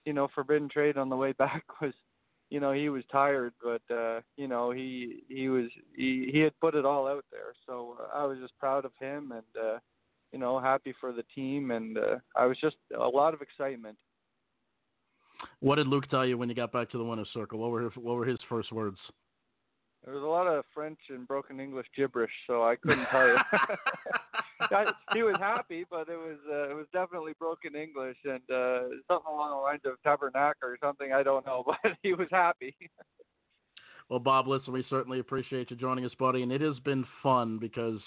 you 0.05 0.13
know, 0.13 0.27
Forbidden 0.33 0.69
Trade 0.69 0.97
on 0.97 1.09
the 1.09 1.15
way 1.15 1.31
back 1.37 1.63
was, 1.81 1.93
you 2.49 2.59
know, 2.59 2.71
he 2.71 2.89
was 2.89 3.03
tired, 3.11 3.53
but 3.61 3.81
uh, 3.93 4.21
you 4.35 4.47
know, 4.47 4.71
he 4.71 5.23
he 5.29 5.49
was 5.49 5.65
he 5.95 6.29
he 6.31 6.39
had 6.39 6.59
put 6.59 6.75
it 6.75 6.85
all 6.85 7.07
out 7.07 7.25
there. 7.31 7.53
So 7.65 7.97
uh, 7.99 8.17
I 8.17 8.25
was 8.25 8.39
just 8.39 8.57
proud 8.59 8.85
of 8.85 8.91
him, 8.99 9.31
and 9.31 9.63
uh, 9.63 9.79
you 10.31 10.39
know, 10.39 10.59
happy 10.59 10.93
for 10.99 11.11
the 11.11 11.23
team, 11.35 11.71
and 11.71 11.97
uh, 11.97 12.17
I 12.35 12.45
was 12.45 12.57
just 12.59 12.77
a 12.95 13.07
lot 13.07 13.33
of 13.33 13.41
excitement. 13.41 13.97
What 15.59 15.75
did 15.75 15.87
Luke 15.87 16.09
tell 16.09 16.25
you 16.25 16.37
when 16.37 16.49
you 16.49 16.55
got 16.55 16.71
back 16.71 16.89
to 16.91 16.97
the 16.97 17.03
winner's 17.03 17.29
circle? 17.33 17.59
What 17.59 17.71
were 17.71 17.89
what 17.95 18.15
were 18.15 18.25
his 18.25 18.39
first 18.49 18.71
words? 18.71 18.97
There 20.05 20.13
was 20.13 20.23
a 20.23 20.27
lot 20.27 20.47
of 20.47 20.63
French 20.73 20.99
and 21.09 21.27
broken 21.27 21.59
English 21.59 21.87
gibberish, 21.95 22.31
so 22.47 22.63
I 22.63 22.75
couldn't 22.77 23.05
tell 23.11 23.27
you. 23.27 23.35
he 25.13 25.23
was 25.23 25.35
happy, 25.39 25.85
but 25.89 26.07
it 26.07 26.17
was 26.17 26.37
uh, 26.49 26.69
it 26.69 26.73
was 26.73 26.85
definitely 26.93 27.33
broken 27.37 27.75
English 27.75 28.17
and 28.23 28.41
uh, 28.49 28.87
something 29.07 29.31
along 29.31 29.51
the 29.51 29.61
lines 29.61 29.81
of 29.85 30.01
tabernacle 30.03 30.69
or 30.69 30.77
something. 30.81 31.11
I 31.11 31.23
don't 31.23 31.45
know, 31.45 31.63
but 31.83 31.97
he 32.01 32.13
was 32.13 32.27
happy. 32.31 32.75
well, 34.09 34.19
Bob, 34.19 34.47
listen, 34.47 34.71
we 34.71 34.85
certainly 34.89 35.19
appreciate 35.19 35.69
you 35.69 35.75
joining 35.75 36.05
us, 36.05 36.15
buddy, 36.17 36.43
and 36.43 36.51
it 36.51 36.61
has 36.61 36.79
been 36.79 37.05
fun 37.21 37.57
because 37.59 37.99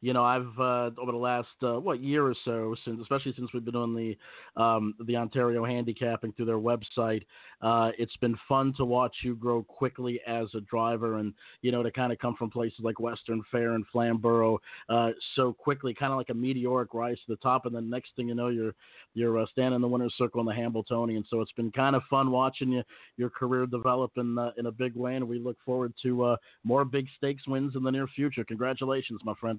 you 0.00 0.12
know, 0.12 0.24
I've 0.24 0.58
uh, 0.58 0.90
over 0.96 1.10
the 1.10 1.18
last 1.18 1.48
uh, 1.62 1.80
what 1.80 2.00
year 2.00 2.24
or 2.24 2.34
so, 2.44 2.76
since 2.84 3.00
especially 3.00 3.34
since 3.36 3.52
we've 3.52 3.64
been 3.64 3.74
doing 3.74 3.94
the 3.96 4.62
um, 4.62 4.94
the 5.04 5.16
Ontario 5.16 5.64
handicapping 5.64 6.32
through 6.32 6.44
their 6.46 6.58
website, 6.58 7.22
uh, 7.62 7.90
it's 7.98 8.16
been 8.18 8.36
fun 8.48 8.72
to 8.76 8.84
watch 8.84 9.16
you 9.22 9.34
grow 9.34 9.64
quickly 9.64 10.20
as 10.26 10.46
a 10.54 10.60
driver, 10.60 11.16
and 11.16 11.34
you 11.62 11.72
know, 11.72 11.82
to 11.82 11.90
kind 11.90 12.12
of 12.12 12.18
come 12.20 12.36
from 12.36 12.48
places 12.48 12.78
like 12.80 13.00
Western 13.00 13.42
Fair 13.50 13.72
and 13.72 13.84
Flamborough 13.90 14.60
uh, 14.88 15.10
so 15.34 15.52
quickly, 15.52 15.94
kind 15.94 16.12
of 16.12 16.18
like 16.18 16.30
a 16.30 16.34
meteoric 16.34 16.94
rise 16.94 17.18
to 17.26 17.32
the 17.32 17.36
top, 17.36 17.66
and 17.66 17.74
then 17.74 17.90
next 17.90 18.10
thing 18.14 18.28
you 18.28 18.36
know, 18.36 18.48
you're 18.48 18.74
you're 19.14 19.40
uh, 19.40 19.46
standing 19.50 19.74
in 19.74 19.82
the 19.82 19.88
winner's 19.88 20.14
circle 20.16 20.40
in 20.40 20.46
the 20.46 20.54
Hambletonian. 20.54 21.24
So 21.28 21.40
it's 21.40 21.52
been 21.52 21.72
kind 21.72 21.96
of 21.96 22.02
fun 22.08 22.30
watching 22.30 22.70
you 22.70 22.84
your 23.16 23.30
career 23.30 23.66
develop 23.66 24.12
in 24.16 24.38
uh, 24.38 24.52
in 24.58 24.66
a 24.66 24.72
big 24.72 24.94
way, 24.94 25.16
and 25.16 25.26
we 25.26 25.40
look 25.40 25.56
forward 25.66 25.92
to 26.04 26.36
more 26.62 26.84
big 26.84 27.06
stakes 27.16 27.48
wins 27.48 27.74
in 27.74 27.82
the 27.82 27.90
near 27.90 28.06
future. 28.06 28.44
Congratulations, 28.44 29.20
my 29.24 29.34
friend. 29.40 29.58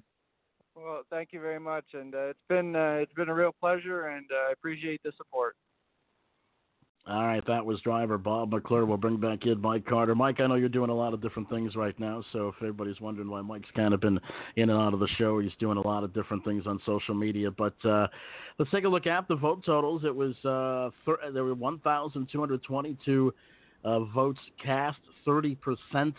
Well, 0.76 1.02
thank 1.10 1.32
you 1.32 1.40
very 1.40 1.60
much, 1.60 1.84
and 1.94 2.14
uh, 2.14 2.28
it's 2.28 2.38
been 2.48 2.76
uh, 2.76 2.98
it's 3.00 3.12
been 3.14 3.28
a 3.28 3.34
real 3.34 3.52
pleasure, 3.60 4.08
and 4.08 4.26
uh, 4.30 4.48
I 4.48 4.52
appreciate 4.52 5.02
the 5.02 5.12
support. 5.16 5.56
All 7.06 7.24
right, 7.24 7.44
that 7.46 7.64
was 7.64 7.80
driver 7.80 8.18
Bob 8.18 8.52
McClure. 8.52 8.84
We'll 8.84 8.98
bring 8.98 9.18
back 9.18 9.46
in 9.46 9.60
Mike 9.60 9.86
Carter. 9.86 10.14
Mike, 10.14 10.38
I 10.38 10.46
know 10.46 10.54
you're 10.54 10.68
doing 10.68 10.90
a 10.90 10.94
lot 10.94 11.14
of 11.14 11.22
different 11.22 11.48
things 11.48 11.74
right 11.74 11.98
now, 11.98 12.22
so 12.32 12.48
if 12.48 12.54
everybody's 12.58 13.00
wondering 13.00 13.30
why 13.30 13.40
Mike's 13.40 13.70
kind 13.74 13.94
of 13.94 14.00
been 14.00 14.20
in 14.56 14.68
and 14.68 14.78
out 14.78 14.92
of 14.92 15.00
the 15.00 15.08
show, 15.16 15.40
he's 15.40 15.50
doing 15.58 15.78
a 15.78 15.86
lot 15.86 16.04
of 16.04 16.12
different 16.12 16.44
things 16.44 16.66
on 16.66 16.78
social 16.84 17.14
media. 17.14 17.50
But 17.50 17.74
uh, 17.84 18.06
let's 18.58 18.70
take 18.70 18.84
a 18.84 18.88
look 18.88 19.06
at 19.06 19.26
the 19.28 19.34
vote 19.34 19.64
totals. 19.64 20.02
It 20.04 20.14
was 20.14 20.36
uh, 20.44 20.90
there 21.32 21.44
were 21.44 21.54
1,222 21.54 23.34
uh, 23.82 24.00
votes 24.00 24.40
cast, 24.62 24.98
30 25.24 25.56
percent 25.56 26.14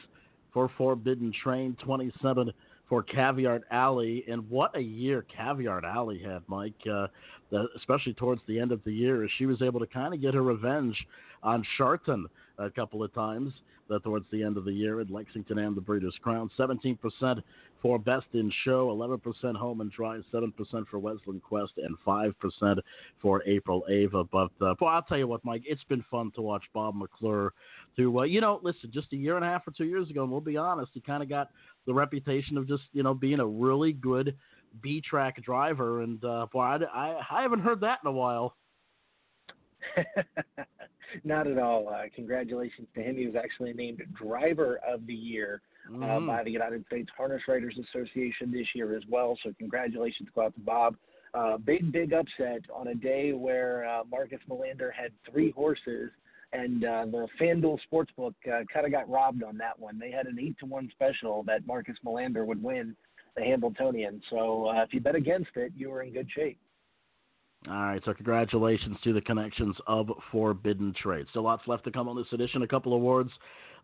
for 0.52 0.70
Forbidden 0.78 1.32
Trade, 1.44 1.78
27 1.80 2.52
for 2.92 3.02
Caviar 3.02 3.62
Alley. 3.72 4.26
And 4.28 4.50
what 4.50 4.76
a 4.76 4.82
year 4.82 5.26
Caviar 5.34 5.86
Alley 5.86 6.20
had, 6.20 6.44
Mike, 6.48 6.74
uh, 6.92 7.08
the, 7.52 7.68
especially 7.78 8.14
towards 8.14 8.42
the 8.48 8.60
end 8.60 8.72
of 8.72 8.84
the 8.84 8.92
year, 8.92 9.28
she 9.38 9.46
was 9.46 9.62
able 9.62 9.80
to 9.80 9.88
kind 9.88 10.14
of 10.14 10.22
get 10.22 10.34
her 10.34 10.42
revenge 10.42 10.96
on 11.44 11.66
Shartin 11.78 12.26
a 12.58 12.70
couple 12.70 13.04
of 13.04 13.14
times 13.14 13.54
uh, 13.92 14.00
towards 14.00 14.26
the 14.32 14.44
end 14.44 14.58
of 14.58 14.66
the 14.66 14.72
year 14.72 15.02
at 15.02 15.10
Lexington 15.10 15.60
and 15.60 15.76
the 15.76 15.82
Breeders' 15.82 16.16
Crown. 16.22 16.50
17% 16.58 17.44
for 17.82 18.00
Best 18.00 18.28
in 18.34 18.52
Show, 18.64 18.90
11% 18.90 19.56
Home 19.56 19.82
and 19.82 19.92
Dry, 19.92 20.20
7% 20.34 20.54
for 20.88 21.00
Westland 21.00 21.42
Quest, 21.44 21.74
and 21.78 21.98
5% 22.06 22.80
for 23.22 23.44
April 23.46 23.84
Ava. 23.90 24.24
But 24.26 24.52
uh, 24.62 24.76
boy, 24.76 24.88
I'll 24.88 25.02
tell 25.02 25.18
you 25.18 25.28
what, 25.28 25.44
Mike, 25.44 25.64
it's 25.66 25.84
been 25.86 26.06
fun 26.10 26.32
to 26.36 26.42
watch 26.42 26.64
Bob 26.74 26.96
McClure. 26.96 27.54
To 27.98 28.20
uh, 28.20 28.24
you 28.24 28.40
know, 28.40 28.60
listen, 28.64 28.92
just 28.94 29.12
a 29.14 29.18
year 29.18 29.36
and 29.36 29.44
a 29.44 29.48
half 29.48 29.68
or 29.68 29.72
two 29.72 29.86
years 29.86 30.10
ago, 30.10 30.24
and 30.24 30.32
we'll 30.32 30.42
be 30.42 30.58
honest, 30.58 30.92
he 30.94 31.02
kind 31.02 31.24
of 31.24 31.30
got 31.30 31.50
the 31.86 31.94
reputation 31.94 32.58
of 32.58 32.68
just 32.68 32.84
you 32.94 33.04
know 33.04 33.14
being 33.14 33.40
a 33.40 33.46
really 33.46 33.92
good 33.92 34.38
B 34.82 35.02
track 35.02 35.42
driver, 35.44 36.02
and 36.02 36.24
uh, 36.24 36.48
boy, 36.52 36.62
I, 36.62 36.78
I, 36.94 37.22
I 37.30 37.42
haven't 37.42 37.60
heard 37.60 37.82
that 37.82 38.00
in 38.04 38.08
a 38.08 38.12
while. 38.12 38.56
Not 41.24 41.48
at 41.48 41.58
all. 41.58 41.90
Uh, 41.90 42.04
congratulations 42.16 42.88
to 42.96 43.02
him. 43.02 43.18
He 43.18 43.26
was 43.26 43.36
actually 43.36 43.74
named 43.74 44.02
Driver 44.14 44.80
of 44.88 45.06
the 45.06 45.14
Year 45.14 45.62
uh, 45.88 45.92
mm-hmm. 45.92 46.28
by 46.28 46.44
the 46.44 46.52
United 46.52 46.86
States 46.86 47.10
Harness 47.18 47.42
Writers 47.48 47.78
Association 47.78 48.52
this 48.52 48.68
year 48.74 48.96
as 48.96 49.04
well. 49.10 49.38
So 49.44 49.52
congratulations 49.58 50.30
go 50.34 50.44
out 50.44 50.54
to 50.56 50.62
Bob. 50.62 50.96
Uh, 51.34 51.58
big, 51.58 51.92
big 51.92 52.14
upset 52.14 52.62
on 52.74 52.88
a 52.88 52.96
day 52.96 53.32
where 53.34 53.86
uh, 53.86 54.04
Marcus 54.10 54.40
Melander 54.50 54.92
had 54.94 55.12
three 55.30 55.52
horses 55.52 56.12
and 56.54 56.84
uh, 56.84 57.06
the 57.06 57.28
FanDuel 57.40 57.80
Sportsbook 57.92 58.34
uh, 58.48 58.64
kind 58.72 58.86
of 58.86 58.92
got 58.92 59.10
robbed 59.10 59.44
on 59.44 59.58
that 59.58 59.80
one. 59.80 59.98
They 59.98 60.12
had 60.12 60.26
an 60.26 60.38
eight 60.40 60.58
to 60.60 60.66
one 60.66 60.90
special 60.92 61.44
that 61.44 61.66
Marcus 61.66 61.96
Melander 62.06 62.46
would 62.46 62.62
win 62.62 62.96
the 63.36 63.44
Hambletonian. 63.44 64.22
So 64.30 64.68
uh, 64.70 64.84
if 64.84 64.94
you 64.94 65.00
bet 65.00 65.16
against 65.16 65.52
it, 65.56 65.72
you 65.76 65.90
were 65.90 66.04
in 66.04 66.14
good 66.14 66.28
shape. 66.36 66.60
All 67.68 67.76
right, 67.76 68.02
so 68.04 68.14
congratulations 68.14 68.98
to 69.04 69.14
the 69.14 69.22
connections 69.22 69.76
of 69.86 70.10
Forbidden 70.32 70.96
Trade. 71.00 71.28
Still 71.30 71.44
lots 71.44 71.68
left 71.68 71.84
to 71.84 71.92
come 71.92 72.10
on 72.10 72.16
this 72.16 72.32
edition. 72.32 72.64
A 72.64 72.68
couple 72.68 72.94
awards 72.94 73.30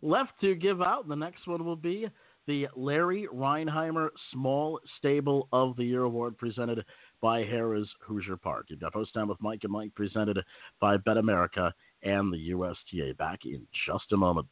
left 0.02 0.32
to 0.42 0.56
give 0.56 0.82
out. 0.82 1.08
The 1.08 1.16
next 1.16 1.46
one 1.48 1.64
will 1.64 1.76
be 1.76 2.08
the 2.48 2.68
Larry 2.76 3.28
Rheinheimer 3.32 4.10
Small 4.32 4.80
Stable 4.98 5.48
of 5.52 5.76
the 5.76 5.84
Year 5.84 6.04
Award 6.04 6.38
presented 6.38 6.84
by 7.22 7.44
Harrah's 7.44 7.90
Hoosier 8.02 8.38
Park. 8.38 8.68
You've 8.70 8.80
got 8.80 8.94
Post 8.94 9.14
Time 9.14 9.28
with 9.28 9.42
Mike 9.42 9.60
and 9.64 9.72
Mike 9.72 9.94
presented 9.94 10.40
by 10.80 10.98
Bet 10.98 11.18
America 11.18 11.74
and 12.02 12.34
the 12.34 12.50
USTA. 12.50 13.14
Back 13.18 13.42
in 13.46 13.68
just 13.86 14.12
a 14.12 14.18
moment. 14.18 14.48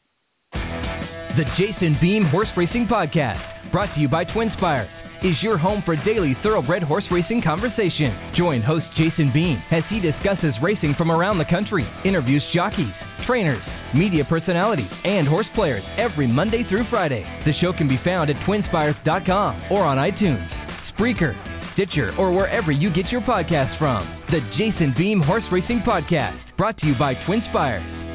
The 0.52 1.44
Jason 1.58 1.96
Beem 2.00 2.24
Horse 2.26 2.48
Racing 2.56 2.86
Podcast, 2.86 3.55
brought 3.72 3.94
to 3.94 4.00
you 4.00 4.08
by 4.08 4.24
Twinspires, 4.24 4.88
is 5.22 5.42
your 5.42 5.56
home 5.56 5.82
for 5.84 5.96
daily 6.04 6.36
thoroughbred 6.42 6.82
horse 6.82 7.04
racing 7.10 7.42
conversation. 7.42 8.32
Join 8.36 8.62
host 8.62 8.84
Jason 8.96 9.32
Beem 9.32 9.62
as 9.70 9.82
he 9.88 10.00
discusses 10.00 10.54
racing 10.62 10.94
from 10.96 11.10
around 11.10 11.38
the 11.38 11.44
country, 11.46 11.88
interviews 12.04 12.44
jockeys, 12.52 12.92
trainers, 13.26 13.62
media 13.94 14.24
personalities, 14.24 14.90
and 15.04 15.26
horse 15.26 15.46
players 15.54 15.84
every 15.96 16.26
Monday 16.26 16.64
through 16.68 16.84
Friday. 16.90 17.24
The 17.44 17.54
show 17.60 17.72
can 17.72 17.88
be 17.88 18.00
found 18.04 18.30
at 18.30 18.36
twinspires.com 18.46 19.72
or 19.72 19.84
on 19.84 19.96
iTunes, 19.98 20.48
Spreaker, 20.92 21.34
Stitcher, 21.72 22.14
or 22.18 22.32
wherever 22.32 22.70
you 22.72 22.92
get 22.92 23.10
your 23.10 23.22
podcasts 23.22 23.78
from. 23.78 24.22
The 24.30 24.40
Jason 24.56 24.94
Beem 24.96 25.20
Horse 25.20 25.44
Racing 25.50 25.80
Podcast, 25.80 26.38
brought 26.56 26.78
to 26.78 26.86
you 26.86 26.94
by 26.98 27.14
Twinspires. 27.14 28.05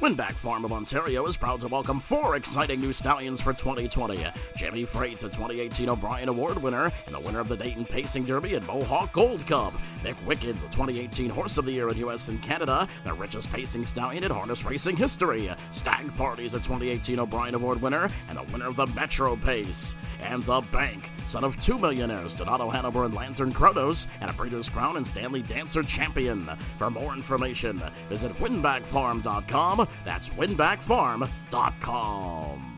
Winbak 0.00 0.40
Farm 0.44 0.64
of 0.64 0.70
Ontario 0.70 1.28
is 1.28 1.34
proud 1.40 1.60
to 1.60 1.66
welcome 1.66 2.00
four 2.08 2.36
exciting 2.36 2.80
new 2.80 2.94
stallions 3.00 3.40
for 3.40 3.52
2020. 3.54 4.24
Jimmy 4.56 4.86
Freight, 4.92 5.20
the 5.20 5.28
2018 5.30 5.88
O'Brien 5.88 6.28
Award 6.28 6.62
winner 6.62 6.92
and 7.06 7.12
the 7.12 7.18
winner 7.18 7.40
of 7.40 7.48
the 7.48 7.56
Dayton 7.56 7.84
Pacing 7.86 8.24
Derby 8.24 8.54
and 8.54 8.64
Mohawk 8.64 9.12
Gold 9.12 9.40
Cup. 9.48 9.72
Nick 10.04 10.14
Wicked, 10.24 10.54
the 10.54 10.68
2018 10.70 11.30
Horse 11.30 11.50
of 11.56 11.64
the 11.64 11.72
Year 11.72 11.90
in 11.90 11.98
U.S. 11.98 12.20
and 12.28 12.40
Canada, 12.44 12.86
the 13.04 13.12
richest 13.12 13.48
pacing 13.52 13.88
stallion 13.90 14.22
in 14.22 14.30
harness 14.30 14.58
racing 14.64 14.96
history. 14.96 15.50
Stag 15.82 16.16
Party, 16.16 16.48
the 16.48 16.60
2018 16.60 17.18
O'Brien 17.18 17.56
Award 17.56 17.82
winner 17.82 18.08
and 18.28 18.38
the 18.38 18.52
winner 18.52 18.68
of 18.68 18.76
the 18.76 18.86
Metro 18.86 19.34
Pace. 19.34 19.66
And 20.22 20.44
the 20.46 20.62
Bank, 20.72 21.02
son 21.32 21.44
of 21.44 21.52
two 21.66 21.78
millionaires, 21.78 22.30
Donato 22.38 22.70
Hanover 22.70 23.04
and 23.04 23.12
Lantern 23.14 23.52
Kronos, 23.52 23.98
and 24.20 24.30
a 24.30 24.32
Breeders' 24.32 24.66
Crown 24.72 24.96
and 24.96 25.06
Stanley 25.12 25.42
Dancer 25.42 25.82
champion. 25.96 26.48
For 26.78 26.90
more 26.90 27.14
information, 27.14 27.80
visit 28.08 28.32
winbakfarm.com. 28.40 29.86
That's 30.04 30.24
winbakfarm.com. 30.38 32.77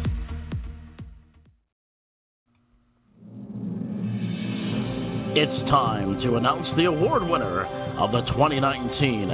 It's 5.33 5.69
time 5.69 6.19
to 6.23 6.35
announce 6.35 6.67
the 6.75 6.85
award 6.85 7.23
winner 7.23 7.63
of 7.97 8.11
the 8.11 8.19
2019 8.33 9.29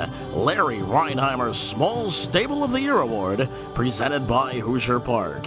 Larry 0.45 0.78
Rheinheimer 0.78 1.74
Small 1.74 2.14
Stable 2.30 2.64
of 2.64 2.70
the 2.70 2.78
Year 2.78 3.00
Award, 3.00 3.39
presented 3.74 4.28
by 4.28 4.60
Hoosier 4.60 5.00
Park. 5.00 5.41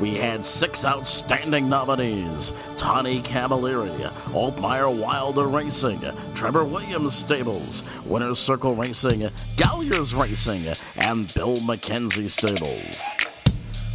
We 0.00 0.14
had 0.14 0.42
six 0.58 0.72
outstanding 0.82 1.68
nominees 1.68 2.48
Tony 2.80 3.22
Cavalieri, 3.28 4.02
Altmeyer 4.32 4.88
Wilder 4.98 5.48
Racing, 5.48 6.00
Trevor 6.38 6.64
Williams 6.64 7.12
Stables, 7.26 7.74
Winner's 8.06 8.38
Circle 8.46 8.76
Racing, 8.76 9.28
Galliers 9.58 10.18
Racing, 10.18 10.66
and 10.96 11.30
Bill 11.34 11.60
McKenzie 11.60 12.32
Stables. 12.38 12.86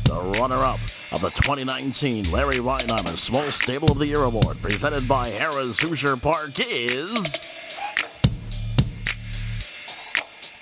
The 0.05 0.13
runner 0.37 0.63
up 0.63 0.79
of 1.11 1.21
the 1.21 1.29
2019 1.41 2.31
Larry 2.31 2.59
Rheinheimer 2.59 3.15
Small 3.27 3.51
Stable 3.63 3.91
of 3.91 3.99
the 3.99 4.05
Year 4.05 4.23
Award, 4.23 4.57
presented 4.61 5.07
by 5.07 5.29
Harrah's 5.29 5.77
Hoosier 5.81 6.17
Park, 6.17 6.51
is. 6.57 7.09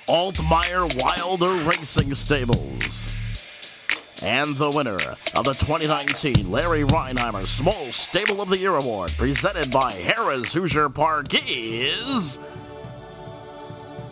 Altmeyer 0.07 0.95
Wilder 0.97 1.65
Racing 1.65 2.15
Stables. 2.25 2.81
And 4.21 4.59
the 4.59 4.69
winner 4.69 4.99
of 5.33 5.45
the 5.45 5.53
2019 5.61 6.51
Larry 6.51 6.83
Rheinheimer 6.83 7.45
Small 7.59 7.91
Stable 8.11 8.41
of 8.41 8.49
the 8.49 8.57
Year 8.57 8.75
Award, 8.75 9.11
presented 9.17 9.71
by 9.71 9.93
Harrah's 9.93 10.51
Hoosier 10.53 10.89
Park, 10.89 11.27
is. 11.33 12.23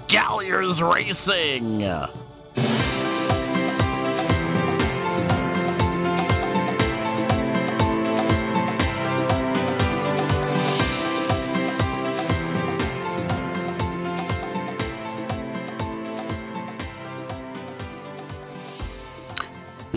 Galliers 0.10 0.82
Racing. 0.82 3.11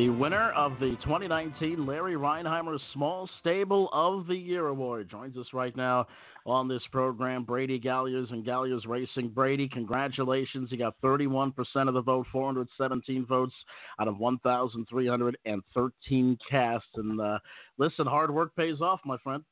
The 0.05 0.11
winner 0.11 0.53
of 0.53 0.79
the 0.81 0.97
2019 1.03 1.87
Larry 1.87 2.13
Rheinheimer 2.13 2.79
Small 2.93 3.27
Stable 3.41 3.89
of 3.91 4.27
the 4.27 4.37
Year 4.37 4.67
Award 4.67 5.09
joins 5.09 5.35
us 5.39 5.47
right 5.55 5.75
now 5.75 6.07
on 6.45 6.69
this 6.69 6.83
program. 6.93 7.45
Brady 7.45 7.81
Galliers 7.81 8.31
and 8.31 8.45
Galliers 8.45 8.87
Racing. 8.87 9.31
Brady, 9.31 9.67
congratulations. 9.67 10.71
You 10.71 10.77
got 10.77 11.01
31% 11.03 11.55
of 11.89 11.95
the 11.95 12.03
vote, 12.03 12.27
417 12.31 13.25
votes 13.25 13.55
out 13.99 14.07
of 14.07 14.19
1,313 14.19 16.39
cast. 16.51 16.85
And 16.97 17.19
uh, 17.19 17.39
listen, 17.79 18.07
hard 18.07 18.31
work 18.31 18.55
pays 18.57 18.83
off, 18.83 19.01
my 19.07 19.17
friend. 19.25 19.43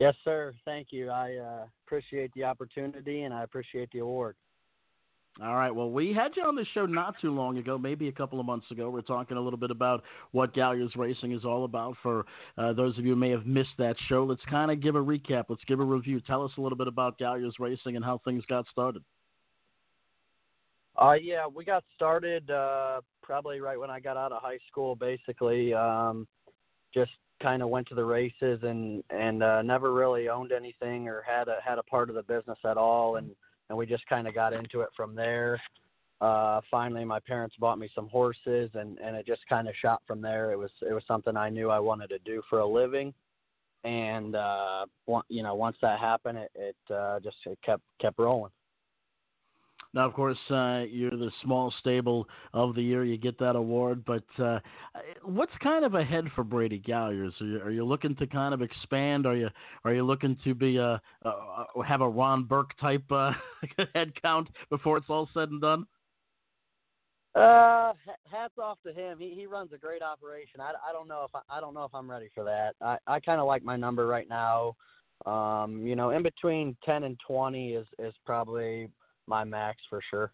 Yes, 0.00 0.16
sir. 0.24 0.52
Thank 0.64 0.88
you. 0.90 1.10
I 1.10 1.36
uh, 1.36 1.66
appreciate 1.86 2.32
the 2.34 2.42
opportunity 2.42 3.22
and 3.22 3.32
I 3.32 3.44
appreciate 3.44 3.88
the 3.92 4.00
award. 4.00 4.34
All 5.42 5.54
right. 5.54 5.70
Well, 5.70 5.90
we 5.90 6.14
had 6.14 6.32
you 6.34 6.44
on 6.44 6.54
the 6.54 6.64
show 6.72 6.86
not 6.86 7.14
too 7.20 7.30
long 7.30 7.58
ago, 7.58 7.76
maybe 7.76 8.08
a 8.08 8.12
couple 8.12 8.40
of 8.40 8.46
months 8.46 8.70
ago. 8.70 8.88
We're 8.88 9.02
talking 9.02 9.36
a 9.36 9.40
little 9.40 9.58
bit 9.58 9.70
about 9.70 10.02
what 10.32 10.54
Galliers 10.54 10.96
Racing 10.96 11.32
is 11.32 11.44
all 11.44 11.64
about. 11.64 11.94
For 12.02 12.24
uh, 12.56 12.72
those 12.72 12.96
of 12.96 13.04
you 13.04 13.10
who 13.12 13.16
may 13.16 13.30
have 13.30 13.44
missed 13.44 13.76
that 13.76 13.96
show, 14.08 14.24
let's 14.24 14.40
kind 14.48 14.70
of 14.70 14.80
give 14.80 14.96
a 14.96 15.02
recap. 15.02 15.44
Let's 15.50 15.64
give 15.68 15.78
a 15.78 15.84
review. 15.84 16.20
Tell 16.20 16.42
us 16.42 16.52
a 16.56 16.60
little 16.62 16.78
bit 16.78 16.88
about 16.88 17.18
Galliers 17.18 17.58
Racing 17.58 17.96
and 17.96 18.04
how 18.04 18.18
things 18.24 18.44
got 18.48 18.64
started. 18.72 19.02
Uh, 20.96 21.12
yeah, 21.12 21.46
we 21.46 21.66
got 21.66 21.84
started 21.94 22.50
uh, 22.50 23.02
probably 23.22 23.60
right 23.60 23.78
when 23.78 23.90
I 23.90 24.00
got 24.00 24.16
out 24.16 24.32
of 24.32 24.40
high 24.40 24.58
school. 24.70 24.96
Basically, 24.96 25.74
um, 25.74 26.26
just 26.94 27.10
kind 27.42 27.62
of 27.62 27.68
went 27.68 27.86
to 27.88 27.94
the 27.94 28.04
races 28.04 28.60
and 28.62 29.04
and 29.10 29.42
uh, 29.42 29.60
never 29.60 29.92
really 29.92 30.30
owned 30.30 30.52
anything 30.52 31.06
or 31.08 31.22
had 31.28 31.48
a 31.48 31.56
had 31.62 31.76
a 31.76 31.82
part 31.82 32.08
of 32.08 32.14
the 32.14 32.22
business 32.22 32.56
at 32.64 32.78
all 32.78 33.16
and 33.16 33.32
and 33.68 33.78
we 33.78 33.86
just 33.86 34.06
kind 34.06 34.26
of 34.26 34.34
got 34.34 34.52
into 34.52 34.80
it 34.80 34.88
from 34.96 35.14
there. 35.14 35.60
Uh, 36.20 36.60
finally, 36.70 37.04
my 37.04 37.20
parents 37.20 37.56
bought 37.58 37.78
me 37.78 37.90
some 37.94 38.08
horses, 38.08 38.70
and 38.74 38.98
and 38.98 39.14
it 39.16 39.26
just 39.26 39.42
kind 39.48 39.68
of 39.68 39.74
shot 39.80 40.00
from 40.06 40.22
there. 40.22 40.50
It 40.52 40.58
was 40.58 40.70
it 40.88 40.92
was 40.92 41.02
something 41.06 41.36
I 41.36 41.50
knew 41.50 41.70
I 41.70 41.78
wanted 41.78 42.08
to 42.08 42.18
do 42.20 42.42
for 42.48 42.60
a 42.60 42.66
living, 42.66 43.12
and 43.84 44.34
uh, 44.34 44.86
you 45.28 45.42
know 45.42 45.54
once 45.54 45.76
that 45.82 46.00
happened, 46.00 46.38
it, 46.38 46.50
it 46.54 46.94
uh, 46.94 47.20
just 47.20 47.36
it 47.44 47.58
kept 47.64 47.82
kept 48.00 48.18
rolling. 48.18 48.52
Now, 49.96 50.04
of 50.04 50.12
course, 50.12 50.36
uh, 50.50 50.84
you're 50.90 51.10
the 51.10 51.30
small 51.42 51.72
stable 51.80 52.28
of 52.52 52.74
the 52.74 52.82
year. 52.82 53.02
You 53.02 53.16
get 53.16 53.38
that 53.38 53.56
award, 53.56 54.04
but 54.04 54.24
uh, 54.38 54.60
what's 55.22 55.54
kind 55.62 55.86
of 55.86 55.94
ahead 55.94 56.26
for 56.34 56.44
Brady 56.44 56.78
Galliers? 56.86 57.32
Are 57.40 57.46
you, 57.46 57.60
are 57.62 57.70
you 57.70 57.82
looking 57.82 58.14
to 58.16 58.26
kind 58.26 58.52
of 58.52 58.60
expand? 58.60 59.24
Are 59.24 59.34
you 59.34 59.48
are 59.84 59.94
you 59.94 60.04
looking 60.04 60.36
to 60.44 60.54
be 60.54 60.76
a, 60.76 61.00
a 61.22 61.82
have 61.82 62.02
a 62.02 62.08
Ron 62.08 62.44
Burke 62.44 62.78
type 62.78 63.10
uh, 63.10 63.32
head 63.94 64.12
count 64.20 64.48
before 64.68 64.98
it's 64.98 65.06
all 65.08 65.30
said 65.32 65.48
and 65.48 65.62
done? 65.62 65.86
Uh, 67.34 67.94
hats 68.30 68.58
off 68.58 68.76
to 68.86 68.92
him. 68.92 69.18
He 69.18 69.30
he 69.34 69.46
runs 69.46 69.72
a 69.72 69.78
great 69.78 70.02
operation. 70.02 70.60
I, 70.60 70.72
I 70.86 70.92
don't 70.92 71.08
know 71.08 71.24
if 71.26 71.34
I, 71.34 71.56
I 71.56 71.58
don't 71.62 71.72
know 71.72 71.84
if 71.84 71.94
I'm 71.94 72.10
ready 72.10 72.28
for 72.34 72.44
that. 72.44 72.74
I 72.82 72.98
I 73.06 73.18
kind 73.18 73.40
of 73.40 73.46
like 73.46 73.62
my 73.62 73.76
number 73.76 74.06
right 74.06 74.28
now. 74.28 74.76
Um, 75.24 75.86
you 75.86 75.96
know, 75.96 76.10
in 76.10 76.22
between 76.22 76.76
ten 76.84 77.04
and 77.04 77.18
twenty 77.26 77.72
is 77.72 77.86
is 77.98 78.12
probably 78.26 78.90
my 79.26 79.44
max 79.44 79.78
for 79.88 80.00
sure. 80.10 80.32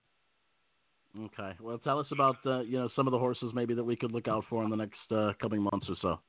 Okay. 1.18 1.52
Well, 1.60 1.78
tell 1.78 1.98
us 1.98 2.06
about 2.10 2.36
uh, 2.46 2.60
you 2.60 2.78
know 2.78 2.88
some 2.96 3.06
of 3.06 3.12
the 3.12 3.18
horses 3.18 3.52
maybe 3.54 3.74
that 3.74 3.84
we 3.84 3.96
could 3.96 4.12
look 4.12 4.28
out 4.28 4.44
for 4.48 4.64
in 4.64 4.70
the 4.70 4.76
next 4.76 5.00
uh, 5.10 5.32
coming 5.40 5.62
months 5.62 5.86
or 5.88 5.96
so. 6.00 6.20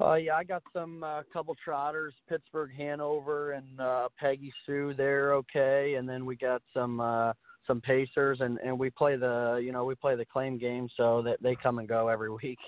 Uh, 0.00 0.14
yeah, 0.14 0.34
I 0.34 0.44
got 0.44 0.62
some 0.72 1.04
uh, 1.04 1.22
couple 1.32 1.54
trotters, 1.64 2.12
Pittsburgh, 2.28 2.70
Hanover, 2.76 3.52
and 3.52 3.80
uh, 3.80 4.08
Peggy 4.18 4.52
Sue. 4.66 4.92
They're 4.96 5.34
okay, 5.34 5.94
and 5.94 6.08
then 6.08 6.26
we 6.26 6.36
got 6.36 6.62
some 6.74 7.00
uh, 7.00 7.32
some 7.66 7.80
Pacers, 7.80 8.38
and 8.40 8.58
and 8.58 8.78
we 8.78 8.90
play 8.90 9.16
the 9.16 9.60
you 9.62 9.72
know 9.72 9.84
we 9.84 9.94
play 9.94 10.16
the 10.16 10.24
claim 10.24 10.58
game, 10.58 10.88
so 10.96 11.22
that 11.22 11.42
they 11.42 11.56
come 11.56 11.78
and 11.78 11.88
go 11.88 12.08
every 12.08 12.30
week. 12.42 12.58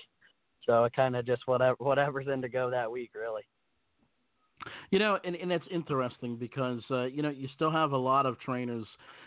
So 0.65 0.83
it 0.85 0.93
kind 0.95 1.15
of 1.15 1.25
just 1.25 1.43
whatever 1.45 1.75
whatever's 1.79 2.27
in 2.27 2.41
to 2.41 2.49
go 2.49 2.69
that 2.71 2.91
week, 2.91 3.11
really. 3.13 3.43
You 4.89 4.99
know, 4.99 5.19
and, 5.23 5.35
and 5.35 5.51
it's 5.51 5.65
interesting 5.71 6.35
because 6.35 6.81
uh, 6.89 7.03
you 7.03 7.21
know 7.21 7.29
you 7.29 7.47
still 7.55 7.71
have 7.71 7.91
a 7.91 7.97
lot 7.97 8.25
of 8.25 8.39
trainers, 8.39 8.85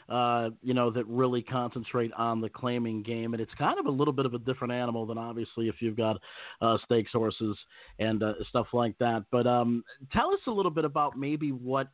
uh, 0.09 0.51
you 0.62 0.74
know, 0.74 0.91
that 0.91 1.07
really 1.07 1.43
concentrate 1.43 2.12
on 2.14 2.41
the 2.41 2.49
claiming 2.49 3.03
game, 3.03 3.33
and 3.33 3.41
it's 3.41 3.53
kind 3.57 3.78
of 3.78 3.87
a 3.87 3.91
little 3.91 4.12
bit 4.12 4.26
of 4.26 4.35
a 4.35 4.39
different 4.39 4.72
animal 4.72 5.07
than 5.07 5.18
obviously 5.18 5.68
if 5.68 5.76
you've 5.81 5.97
got 5.97 6.20
uh, 6.61 6.76
stakes 6.85 7.12
horses 7.12 7.57
and 7.99 8.22
uh, 8.22 8.35
stuff 8.49 8.66
like 8.72 8.99
that. 8.99 9.24
But 9.31 9.47
um, 9.47 9.85
tell 10.12 10.33
us 10.33 10.41
a 10.47 10.51
little 10.51 10.70
bit 10.70 10.85
about 10.85 11.16
maybe 11.16 11.53
what 11.53 11.89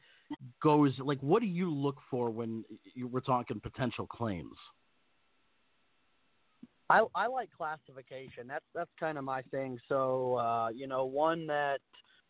goes 0.63 0.93
like. 0.99 1.21
What 1.21 1.41
do 1.41 1.47
you 1.47 1.73
look 1.73 1.99
for 2.11 2.31
when 2.31 2.65
you 2.95 3.07
were 3.07 3.21
talking 3.21 3.61
potential 3.61 4.07
claims? 4.07 4.57
I 6.89 7.03
I 7.15 7.27
like 7.27 7.51
classification. 7.57 8.47
That's 8.47 8.65
that's 8.75 8.91
kind 8.99 9.19
of 9.19 9.25
my 9.25 9.43
thing. 9.43 9.79
So 9.89 10.37
uh, 10.37 10.69
you 10.75 10.87
know, 10.87 11.05
one 11.05 11.47
that 11.49 11.81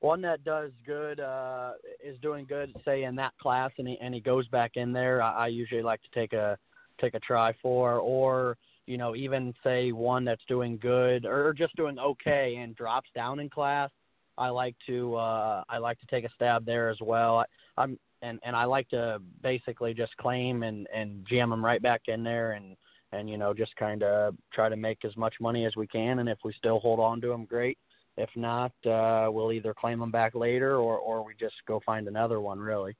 one 0.00 0.20
that 0.22 0.44
does 0.44 0.70
good 0.84 1.20
uh, 1.20 1.72
is 2.04 2.18
doing 2.20 2.46
good, 2.48 2.74
say 2.84 3.04
in 3.04 3.16
that 3.16 3.32
class, 3.40 3.70
and 3.78 3.88
he 3.88 3.98
and 4.00 4.14
he 4.14 4.20
goes 4.20 4.46
back 4.48 4.72
in 4.76 4.92
there. 4.92 5.22
I, 5.22 5.44
I 5.44 5.46
usually 5.48 5.82
like 5.82 6.02
to 6.02 6.08
take 6.14 6.32
a 6.32 6.58
take 7.00 7.14
a 7.14 7.20
try 7.20 7.54
for, 7.62 7.98
or 7.98 8.56
you 8.86 8.98
know, 8.98 9.16
even 9.16 9.52
say 9.64 9.92
one 9.92 10.24
that's 10.24 10.44
doing 10.48 10.78
good 10.78 11.26
or 11.26 11.52
just 11.52 11.74
doing 11.76 11.98
okay 11.98 12.56
and 12.56 12.76
drops 12.76 13.08
down 13.14 13.40
in 13.40 13.50
class. 13.50 13.90
I 14.38 14.48
like 14.48 14.76
to 14.86 15.16
uh, 15.16 15.64
I 15.68 15.78
like 15.78 15.98
to 16.00 16.06
take 16.06 16.24
a 16.24 16.32
stab 16.34 16.64
there 16.66 16.90
as 16.90 16.98
well. 17.00 17.38
I, 17.38 17.44
I'm 17.82 17.98
and 18.22 18.38
and 18.44 18.54
I 18.54 18.64
like 18.64 18.88
to 18.90 19.20
basically 19.42 19.94
just 19.94 20.16
claim 20.18 20.62
and 20.62 20.86
and 20.94 21.26
jam 21.28 21.50
them 21.50 21.64
right 21.64 21.82
back 21.82 22.02
in 22.08 22.22
there 22.22 22.52
and 22.52 22.76
and 23.12 23.30
you 23.30 23.38
know 23.38 23.54
just 23.54 23.74
kind 23.76 24.02
of 24.02 24.34
try 24.52 24.68
to 24.68 24.76
make 24.76 25.04
as 25.04 25.16
much 25.16 25.34
money 25.40 25.64
as 25.64 25.74
we 25.76 25.86
can. 25.86 26.18
And 26.18 26.28
if 26.28 26.38
we 26.44 26.52
still 26.52 26.80
hold 26.80 27.00
on 27.00 27.20
to 27.22 27.28
them, 27.28 27.44
great. 27.44 27.78
If 28.16 28.30
not, 28.34 28.72
uh, 28.86 29.28
we'll 29.30 29.52
either 29.52 29.74
claim 29.74 29.98
them 29.98 30.10
back 30.10 30.34
later 30.34 30.76
or, 30.76 30.98
or 30.98 31.24
we 31.24 31.34
just 31.38 31.54
go 31.66 31.80
find 31.84 32.08
another 32.08 32.40
one. 32.40 32.58
Really, 32.58 32.96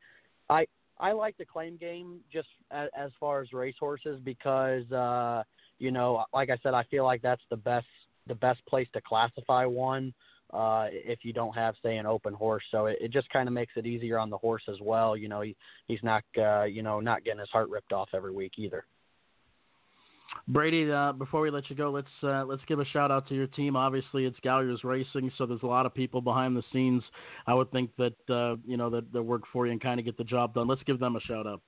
I 0.51 0.67
I 0.99 1.13
like 1.13 1.37
the 1.39 1.45
claim 1.45 1.77
game 1.77 2.21
just 2.33 2.49
as, 2.71 2.89
as 2.97 3.11
far 3.19 3.41
as 3.41 3.53
racehorses 3.53 4.21
because 4.25 4.91
uh, 4.93 5.43
you 5.79 5.91
know, 5.91 6.25
like 6.33 6.51
I 6.51 6.59
said, 6.63 6.75
I 6.75 6.85
feel 6.85 7.05
like 7.05 7.23
that's 7.23 7.43
the 7.51 7.57
best 7.57 7.87
the 8.27 8.35
best 8.35 8.65
place 8.67 8.89
to 8.93 9.01
classify 9.01 9.65
one 9.65 10.13
uh, 10.53 10.87
if 10.91 11.21
you 11.23 11.33
don't 11.33 11.55
have 11.55 11.75
say 11.83 11.97
an 11.97 12.07
open 12.07 12.35
horse. 12.35 12.65
So 12.71 12.87
it, 12.87 12.99
it 13.01 13.13
just 13.13 13.29
kind 13.31 13.49
of 13.49 13.55
makes 13.55 13.73
it 13.77 13.87
easier 13.87 14.19
on 14.19 14.31
the 14.31 14.39
horse 14.39 14.63
as 14.69 14.77
well. 14.81 15.17
You 15.17 15.29
know, 15.29 15.41
he 15.41 15.57
he's 15.87 16.03
not 16.03 16.25
uh, 16.39 16.65
you 16.65 16.83
know 16.83 17.01
not 17.01 17.25
getting 17.25 17.41
his 17.41 17.51
heart 17.51 17.69
ripped 17.69 17.93
off 17.93 18.09
every 18.15 18.33
week 18.33 18.53
either. 18.57 18.85
Brady, 20.49 20.91
uh, 20.91 21.13
before 21.13 21.41
we 21.41 21.51
let 21.51 21.69
you 21.71 21.77
go, 21.77 21.91
let's 21.91 22.09
uh, 22.23 22.45
let's 22.45 22.63
give 22.67 22.79
a 22.79 22.85
shout 22.87 23.11
out 23.11 23.29
to 23.29 23.35
your 23.35 23.47
team. 23.49 23.77
Obviously, 23.77 24.27
it's 24.27 24.39
Galliers 24.45 24.85
Racing, 24.85 25.31
so 25.37 25.47
there's 25.47 25.63
a 25.63 25.67
lot 25.67 25.87
of 25.87 25.95
people 25.95 26.21
behind 26.21 26.57
the 26.57 26.63
scenes. 26.73 27.03
I 27.47 27.55
would 27.55 27.71
think 27.73 27.91
that 27.99 28.31
uh, 28.31 28.57
you 28.65 28.77
know 28.77 28.91
that, 28.91 29.13
that 29.13 29.23
work 29.23 29.43
for 29.53 29.67
you 29.67 29.73
and 29.73 29.81
kind 29.81 29.99
of 29.99 30.07
get 30.07 30.17
the 30.17 30.25
job 30.25 30.55
done. 30.55 30.69
Let's 30.69 30.83
give 30.85 31.01
them 31.01 31.17
a 31.17 31.21
shout 31.21 31.47
out. 31.47 31.63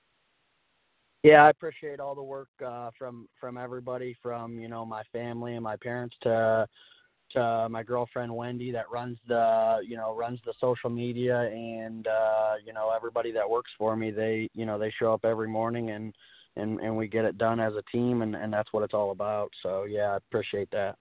Yeah, 1.23 1.43
I 1.43 1.49
appreciate 1.49 1.99
all 1.99 2.15
the 2.15 2.23
work 2.23 2.47
uh, 2.65 2.91
from 2.97 3.27
from 3.39 3.57
everybody, 3.57 4.15
from 4.21 4.59
you 4.59 4.69
know 4.69 4.85
my 4.85 5.03
family 5.11 5.55
and 5.55 5.63
my 5.63 5.75
parents 5.75 6.15
to 6.23 6.67
uh, 7.35 7.67
my 7.69 7.83
girlfriend 7.83 8.33
Wendy 8.33 8.71
that 8.71 8.89
runs 8.89 9.17
the 9.27 9.79
you 9.85 9.97
know 9.97 10.15
runs 10.15 10.39
the 10.45 10.53
social 10.59 10.89
media 10.89 11.41
and 11.51 12.07
uh, 12.07 12.53
you 12.65 12.71
know 12.71 12.91
everybody 12.95 13.31
that 13.33 13.49
works 13.49 13.71
for 13.77 13.95
me. 13.95 14.11
They 14.11 14.49
you 14.53 14.65
know 14.65 14.79
they 14.79 14.93
show 14.97 15.13
up 15.13 15.25
every 15.25 15.47
morning 15.47 15.89
and 15.91 16.13
and 16.59 16.79
and 16.79 16.95
we 16.95 17.07
get 17.07 17.25
it 17.25 17.37
done 17.37 17.59
as 17.59 17.73
a 17.73 17.83
team 17.91 18.21
and 18.21 18.35
and 18.35 18.51
that's 18.51 18.71
what 18.73 18.83
it's 18.83 18.93
all 18.93 19.11
about. 19.11 19.51
So 19.63 19.83
yeah, 19.83 20.11
I 20.11 20.17
appreciate 20.17 20.69
that. 20.71 20.97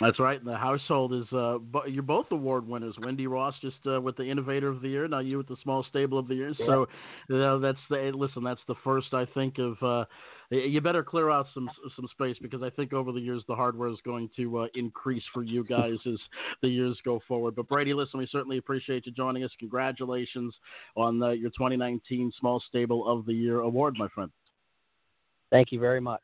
That's 0.00 0.18
right. 0.18 0.42
The 0.42 0.56
household 0.56 1.12
is 1.12 1.30
uh, 1.32 1.58
you're 1.86 2.02
both 2.02 2.26
award 2.30 2.66
winners. 2.66 2.94
Wendy 3.02 3.26
Ross 3.26 3.54
just 3.60 3.76
uh, 3.86 4.00
with 4.00 4.16
the 4.16 4.24
Innovator 4.24 4.68
of 4.68 4.80
the 4.80 4.88
Year. 4.88 5.06
Now 5.06 5.18
you 5.18 5.36
with 5.36 5.48
the 5.48 5.58
Small 5.62 5.84
Stable 5.90 6.18
of 6.18 6.26
the 6.26 6.34
Year. 6.34 6.54
Yeah. 6.58 6.66
So 6.66 6.86
you 7.28 7.38
know, 7.38 7.58
that's 7.58 7.78
the 7.90 8.10
listen. 8.14 8.42
That's 8.42 8.60
the 8.66 8.76
first 8.82 9.12
I 9.12 9.26
think 9.26 9.58
of. 9.58 9.76
Uh, 9.82 10.04
you 10.50 10.80
better 10.80 11.04
clear 11.04 11.30
out 11.30 11.46
some 11.52 11.70
some 11.94 12.08
space 12.12 12.36
because 12.40 12.62
I 12.62 12.70
think 12.70 12.92
over 12.94 13.12
the 13.12 13.20
years 13.20 13.42
the 13.46 13.54
hardware 13.54 13.90
is 13.90 13.98
going 14.04 14.30
to 14.36 14.60
uh, 14.60 14.66
increase 14.74 15.22
for 15.34 15.42
you 15.42 15.64
guys 15.64 15.98
as 16.06 16.18
the 16.62 16.68
years 16.68 16.98
go 17.04 17.20
forward. 17.28 17.54
But 17.54 17.68
Brady, 17.68 17.92
listen, 17.92 18.18
we 18.18 18.28
certainly 18.32 18.56
appreciate 18.56 19.04
you 19.06 19.12
joining 19.12 19.44
us. 19.44 19.50
Congratulations 19.58 20.54
on 20.96 21.22
uh, 21.22 21.30
your 21.30 21.50
2019 21.50 22.32
Small 22.40 22.62
Stable 22.68 23.06
of 23.06 23.26
the 23.26 23.34
Year 23.34 23.60
award, 23.60 23.96
my 23.98 24.08
friend. 24.08 24.30
Thank 25.50 25.72
you 25.72 25.80
very 25.80 26.00
much. 26.00 26.22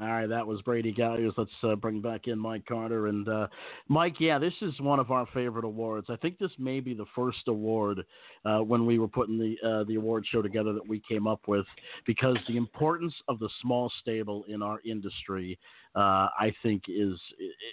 All 0.00 0.08
right, 0.08 0.26
that 0.26 0.46
was 0.46 0.62
Brady 0.62 0.94
Galliers. 0.94 1.34
Let's 1.36 1.50
uh, 1.62 1.74
bring 1.74 2.00
back 2.00 2.26
in 2.26 2.38
Mike 2.38 2.64
Carter. 2.64 3.08
And 3.08 3.28
uh, 3.28 3.48
Mike, 3.88 4.14
yeah, 4.18 4.38
this 4.38 4.54
is 4.62 4.72
one 4.80 4.98
of 4.98 5.10
our 5.10 5.26
favorite 5.34 5.66
awards. 5.66 6.06
I 6.08 6.16
think 6.16 6.38
this 6.38 6.52
may 6.58 6.80
be 6.80 6.94
the 6.94 7.04
first 7.14 7.48
award 7.48 8.06
uh, 8.46 8.60
when 8.60 8.86
we 8.86 8.98
were 8.98 9.08
putting 9.08 9.38
the 9.38 9.56
uh, 9.62 9.84
the 9.84 9.96
award 9.96 10.24
show 10.26 10.40
together 10.40 10.72
that 10.72 10.88
we 10.88 11.02
came 11.06 11.26
up 11.26 11.46
with 11.46 11.66
because 12.06 12.38
the 12.48 12.56
importance 12.56 13.12
of 13.28 13.38
the 13.40 13.50
small 13.60 13.92
stable 14.00 14.44
in 14.48 14.62
our 14.62 14.80
industry, 14.86 15.58
uh, 15.94 16.28
I 16.38 16.54
think, 16.62 16.84
is 16.88 17.18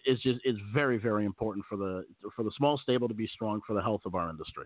is 0.05 0.19
just 0.19 0.41
is 0.43 0.57
very 0.73 0.97
very 0.97 1.23
important 1.23 1.65
for 1.69 1.77
the 1.77 2.03
for 2.35 2.43
the 2.43 2.51
small 2.57 2.77
stable 2.77 3.07
to 3.07 3.13
be 3.13 3.27
strong 3.27 3.61
for 3.65 3.73
the 3.73 3.81
health 3.81 4.01
of 4.05 4.15
our 4.15 4.29
industry. 4.29 4.65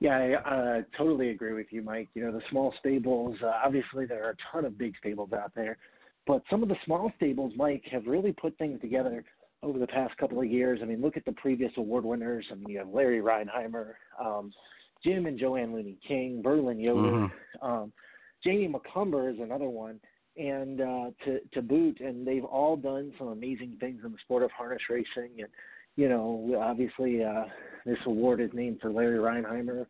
Yeah, 0.00 0.18
I 0.18 0.54
uh, 0.54 0.82
totally 0.98 1.30
agree 1.30 1.52
with 1.54 1.66
you, 1.70 1.82
Mike. 1.82 2.08
You 2.14 2.24
know, 2.24 2.32
the 2.32 2.42
small 2.50 2.74
stables, 2.78 3.36
uh, 3.42 3.52
obviously, 3.64 4.06
there 4.06 4.26
are 4.26 4.30
a 4.30 4.36
ton 4.52 4.64
of 4.64 4.76
big 4.76 4.94
stables 4.98 5.32
out 5.32 5.52
there, 5.54 5.78
but 6.26 6.42
some 6.50 6.62
of 6.62 6.68
the 6.68 6.76
small 6.84 7.12
stables, 7.16 7.52
Mike, 7.56 7.84
have 7.90 8.06
really 8.06 8.32
put 8.32 8.56
things 8.58 8.80
together 8.80 9.24
over 9.62 9.78
the 9.78 9.86
past 9.86 10.16
couple 10.18 10.38
of 10.40 10.46
years. 10.46 10.80
I 10.82 10.86
mean, 10.86 11.00
look 11.00 11.16
at 11.16 11.24
the 11.24 11.32
previous 11.32 11.72
award 11.76 12.04
winners. 12.04 12.44
I 12.50 12.54
mean, 12.56 12.68
you 12.68 12.78
have 12.78 12.88
Larry 12.88 13.20
Rheinheimer, 13.20 13.94
um, 14.22 14.52
Jim 15.02 15.26
and 15.26 15.38
Joanne 15.38 15.72
Looney 15.72 15.96
King, 16.06 16.42
Berlin 16.42 16.80
Yoder, 16.80 17.10
Mm-hmm. 17.10 17.66
um, 17.66 17.92
Jamie 18.42 18.68
McCumber 18.68 19.32
is 19.32 19.40
another 19.40 19.70
one, 19.70 19.98
and 20.36 20.80
uh, 20.80 21.10
to 21.24 21.40
to 21.52 21.62
boot, 21.62 22.00
and 22.00 22.26
they've 22.26 22.44
all 22.44 22.76
done 22.76 23.12
some 23.18 23.28
amazing 23.28 23.76
things 23.80 24.02
in 24.04 24.12
the 24.12 24.18
sport 24.18 24.42
of 24.42 24.50
harness 24.50 24.82
racing. 24.90 25.30
And 25.38 25.48
you 25.96 26.08
know, 26.08 26.60
obviously, 26.60 27.22
uh, 27.22 27.44
this 27.86 27.98
award 28.06 28.40
is 28.40 28.50
named 28.52 28.78
for 28.80 28.90
Larry 28.90 29.18
Rheinheimer, 29.18 29.86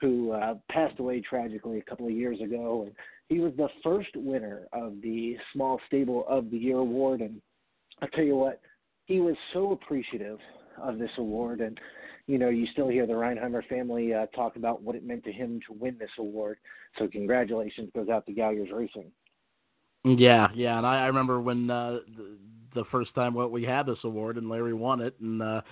who 0.00 0.32
uh, 0.32 0.54
passed 0.70 0.98
away 0.98 1.20
tragically 1.20 1.78
a 1.78 1.82
couple 1.82 2.06
of 2.06 2.12
years 2.12 2.40
ago, 2.40 2.84
and 2.86 2.94
he 3.28 3.40
was 3.40 3.52
the 3.56 3.68
first 3.82 4.10
winner 4.14 4.66
of 4.72 5.00
the 5.02 5.36
Small 5.52 5.80
Stable 5.86 6.24
of 6.28 6.50
the 6.50 6.58
Year 6.58 6.78
award. 6.78 7.20
And 7.20 7.40
I'll 8.02 8.08
tell 8.08 8.24
you 8.24 8.36
what, 8.36 8.60
he 9.06 9.20
was 9.20 9.36
so 9.52 9.72
appreciative 9.72 10.38
of 10.82 10.98
this 10.98 11.10
award, 11.18 11.60
and 11.60 11.78
you 12.26 12.38
know, 12.38 12.48
you 12.48 12.66
still 12.72 12.88
hear 12.88 13.06
the 13.06 13.12
Rheinheimer 13.12 13.64
family 13.68 14.12
uh, 14.12 14.26
talk 14.34 14.56
about 14.56 14.82
what 14.82 14.96
it 14.96 15.06
meant 15.06 15.22
to 15.24 15.32
him 15.32 15.60
to 15.68 15.72
win 15.72 15.96
this 15.98 16.10
award. 16.18 16.58
So 16.98 17.06
congratulations 17.06 17.90
goes 17.94 18.08
out 18.08 18.26
to 18.26 18.32
Galliers 18.32 18.72
Racing. 18.72 19.12
Yeah, 20.04 20.48
yeah, 20.54 20.76
and 20.76 20.86
I, 20.86 21.04
I 21.04 21.06
remember 21.06 21.40
when 21.40 21.70
uh, 21.70 21.98
the, 22.16 22.36
the 22.76 22.84
first 22.90 23.14
time 23.14 23.34
what 23.34 23.50
we 23.50 23.64
had 23.64 23.86
this 23.86 23.98
award 24.04 24.36
and 24.36 24.48
Larry 24.48 24.72
won 24.72 25.00
it, 25.00 25.14
and 25.20 25.42
uh, 25.42 25.62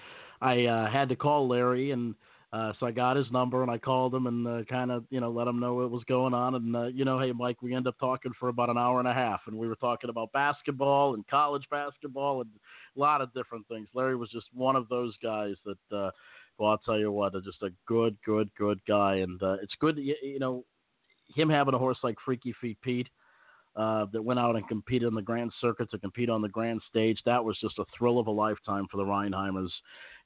I 0.40 0.64
uh, 0.64 0.90
had 0.90 1.08
to 1.10 1.16
call 1.16 1.46
Larry, 1.46 1.92
and 1.92 2.14
uh, 2.52 2.72
so 2.78 2.86
I 2.86 2.90
got 2.90 3.16
his 3.16 3.30
number 3.30 3.62
and 3.62 3.70
I 3.70 3.78
called 3.78 4.14
him 4.14 4.26
and 4.26 4.46
uh, 4.46 4.64
kind 4.68 4.90
of 4.90 5.04
you 5.10 5.20
know 5.20 5.30
let 5.30 5.46
him 5.46 5.60
know 5.60 5.74
what 5.74 5.90
was 5.90 6.04
going 6.04 6.34
on, 6.34 6.56
and 6.56 6.74
uh, 6.74 6.86
you 6.86 7.04
know, 7.04 7.20
hey 7.20 7.32
Mike, 7.32 7.62
we 7.62 7.74
ended 7.74 7.88
up 7.88 7.98
talking 8.00 8.32
for 8.40 8.48
about 8.48 8.70
an 8.70 8.78
hour 8.78 8.98
and 8.98 9.08
a 9.08 9.14
half, 9.14 9.42
and 9.46 9.56
we 9.56 9.68
were 9.68 9.76
talking 9.76 10.10
about 10.10 10.32
basketball 10.32 11.14
and 11.14 11.26
college 11.28 11.64
basketball 11.70 12.40
and 12.40 12.50
a 12.96 13.00
lot 13.00 13.20
of 13.20 13.32
different 13.34 13.68
things. 13.68 13.88
Larry 13.94 14.16
was 14.16 14.30
just 14.30 14.46
one 14.52 14.76
of 14.76 14.88
those 14.88 15.14
guys 15.22 15.54
that. 15.64 15.96
Uh, 15.96 16.10
well, 16.56 16.70
I'll 16.70 16.78
tell 16.78 17.00
you 17.00 17.10
what, 17.10 17.32
just 17.42 17.64
a 17.64 17.70
good, 17.84 18.16
good, 18.24 18.48
good 18.56 18.78
guy, 18.86 19.16
and 19.16 19.42
uh, 19.42 19.56
it's 19.60 19.74
good, 19.80 19.98
you, 19.98 20.14
you 20.22 20.38
know, 20.38 20.64
him 21.34 21.48
having 21.48 21.74
a 21.74 21.78
horse 21.78 21.98
like 22.04 22.16
Freaky 22.24 22.54
Feet 22.60 22.78
Pete 22.80 23.08
uh, 23.76 24.06
that 24.12 24.22
went 24.22 24.38
out 24.40 24.56
and 24.56 24.66
competed 24.68 25.08
in 25.08 25.14
the 25.14 25.22
Grand 25.22 25.52
Circuit 25.60 25.90
to 25.90 25.98
compete 25.98 26.30
on 26.30 26.42
the 26.42 26.48
Grand 26.48 26.80
Stage. 26.88 27.18
That 27.26 27.44
was 27.44 27.58
just 27.60 27.78
a 27.78 27.84
thrill 27.96 28.18
of 28.18 28.26
a 28.26 28.30
lifetime 28.30 28.86
for 28.90 28.98
the 28.98 29.04
Rheinheimers, 29.04 29.70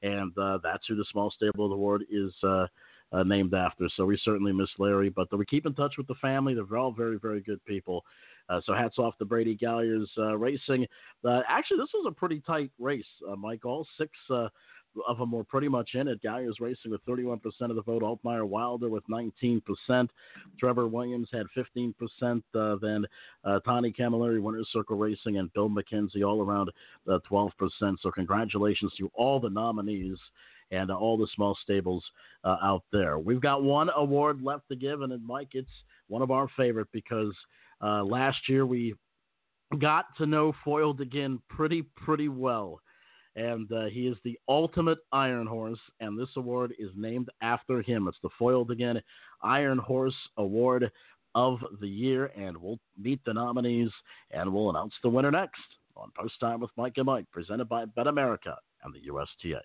and 0.02 0.36
uh, 0.38 0.58
that's 0.62 0.86
who 0.86 0.96
the 0.96 1.06
Small 1.12 1.30
Stable 1.30 1.72
Award 1.72 2.04
is 2.10 2.32
uh, 2.42 2.66
uh, 3.12 3.22
named 3.22 3.54
after. 3.54 3.88
So 3.96 4.04
we 4.04 4.20
certainly 4.22 4.52
miss 4.52 4.68
Larry, 4.78 5.08
but 5.08 5.36
we 5.36 5.46
keep 5.46 5.66
in 5.66 5.74
touch 5.74 5.94
with 5.96 6.06
the 6.06 6.14
family. 6.16 6.54
They're 6.54 6.78
all 6.78 6.92
very, 6.92 7.18
very 7.18 7.40
good 7.40 7.64
people. 7.64 8.04
Uh, 8.50 8.60
so 8.64 8.72
hats 8.72 8.98
off 8.98 9.16
to 9.18 9.26
Brady 9.26 9.56
Galliers 9.56 10.08
uh, 10.16 10.36
Racing. 10.36 10.86
Actually, 11.26 11.78
this 11.78 11.90
was 11.92 12.06
a 12.08 12.12
pretty 12.12 12.40
tight 12.46 12.70
race, 12.78 13.04
Mike. 13.36 13.64
All 13.64 13.86
six 13.98 14.10
of 15.06 15.18
them 15.18 15.32
were 15.32 15.44
pretty 15.44 15.68
much 15.68 15.90
in 15.94 16.08
it. 16.08 16.22
Guy 16.22 16.42
Galliers 16.42 16.60
Racing 16.60 16.90
with 16.90 17.04
31% 17.06 17.40
of 17.62 17.76
the 17.76 17.82
vote. 17.82 18.02
Altmeyer 18.02 18.46
Wilder 18.46 18.88
with 18.88 19.04
19%. 19.08 19.62
Trevor 20.58 20.88
Williams 20.88 21.28
had 21.32 21.46
15%. 21.56 22.42
Uh, 22.54 22.76
then 22.80 23.04
uh, 23.44 23.60
Tony 23.60 23.92
Camilleri, 23.92 24.40
Winner's 24.40 24.68
Circle 24.72 24.96
Racing, 24.96 25.38
and 25.38 25.52
Bill 25.52 25.68
McKenzie 25.68 26.26
all 26.26 26.42
around 26.42 26.70
uh, 27.08 27.18
12%. 27.30 27.50
So 28.00 28.10
congratulations 28.10 28.92
to 28.98 29.10
all 29.14 29.40
the 29.40 29.50
nominees 29.50 30.18
and 30.70 30.90
all 30.90 31.16
the 31.16 31.28
small 31.34 31.56
stables 31.62 32.04
uh, 32.44 32.56
out 32.62 32.84
there. 32.92 33.18
We've 33.18 33.40
got 33.40 33.62
one 33.62 33.90
award 33.94 34.42
left 34.42 34.68
to 34.68 34.76
give, 34.76 35.00
and 35.00 35.26
Mike, 35.26 35.50
it's 35.52 35.68
one 36.08 36.22
of 36.22 36.30
our 36.30 36.48
favorite 36.56 36.88
because 36.92 37.34
uh, 37.82 38.04
last 38.04 38.48
year 38.48 38.66
we 38.66 38.94
got 39.78 40.06
to 40.16 40.26
know 40.26 40.52
Foiled 40.64 41.00
again 41.00 41.40
pretty, 41.48 41.82
pretty 41.96 42.28
well 42.28 42.80
and 43.38 43.70
uh, 43.72 43.84
he 43.84 44.08
is 44.08 44.16
the 44.24 44.38
ultimate 44.48 44.98
Iron 45.12 45.46
Horse, 45.46 45.78
and 46.00 46.18
this 46.18 46.28
award 46.36 46.74
is 46.78 46.90
named 46.96 47.28
after 47.40 47.80
him. 47.80 48.08
It's 48.08 48.18
the 48.22 48.30
Foiled 48.36 48.72
Again 48.72 49.00
Iron 49.42 49.78
Horse 49.78 50.16
Award 50.38 50.90
of 51.36 51.58
the 51.80 51.88
Year, 51.88 52.32
and 52.36 52.56
we'll 52.56 52.80
meet 53.00 53.20
the 53.24 53.32
nominees 53.32 53.90
and 54.32 54.52
we'll 54.52 54.70
announce 54.70 54.94
the 55.02 55.08
winner 55.08 55.30
next 55.30 55.60
on 55.96 56.10
Post 56.18 56.34
Time 56.40 56.60
with 56.60 56.70
Mike 56.76 56.94
and 56.96 57.06
Mike, 57.06 57.26
presented 57.32 57.68
by 57.68 57.84
BetAmerica 57.84 58.56
and 58.82 58.92
the 58.92 59.00
USTA. 59.06 59.60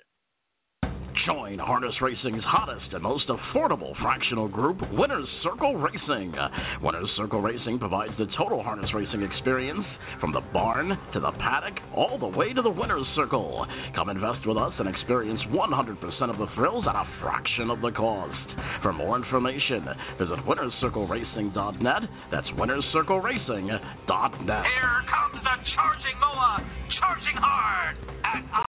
Join 1.26 1.58
Harness 1.58 1.96
Racing's 2.02 2.44
hottest 2.44 2.92
and 2.92 3.02
most 3.02 3.30
affordable 3.30 3.96
fractional 4.02 4.50
group, 4.50 4.82
Winners 4.92 5.30
Circle 5.42 5.78
Racing. 5.78 6.34
Winners 6.82 7.10
Circle 7.16 7.42
Racing 7.42 7.80
provides 7.80 8.12
the 8.18 8.26
total 8.38 8.62
harness 8.62 8.94
racing 8.94 9.22
experience 9.22 9.86
from 10.20 10.34
the 10.34 10.42
barn 10.52 10.98
to 11.14 11.22
the 11.22 11.32
paddock, 11.34 11.80
all 11.96 12.18
the 12.18 12.28
way 12.28 12.52
to 12.52 12.62
the 12.62 12.70
Winners 12.70 13.08
Circle. 13.16 13.66
Come 13.96 14.10
invest 14.10 14.46
with 14.46 14.58
us 14.58 14.74
and 14.80 14.90
experience 14.90 15.40
100% 15.52 16.30
of 16.30 16.38
the 16.38 16.48
thrills 16.56 16.84
at 16.90 16.96
a 16.96 17.08
fraction 17.22 17.70
of 17.70 17.80
the 17.80 17.92
cost. 17.92 18.50
For 18.82 18.92
more 18.92 19.16
information, 19.16 19.88
visit 20.20 20.40
winnerscircleracing.net. 20.46 22.02
That's 22.32 22.48
winnerscircleracing.net. 22.48 24.66
Here 24.66 25.04
comes 25.08 25.42
the 25.42 25.56
charging 25.74 26.20
Moa, 26.20 26.70
charging 27.00 27.38
hard 27.38 27.96
at 28.26 28.73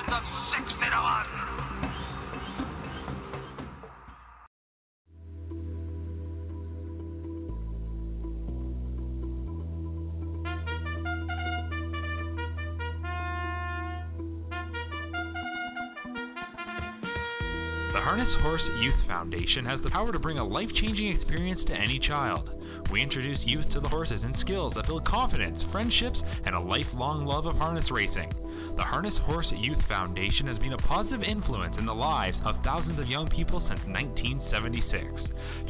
Horse 18.49 18.63
Youth 18.81 19.07
Foundation 19.07 19.67
has 19.67 19.79
the 19.83 19.91
power 19.91 20.11
to 20.11 20.19
bring 20.19 20.39
a 20.39 20.45
life 20.45 20.71
changing 20.81 21.15
experience 21.15 21.61
to 21.67 21.75
any 21.75 21.99
child. 21.99 22.49
We 22.91 23.03
introduce 23.03 23.39
youth 23.45 23.67
to 23.75 23.81
the 23.81 23.91
horses 23.91 24.23
and 24.25 24.35
skills 24.41 24.73
that 24.75 24.87
build 24.87 25.07
confidence, 25.07 25.63
friendships, 25.71 26.17
and 26.47 26.55
a 26.55 26.61
lifelong 26.61 27.27
love 27.27 27.45
of 27.45 27.57
harness 27.57 27.85
racing. 27.91 28.33
The 28.75 28.83
Harness 28.85 29.13
Horse 29.27 29.49
Youth 29.53 29.77
Foundation 29.87 30.47
has 30.47 30.57
been 30.61 30.73
a 30.73 30.79
positive 30.79 31.23
influence 31.23 31.75
in 31.79 31.85
the 31.85 31.95
lives 31.95 32.39
of 32.47 32.57
thousands 32.65 32.99
of 32.99 33.07
young 33.07 33.29
people 33.29 33.61
since 33.69 33.85
1976. 33.85 35.05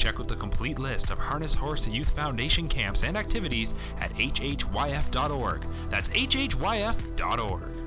Check 0.00 0.14
out 0.20 0.28
the 0.28 0.36
complete 0.36 0.78
list 0.78 1.10
of 1.10 1.18
Harness 1.18 1.52
Horse 1.58 1.80
Youth 1.88 2.06
Foundation 2.14 2.68
camps 2.68 3.00
and 3.02 3.16
activities 3.16 3.68
at 4.00 4.12
hhyf.org. 4.12 5.66
That's 5.90 6.06
hhyf.org. 6.06 7.77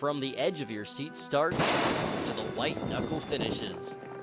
From 0.00 0.18
the 0.18 0.34
edge 0.38 0.62
of 0.62 0.70
your 0.70 0.86
seat 0.96 1.12
start 1.28 1.52
to 1.52 2.32
the 2.34 2.56
white 2.56 2.88
knuckle 2.88 3.22
finishes, 3.28 3.76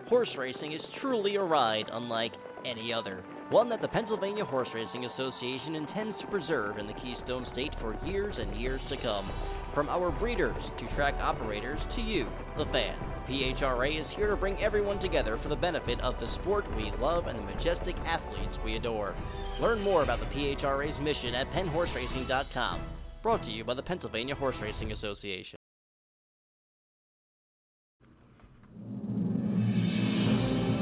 Horse 0.10 0.30
racing 0.36 0.72
is 0.72 0.82
truly 1.00 1.36
a 1.36 1.44
ride 1.44 1.86
unlike 1.92 2.32
any 2.66 2.92
other, 2.92 3.24
one 3.52 3.70
that 3.70 3.82
the 3.84 3.88
Pennsylvania 3.88 4.44
Horse 4.44 4.70
Racing 4.74 5.06
Association 5.06 5.76
intends 5.76 6.18
to 6.20 6.28
preserve 6.28 6.80
in 6.80 6.88
the 6.88 6.94
Keystone 6.94 7.46
State 7.54 7.74
for 7.80 7.96
years 8.08 8.34
and 8.40 8.60
years 8.60 8.82
to 8.90 8.98
come. 9.04 9.30
From 9.76 9.88
our 9.88 10.10
breeders 10.10 10.56
to 10.80 10.96
track 10.96 11.14
operators 11.20 11.80
to 11.96 12.02
you, 12.02 12.26
the 12.58 12.66
fan, 12.72 12.98
PHRA 13.30 14.02
is 14.02 14.08
here 14.16 14.32
to 14.32 14.36
bring 14.36 14.58
everyone 14.64 15.00
together 15.00 15.40
for 15.44 15.50
the 15.50 15.56
benefit 15.56 16.02
of 16.02 16.16
the 16.20 16.34
sport 16.42 16.66
we 16.76 16.92
love 17.00 17.28
and 17.28 17.38
the 17.38 17.54
majestic 17.54 17.96
athletes 17.98 18.58
we 18.66 18.78
adore. 18.78 19.16
Learn 19.62 19.80
more 19.82 20.02
about 20.02 20.22
the 20.22 20.34
PHRA's 20.34 21.00
mission 21.04 21.36
at 21.36 21.52
PennHorseRacing.com. 21.52 22.82
Brought 23.22 23.44
to 23.44 23.52
you 23.52 23.64
by 23.64 23.76
the 23.76 23.84
Pennsylvania 23.84 24.34
Horse 24.34 24.56
Racing 24.60 24.92
Association. 24.94 25.58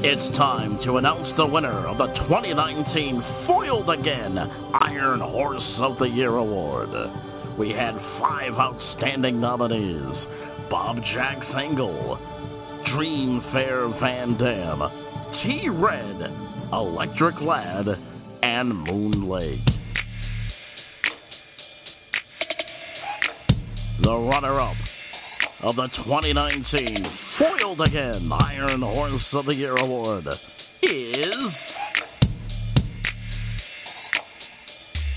It's 0.08 0.38
time 0.38 0.78
to 0.86 0.98
announce 0.98 1.36
the 1.36 1.48
winner 1.48 1.88
of 1.88 1.98
the 1.98 2.06
2019 2.06 3.24
Foiled 3.48 3.90
Again 3.90 4.38
Iron 4.38 5.20
Horse 5.20 5.64
of 5.80 5.98
the 5.98 6.06
Year 6.06 6.36
Award. 6.36 6.90
We 7.58 7.72
had 7.72 7.96
five 8.22 8.54
outstanding 8.54 9.42
nominees 9.42 10.70
Bob 10.70 10.98
Jacks 10.98 11.48
Engel, 11.58 12.20
Dream 12.94 13.42
Fair 13.52 13.88
Van 14.00 14.38
Dam, 14.38 14.80
T 15.42 15.70
Red, 15.70 16.22
Electric 16.72 17.42
Lad, 17.42 17.88
and 18.44 18.78
Moon 18.78 19.28
Lake. 19.28 19.60
The 24.04 24.16
runner 24.16 24.62
up 24.62 24.78
of 25.62 25.76
the 25.76 25.88
2019 26.04 27.06
Foiled 27.40 27.82
Again 27.82 28.30
Iron 28.32 28.82
Horse 28.82 29.24
of 29.34 29.46
the 29.46 29.54
Year 29.54 29.78
Award 29.78 30.28
is 30.82 31.44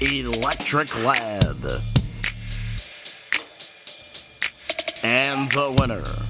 Electric 0.00 0.88
Lad. 0.94 1.62
And 5.02 5.50
the 5.50 5.76
winner 5.78 6.28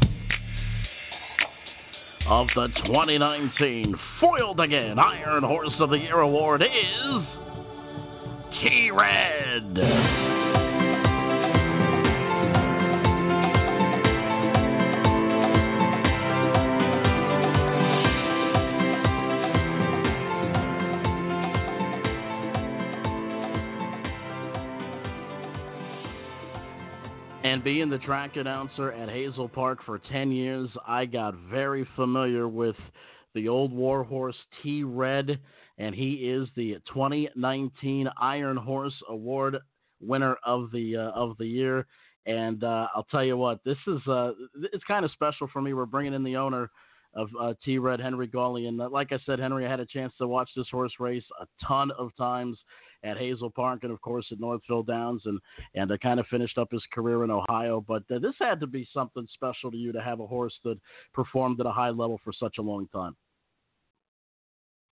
of 2.28 2.46
the 2.54 2.68
2019 2.86 3.94
Foiled 4.20 4.60
Again 4.60 4.98
Iron 4.98 5.42
Horse 5.42 5.74
of 5.80 5.90
the 5.90 5.98
Year 5.98 6.20
Award 6.20 6.62
is 6.62 7.22
T 8.62 8.90
Red. 8.90 10.37
Being 27.88 28.00
the 28.00 28.06
track 28.06 28.36
announcer 28.36 28.92
at 28.92 29.08
Hazel 29.08 29.48
Park 29.48 29.78
for 29.86 29.98
10 29.98 30.30
years, 30.30 30.68
I 30.86 31.06
got 31.06 31.34
very 31.50 31.88
familiar 31.96 32.46
with 32.46 32.76
the 33.34 33.48
old 33.48 33.72
warhorse 33.72 34.36
T 34.62 34.84
Red, 34.84 35.38
and 35.78 35.94
he 35.94 36.28
is 36.28 36.48
the 36.54 36.76
2019 36.92 38.08
Iron 38.20 38.56
Horse 38.56 38.94
Award 39.08 39.56
winner 40.00 40.36
of 40.44 40.70
the 40.70 40.96
uh, 40.96 41.10
of 41.12 41.38
the 41.38 41.46
year. 41.46 41.86
And 42.26 42.62
uh, 42.62 42.88
I'll 42.94 43.06
tell 43.10 43.24
you 43.24 43.36
what, 43.36 43.60
this 43.64 43.78
is 43.86 44.06
uh, 44.06 44.32
it's 44.72 44.84
kind 44.84 45.04
of 45.04 45.10
special 45.12 45.48
for 45.50 45.62
me. 45.62 45.72
We're 45.72 45.86
bringing 45.86 46.14
in 46.14 46.24
the 46.24 46.36
owner 46.36 46.70
of 47.14 47.28
uh, 47.40 47.54
T 47.64 47.78
Red, 47.78 48.00
Henry 48.00 48.26
Gawley, 48.26 48.66
and 48.66 48.80
uh, 48.82 48.90
like 48.90 49.12
I 49.12 49.18
said, 49.24 49.38
Henry, 49.38 49.64
I 49.64 49.70
had 49.70 49.80
a 49.80 49.86
chance 49.86 50.12
to 50.18 50.28
watch 50.28 50.50
this 50.54 50.68
horse 50.70 50.92
race 50.98 51.24
a 51.40 51.46
ton 51.66 51.90
of 51.92 52.14
times 52.16 52.58
at 53.04 53.16
Hazel 53.16 53.50
Park 53.50 53.80
and 53.82 53.92
of 53.92 54.00
course 54.00 54.26
at 54.32 54.40
Northville 54.40 54.82
Downs 54.82 55.22
and 55.24 55.38
and 55.74 55.90
uh, 55.90 55.96
kind 55.98 56.20
of 56.20 56.26
finished 56.26 56.58
up 56.58 56.70
his 56.70 56.82
career 56.92 57.24
in 57.24 57.30
Ohio. 57.30 57.84
But 57.86 58.02
uh, 58.10 58.18
this 58.18 58.34
had 58.38 58.60
to 58.60 58.66
be 58.66 58.88
something 58.92 59.26
special 59.32 59.70
to 59.70 59.76
you 59.76 59.92
to 59.92 60.00
have 60.00 60.20
a 60.20 60.26
horse 60.26 60.54
that 60.64 60.78
performed 61.12 61.60
at 61.60 61.66
a 61.66 61.72
high 61.72 61.90
level 61.90 62.20
for 62.24 62.32
such 62.32 62.58
a 62.58 62.62
long 62.62 62.88
time. 62.88 63.16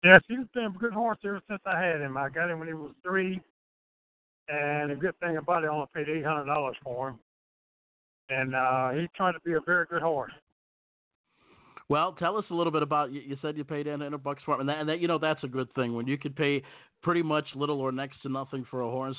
Yes, 0.04 0.22
he's 0.28 0.48
been 0.54 0.66
a 0.66 0.80
good 0.80 0.94
horse 0.94 1.20
ever 1.24 1.42
since 1.48 1.62
I 1.66 1.80
had 1.80 2.02
him. 2.02 2.18
I 2.18 2.30
got 2.30 2.50
him 2.50 2.58
when 2.58 2.68
he 2.68 2.74
was 2.74 2.92
three, 3.04 3.40
and 4.50 4.90
the 4.90 4.96
good 4.96 5.18
thing 5.20 5.38
about 5.38 5.64
it, 5.64 5.68
I 5.68 5.70
only 5.70 5.86
paid 5.94 6.10
eight 6.10 6.26
hundred 6.26 6.46
dollars 6.46 6.76
for 6.84 7.10
him, 7.10 7.20
and 8.30 8.56
uh, 8.56 8.92
he 8.92 9.08
turned 9.16 9.36
to 9.36 9.42
be 9.48 9.54
a 9.54 9.62
very 9.62 9.86
good 9.86 10.02
horse. 10.02 10.32
Well, 11.88 12.14
tell 12.14 12.38
us 12.38 12.46
a 12.50 12.54
little 12.54 12.72
bit 12.72 12.84
about. 12.84 13.12
You, 13.12 13.20
you 13.20 13.38
said 13.42 13.58
you 13.58 13.66
paid 13.66 13.86
in 13.86 14.02
a 14.02 14.18
bucks 14.18 14.42
for 14.46 14.56
him, 14.56 14.62
and 14.62 14.70
that, 14.70 14.80
and 14.80 14.90
that 14.90 15.02
you 15.02 15.08
know 15.08 15.18
that's 15.18 15.44
a 15.44 15.48
good 15.48 15.72
thing 15.74 15.94
when 15.94 16.08
you 16.08 16.18
could 16.18 16.36
pay 16.36 16.64
pretty 17.02 17.22
much 17.22 17.46
little 17.56 17.80
or 17.80 17.92
next 17.92 18.22
to 18.22 18.30
nothing 18.30 18.66
for 18.70 18.82
a 18.82 18.90
horse. 18.90 19.18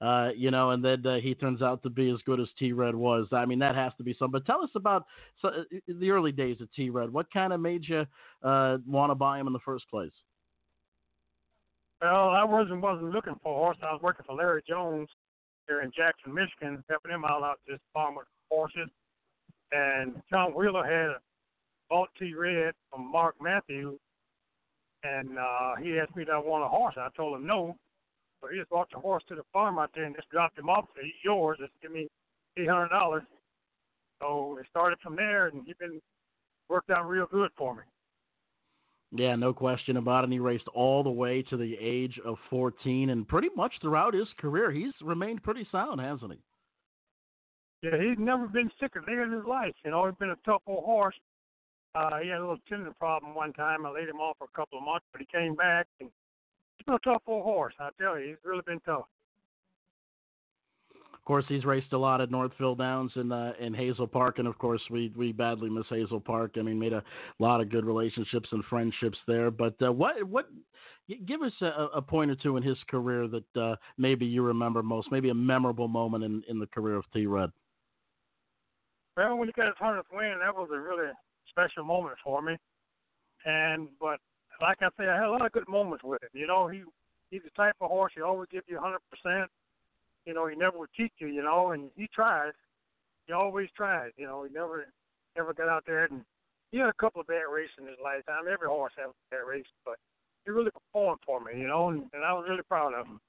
Uh, 0.00 0.30
you 0.36 0.50
know, 0.50 0.70
and 0.70 0.84
then 0.84 1.06
uh, 1.06 1.16
he 1.20 1.34
turns 1.34 1.62
out 1.62 1.82
to 1.82 1.88
be 1.88 2.10
as 2.10 2.18
good 2.26 2.40
as 2.40 2.48
T 2.58 2.72
Red 2.72 2.94
was. 2.94 3.26
I 3.32 3.46
mean, 3.46 3.60
that 3.60 3.74
has 3.74 3.92
to 3.96 4.02
be 4.02 4.14
something. 4.18 4.32
But 4.32 4.44
tell 4.44 4.62
us 4.62 4.70
about 4.74 5.06
so, 5.40 5.48
uh, 5.48 5.62
the 5.86 6.10
early 6.10 6.32
days 6.32 6.60
of 6.60 6.70
T 6.72 6.90
Red. 6.90 7.12
What 7.12 7.32
kind 7.32 7.52
of 7.52 7.60
made 7.60 7.88
you 7.88 8.04
uh, 8.42 8.78
want 8.86 9.10
to 9.10 9.14
buy 9.14 9.38
him 9.38 9.46
in 9.46 9.52
the 9.52 9.60
first 9.60 9.88
place? 9.88 10.12
Well, 12.02 12.30
I 12.30 12.44
wasn't 12.44 12.82
wasn't 12.82 13.12
looking 13.12 13.36
for 13.42 13.54
a 13.54 13.56
horse. 13.56 13.78
I 13.82 13.92
was 13.92 14.02
working 14.02 14.26
for 14.26 14.34
Larry 14.34 14.62
Jones 14.68 15.08
here 15.68 15.80
in 15.80 15.92
Jackson, 15.96 16.34
Michigan, 16.34 16.84
helping 16.90 17.12
him 17.12 17.24
out 17.24 17.42
out 17.42 17.60
this 17.66 17.78
farm 17.94 18.16
with 18.16 18.26
horses. 18.50 18.90
And 19.72 20.20
John 20.28 20.52
Wheeler 20.52 20.84
had 20.84 21.16
bought 21.88 22.10
T 22.18 22.34
Red 22.34 22.74
from 22.90 23.10
Mark 23.10 23.36
Matthews 23.40 23.98
and 25.04 25.38
uh, 25.38 25.76
he 25.82 25.98
asked 25.98 26.16
me, 26.16 26.24
"Do 26.24 26.32
I 26.32 26.38
want 26.38 26.64
a 26.64 26.68
horse?" 26.68 26.94
I 26.96 27.08
told 27.16 27.36
him 27.36 27.46
no. 27.46 27.76
So 28.40 28.48
he 28.48 28.58
just 28.58 28.70
brought 28.70 28.90
the 28.90 28.98
horse 28.98 29.22
to 29.28 29.34
the 29.34 29.42
farm 29.52 29.78
out 29.78 29.90
there 29.94 30.04
and 30.04 30.14
just 30.16 30.30
dropped 30.30 30.58
him 30.58 30.68
off. 30.68 30.86
Said, 30.94 31.04
"He's 31.04 31.24
yours. 31.24 31.58
Just 31.60 31.72
give 31.82 31.92
me 31.92 32.08
eight 32.56 32.68
hundred 32.68 32.88
dollars." 32.88 33.22
So 34.20 34.58
it 34.60 34.66
started 34.70 34.98
from 35.02 35.16
there, 35.16 35.48
and 35.48 35.62
he's 35.66 35.76
been 35.76 36.00
worked 36.68 36.90
out 36.90 37.08
real 37.08 37.26
good 37.26 37.50
for 37.56 37.74
me. 37.74 37.82
Yeah, 39.16 39.36
no 39.36 39.52
question 39.52 39.96
about 39.96 40.20
it. 40.20 40.24
And 40.24 40.32
he 40.32 40.40
raced 40.40 40.66
all 40.74 41.02
the 41.04 41.10
way 41.10 41.42
to 41.42 41.56
the 41.56 41.76
age 41.80 42.18
of 42.24 42.36
14, 42.50 43.10
and 43.10 43.28
pretty 43.28 43.48
much 43.54 43.72
throughout 43.80 44.12
his 44.12 44.26
career, 44.38 44.72
he's 44.72 44.92
remained 45.00 45.42
pretty 45.42 45.66
sound, 45.70 46.00
hasn't 46.00 46.32
he? 46.32 46.38
Yeah, 47.82 47.98
he's 48.00 48.18
never 48.18 48.48
been 48.48 48.70
sick 48.80 48.92
a 48.96 49.06
day 49.06 49.22
in 49.22 49.30
his 49.30 49.44
life. 49.46 49.74
You 49.84 49.92
know, 49.92 50.06
he's 50.06 50.16
been 50.18 50.30
a 50.30 50.38
tough 50.44 50.62
old 50.66 50.84
horse. 50.84 51.14
Uh, 51.94 52.18
he 52.18 52.28
had 52.28 52.38
a 52.38 52.40
little 52.40 52.58
tendon 52.68 52.92
problem 52.98 53.34
one 53.34 53.52
time. 53.52 53.86
I 53.86 53.90
laid 53.90 54.08
him 54.08 54.16
off 54.16 54.36
for 54.38 54.44
a 54.44 54.56
couple 54.56 54.78
of 54.78 54.84
months, 54.84 55.06
but 55.12 55.20
he 55.20 55.26
came 55.26 55.54
back. 55.54 55.86
And 56.00 56.10
he's 56.76 56.84
been 56.84 56.96
a 56.96 56.98
tough 56.98 57.22
old 57.26 57.44
horse. 57.44 57.74
I 57.78 57.90
tell 58.00 58.18
you, 58.18 58.28
he's 58.28 58.36
really 58.44 58.62
been 58.66 58.80
tough. 58.80 59.06
Of 61.12 61.26
course, 61.26 61.44
he's 61.48 61.64
raced 61.64 61.92
a 61.92 61.98
lot 61.98 62.20
at 62.20 62.30
Northville 62.30 62.74
Downs 62.74 63.12
and 63.14 63.32
uh, 63.32 63.52
in 63.58 63.72
Hazel 63.72 64.06
Park, 64.06 64.38
and 64.38 64.46
of 64.46 64.58
course, 64.58 64.82
we 64.90 65.10
we 65.16 65.32
badly 65.32 65.70
miss 65.70 65.86
Hazel 65.88 66.20
Park. 66.20 66.56
I 66.58 66.62
mean, 66.62 66.78
made 66.78 66.92
a 66.92 67.02
lot 67.38 67.62
of 67.62 67.70
good 67.70 67.86
relationships 67.86 68.50
and 68.52 68.62
friendships 68.66 69.16
there. 69.26 69.50
But 69.50 69.74
uh, 69.80 69.90
what 69.90 70.22
what 70.24 70.50
give 71.24 71.40
us 71.40 71.52
a, 71.62 71.88
a 71.94 72.02
point 72.02 72.30
or 72.30 72.34
two 72.34 72.58
in 72.58 72.62
his 72.62 72.76
career 72.90 73.26
that 73.28 73.56
uh, 73.58 73.76
maybe 73.96 74.26
you 74.26 74.42
remember 74.42 74.82
most, 74.82 75.10
maybe 75.10 75.30
a 75.30 75.34
memorable 75.34 75.88
moment 75.88 76.24
in 76.24 76.42
in 76.46 76.58
the 76.58 76.66
career 76.66 76.96
of 76.96 77.04
T. 77.14 77.24
Red. 77.24 77.50
Well, 79.16 79.38
when 79.38 79.48
he 79.48 79.52
got 79.52 79.68
his 79.68 79.76
hundredth 79.78 80.08
win, 80.12 80.40
that 80.44 80.54
was 80.54 80.68
a 80.74 80.78
really 80.78 81.08
special 81.54 81.84
moment 81.84 82.16
for 82.22 82.42
me. 82.42 82.56
And 83.44 83.88
but 84.00 84.18
like 84.60 84.78
I 84.80 84.88
say, 84.98 85.08
I 85.08 85.16
had 85.16 85.28
a 85.28 85.30
lot 85.30 85.46
of 85.46 85.52
good 85.52 85.68
moments 85.68 86.04
with 86.04 86.22
him. 86.22 86.30
You 86.32 86.46
know, 86.46 86.68
he 86.68 86.82
he's 87.30 87.42
the 87.42 87.50
type 87.50 87.76
of 87.80 87.90
horse 87.90 88.12
he 88.14 88.22
always 88.22 88.48
give 88.50 88.64
you 88.66 88.76
100 88.76 88.98
percent. 89.10 89.50
You 90.26 90.34
know, 90.34 90.46
he 90.46 90.56
never 90.56 90.78
would 90.78 90.92
cheat 90.92 91.12
you. 91.18 91.28
You 91.28 91.42
know, 91.42 91.72
and 91.72 91.90
he 91.96 92.08
tries. 92.14 92.52
He 93.26 93.32
always 93.32 93.68
tries. 93.76 94.12
You 94.16 94.26
know, 94.26 94.44
he 94.44 94.52
never 94.52 94.86
never 95.36 95.52
got 95.52 95.68
out 95.68 95.84
there 95.86 96.04
and 96.04 96.24
he 96.70 96.78
had 96.78 96.88
a 96.88 97.00
couple 97.00 97.20
of 97.20 97.28
bad 97.28 97.46
races 97.52 97.74
in 97.78 97.86
his 97.86 98.02
lifetime. 98.02 98.50
Every 98.50 98.66
horse 98.66 98.92
has 98.96 99.10
a 99.10 99.30
bad 99.30 99.46
race, 99.46 99.66
but 99.84 99.94
he 100.44 100.50
really 100.50 100.72
performed 100.72 101.20
for 101.24 101.38
me. 101.38 101.60
You 101.60 101.68
know, 101.68 101.90
and, 101.90 102.02
and 102.12 102.24
I 102.24 102.32
was 102.32 102.46
really 102.48 102.64
proud 102.66 102.94
of 102.94 103.06
him. 103.06 103.20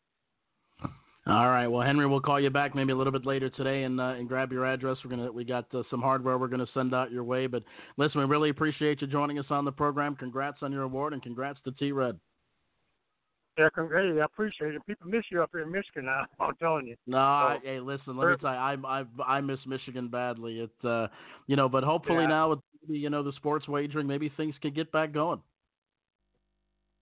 All 1.28 1.50
right. 1.50 1.66
Well, 1.68 1.82
Henry, 1.82 2.06
we'll 2.06 2.20
call 2.20 2.40
you 2.40 2.52
back 2.52 2.76
maybe 2.76 2.92
a 2.92 2.96
little 2.96 3.12
bit 3.12 3.26
later 3.26 3.50
today 3.50 3.84
and 3.84 4.00
uh, 4.00 4.14
and 4.18 4.28
grab 4.28 4.52
your 4.52 4.64
address. 4.64 4.98
We're 5.04 5.10
gonna 5.10 5.32
we 5.32 5.44
got 5.44 5.66
uh, 5.74 5.82
some 5.90 6.00
hardware 6.00 6.38
we're 6.38 6.50
gonna 6.50 6.68
send 6.72 6.94
out 6.94 7.12
your 7.12 7.24
way. 7.24 7.48
But 7.48 7.64
listen, 7.98 8.20
we 8.20 8.26
really 8.26 8.50
appreciate 8.50 9.02
you 9.02 9.08
joining 9.08 9.40
us 9.40 9.48
on 9.50 9.66
the 9.66 9.72
program. 9.72 10.16
Congrats 10.16 10.60
on 10.62 10.72
your 10.72 10.84
award 10.84 11.14
and 11.14 11.24
congrats 11.24 11.60
to 11.66 11.72
T 11.72 11.92
Red. 11.92 12.20
Yeah, 13.58 13.70
hey, 13.76 14.20
I 14.22 14.26
appreciate 14.26 14.76
it. 14.76 14.86
People 14.86 15.08
miss 15.08 15.24
you 15.32 15.42
up 15.42 15.50
here 15.52 15.62
in 15.62 15.72
Michigan 15.72 16.06
now. 16.06 16.26
I'm 16.40 16.56
telling 16.58 16.86
you. 16.86 16.96
No, 17.08 17.18
I, 17.18 17.58
hey, 17.64 17.80
listen. 17.80 18.18
Let 18.18 18.30
me 18.30 18.36
tell 18.40 18.52
you, 18.52 18.58
I 18.58 18.76
I 18.86 19.04
I 19.26 19.42
miss 19.42 19.60
Michigan 19.66 20.10
badly. 20.10 20.60
It 20.60 20.88
uh, 20.88 21.08
you 21.48 21.56
know, 21.56 21.68
but 21.68 21.84
hopefully 21.84 22.24
yeah. 22.24 22.28
now 22.28 22.50
with 22.52 22.60
you 22.88 23.10
know 23.10 23.24
the 23.24 23.34
sports 23.34 23.68
wagering, 23.68 24.06
maybe 24.06 24.32
things 24.38 24.54
can 24.62 24.76
get 24.76 24.92
back 24.92 25.12
going. 25.12 25.42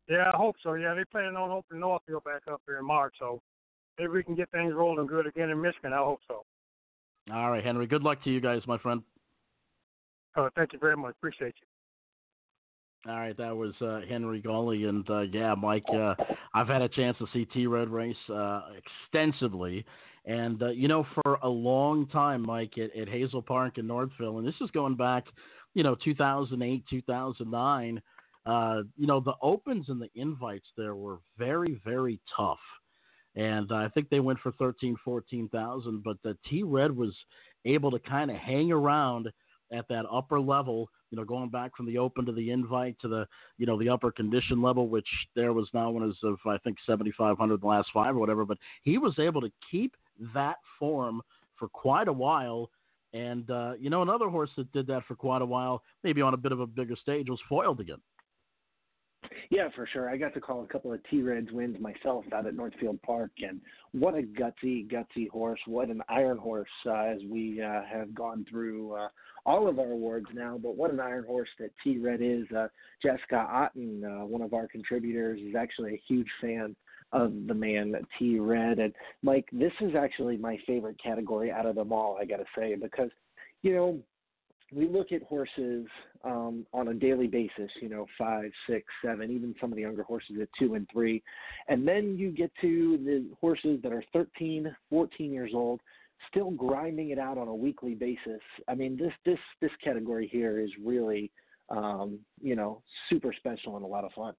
Yeah, 0.08 0.32
I 0.34 0.38
hope 0.38 0.56
so. 0.64 0.76
Yeah, 0.76 0.94
they're 0.94 1.06
planning 1.12 1.36
on 1.36 1.52
opening 1.52 1.82
Northville 1.82 2.22
back 2.22 2.44
up 2.50 2.62
here 2.66 2.78
in 2.78 2.86
March, 2.86 3.16
so 3.20 3.42
maybe 3.98 4.12
we 4.12 4.24
can 4.24 4.36
get 4.36 4.50
things 4.52 4.74
rolling 4.74 5.08
good 5.08 5.28
again 5.28 5.50
in 5.50 5.62
Michigan. 5.62 5.94
I 5.94 5.98
hope 5.98 6.20
so. 6.28 6.44
All 7.32 7.52
right, 7.52 7.64
Henry. 7.64 7.88
Good 7.88 8.04
luck 8.04 8.24
to 8.24 8.30
you 8.30 8.42
guys, 8.42 8.62
my 8.68 8.78
friend. 8.78 9.02
Oh, 10.36 10.50
thank 10.56 10.74
you 10.74 10.80
very 10.80 10.98
much. 10.98 11.16
Appreciate 11.20 11.54
you. 11.62 11.68
All 13.12 13.18
right, 13.18 13.36
that 13.38 13.56
was 13.56 13.74
uh, 13.82 14.00
Henry 14.08 14.40
Gully, 14.40 14.86
and 14.86 15.08
uh, 15.10 15.22
yeah, 15.22 15.54
Mike. 15.56 15.84
Uh, 15.94 16.16
I've 16.54 16.70
had 16.70 16.82
a 16.82 16.88
chance 16.88 17.18
to 17.18 17.28
see 17.34 17.44
T 17.46 17.68
Red 17.68 17.90
race 17.90 18.16
uh, 18.34 18.62
extensively, 18.78 19.86
and 20.26 20.62
uh, 20.64 20.70
you 20.70 20.88
know, 20.88 21.06
for 21.14 21.38
a 21.44 21.50
long 21.50 22.08
time, 22.08 22.42
Mike, 22.42 22.78
at, 22.78 22.96
at 22.96 23.10
Hazel 23.10 23.42
Park 23.42 23.78
in 23.78 23.88
Northville, 23.88 24.38
and 24.38 24.48
this 24.48 24.56
is 24.62 24.72
going 24.72 24.96
back, 24.96 25.26
you 25.74 25.84
know, 25.84 25.96
2008, 26.02 26.84
2009. 26.90 28.02
Uh, 28.46 28.82
you 28.98 29.08
know, 29.08 29.20
the 29.20 29.34
opens 29.42 29.88
and 29.90 30.02
the 30.02 30.10
invites 30.16 30.68
there 30.78 30.96
were 30.96 31.20
very, 31.38 31.82
very 31.86 32.20
tough, 32.36 32.60
and 33.36 33.72
I 33.72 33.90
think 33.90 34.10
they 34.10 34.20
went 34.20 34.40
for 34.40 34.52
13, 34.54 34.96
14,000. 35.04 36.04
But 36.04 36.18
the 36.24 36.38
T 36.50 36.64
Red 36.64 36.96
was 36.96 37.16
able 37.66 37.92
to 37.92 38.00
kind 38.00 38.30
of 38.30 38.38
hang 38.38 38.72
around 38.72 39.30
at 39.72 39.88
that 39.88 40.06
upper 40.12 40.40
level, 40.40 40.90
you 41.10 41.18
know, 41.18 41.24
going 41.24 41.50
back 41.50 41.76
from 41.76 41.88
the 41.88 41.98
open 41.98 42.26
to 42.26 42.32
the 42.32 42.52
invite 42.52 42.96
to 43.02 43.08
the, 43.08 43.26
you 43.58 43.66
know, 43.66 43.80
the 43.80 43.90
upper 43.90 44.12
condition 44.12 44.62
level, 44.62 44.88
which 44.88 45.08
there 45.36 45.54
was 45.54 45.68
now 45.74 45.90
one 45.90 46.08
is 46.08 46.16
of 46.24 46.38
I 46.46 46.58
think 46.60 46.78
7,500 46.86 47.62
the 47.62 47.66
last 47.66 47.90
five 47.94 48.16
or 48.16 48.20
whatever. 48.20 48.46
But 48.46 48.60
he 48.84 48.98
was 48.98 49.18
able 49.18 49.42
to 49.42 49.52
keep 49.72 49.96
that 50.34 50.58
form 50.78 51.22
for 51.58 51.68
quite 51.68 52.08
a 52.08 52.14
while. 52.14 52.70
And 53.14 53.50
uh, 53.50 53.74
you 53.80 53.90
know, 53.90 54.04
another 54.04 54.30
horse 54.30 54.50
that 54.58 54.72
did 54.74 54.88
that 54.88 55.06
for 55.08 55.16
quite 55.16 55.42
a 55.42 55.46
while, 55.46 55.82
maybe 56.04 56.22
on 56.22 56.34
a 56.34 56.38
bit 56.38 56.52
of 56.52 56.60
a 56.60 56.68
bigger 56.68 56.96
stage, 56.96 57.30
was 57.30 57.40
foiled 57.50 57.80
again. 57.80 58.02
Yeah, 59.50 59.70
for 59.76 59.88
sure. 59.92 60.10
I 60.10 60.18
got 60.18 60.34
to 60.34 60.42
call 60.42 60.64
a 60.64 60.68
couple 60.68 60.94
of 60.94 61.00
T 61.10 61.22
Reds 61.22 61.52
wins 61.52 61.78
myself 61.80 62.26
out 62.34 62.48
at 62.48 62.56
Northfield 62.56 63.02
Park, 63.02 63.32
and 63.40 63.62
what 63.92 64.16
a 64.16 64.22
gutsy, 64.22 64.90
gutsy 64.90 65.30
horse! 65.30 65.60
What 65.68 65.90
an 65.90 66.02
iron 66.10 66.38
horse! 66.38 66.70
Uh, 66.86 66.94
as 66.94 67.20
we 67.30 67.62
uh, 67.62 67.82
have 67.92 68.14
gone 68.14 68.46
through 68.50 68.94
uh, 68.94 69.10
all 69.46 69.68
of 69.68 69.80
our 69.80 69.92
awards 69.92 70.28
now, 70.34 70.58
but 70.62 70.76
what 70.76 70.92
an 70.92 71.00
iron 71.00 71.26
horse 71.26 71.50
that 71.60 71.72
T 71.84 71.98
Red 71.98 72.22
is. 72.22 72.46
Uh, 72.56 72.68
Jessica 73.02 73.48
Otten, 73.50 74.04
uh, 74.04 74.26
one 74.26 74.42
of 74.42 74.54
our 74.54 74.68
contributors, 74.68 75.40
is 75.40 75.56
actually 75.56 75.94
a 75.94 76.02
huge 76.08 76.30
fan 76.42 76.76
of 77.12 77.34
the 77.48 77.54
man 77.54 77.94
T 78.18 78.40
Red. 78.40 78.80
And 78.80 78.94
Mike, 79.22 79.48
this 79.52 79.74
is 79.82 79.96
actually 79.96 80.38
my 80.38 80.58
favorite 80.66 81.02
category 81.02 81.52
out 81.52 81.66
of 81.66 81.76
them 81.76 81.92
all. 81.92 82.18
I 82.20 82.26
got 82.26 82.38
to 82.38 82.46
say 82.58 82.76
because 82.76 83.10
you 83.62 83.74
know 83.74 84.00
we 84.74 84.88
look 84.88 85.12
at 85.12 85.24
horses 85.24 85.86
um, 86.24 86.66
on 86.74 86.90
a 86.90 86.94
daily 86.94 87.28
basis, 87.28 87.70
you 87.82 87.90
know, 87.90 88.06
five, 88.18 88.52
six, 88.68 88.86
seven, 89.04 89.32
even 89.32 89.56
some 89.60 89.72
of 89.72 89.76
the 89.76 89.82
younger 89.82 90.04
horses 90.04 90.38
at 90.42 90.50
two 90.60 90.76
and 90.76 90.88
three. 90.92 91.22
And 91.68 91.88
then 91.88 92.18
you 92.18 92.32
get 92.32 92.52
to 92.62 92.98
the 92.98 93.26
horses 93.40 93.80
that 93.84 93.92
are 93.92 94.04
13, 94.14 94.76
14 94.90 95.32
years 95.32 95.52
old, 95.54 95.82
still 96.30 96.52
grinding 96.52 97.10
it 97.12 97.20
out 97.20 97.38
on 97.38 97.48
a 97.48 97.56
weekly 97.56 97.94
basis. 97.94 98.42
I 98.68 98.76
mean, 98.76 98.98
this, 98.98 99.14
this, 99.26 99.40
this 99.62 99.72
category 99.84 100.28
here 100.32 100.60
is 100.60 100.70
really, 100.84 101.32
um, 101.70 102.20
you 102.42 102.56
know, 102.56 102.82
super 103.10 103.34
special 103.34 103.76
and 103.76 103.86
a 103.86 103.88
lot 103.88 104.06
of 104.06 104.12
fun. 104.14 104.34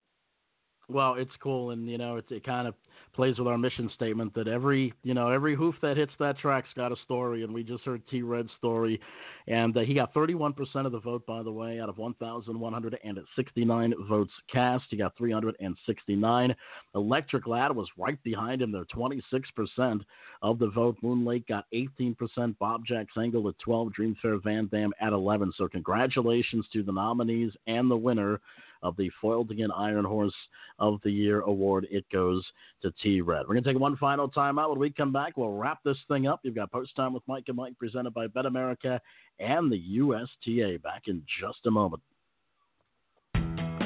Well, 0.88 1.14
it's 1.14 1.32
cool, 1.42 1.70
and 1.70 1.88
you 1.88 1.96
know, 1.96 2.16
it, 2.16 2.26
it 2.30 2.44
kind 2.44 2.68
of 2.68 2.74
plays 3.14 3.38
with 3.38 3.46
our 3.48 3.56
mission 3.56 3.90
statement 3.94 4.34
that 4.34 4.48
every 4.48 4.92
you 5.02 5.14
know 5.14 5.28
every 5.28 5.54
hoof 5.54 5.74
that 5.80 5.96
hits 5.96 6.12
that 6.18 6.36
track's 6.38 6.68
got 6.76 6.92
a 6.92 6.96
story, 7.04 7.42
and 7.42 7.54
we 7.54 7.62
just 7.62 7.84
heard 7.84 8.02
T 8.10 8.20
Red's 8.22 8.50
story, 8.58 9.00
and 9.46 9.74
uh, 9.76 9.80
he 9.80 9.94
got 9.94 10.12
31% 10.12 10.54
of 10.84 10.92
the 10.92 11.00
vote, 11.00 11.24
by 11.26 11.42
the 11.42 11.50
way, 11.52 11.80
out 11.80 11.88
of 11.88 11.96
1,169 11.96 13.94
votes 14.08 14.32
cast. 14.52 14.84
He 14.90 14.96
got 14.96 15.16
369. 15.16 16.56
Electric 16.94 17.46
Lad 17.46 17.74
was 17.74 17.88
right 17.96 18.22
behind 18.22 18.60
him 18.60 18.70
there, 18.72 18.84
26% 18.84 20.00
of 20.42 20.58
the 20.58 20.68
vote. 20.70 20.96
Moon 21.02 21.24
Lake 21.24 21.46
got 21.46 21.64
18%. 21.72 22.58
Bob 22.58 22.84
Jack's 22.86 23.16
Angle 23.16 23.48
at 23.48 23.58
12. 23.58 23.92
Dreamfair 23.98 24.42
Van 24.42 24.66
Dam 24.66 24.92
at 25.00 25.12
11. 25.12 25.52
So 25.56 25.68
congratulations 25.68 26.66
to 26.72 26.82
the 26.82 26.92
nominees 26.92 27.52
and 27.66 27.90
the 27.90 27.96
winner 27.96 28.40
of 28.84 28.96
the 28.96 29.10
Foiled 29.20 29.50
Again 29.50 29.70
Iron 29.76 30.04
Horse 30.04 30.34
of 30.78 31.00
the 31.02 31.10
Year 31.10 31.40
award. 31.40 31.88
It 31.90 32.04
goes 32.12 32.44
to 32.82 32.92
T 33.02 33.20
Red. 33.20 33.40
We're 33.48 33.54
going 33.54 33.64
to 33.64 33.72
take 33.72 33.80
one 33.80 33.96
final 33.96 34.30
timeout. 34.30 34.70
When 34.70 34.78
we 34.78 34.90
come 34.90 35.12
back, 35.12 35.36
we'll 35.36 35.56
wrap 35.56 35.78
this 35.84 35.98
thing 36.06 36.28
up. 36.28 36.40
You've 36.44 36.54
got 36.54 36.70
Post 36.70 36.94
Time 36.94 37.12
with 37.12 37.22
Mike 37.26 37.44
and 37.48 37.56
Mike 37.56 37.76
presented 37.78 38.14
by 38.14 38.28
BetAmerica 38.28 39.00
and 39.40 39.72
the 39.72 39.82
USTA. 39.98 40.78
Back 40.82 41.08
in 41.08 41.22
just 41.40 41.66
a 41.66 41.70
moment. 41.70 42.02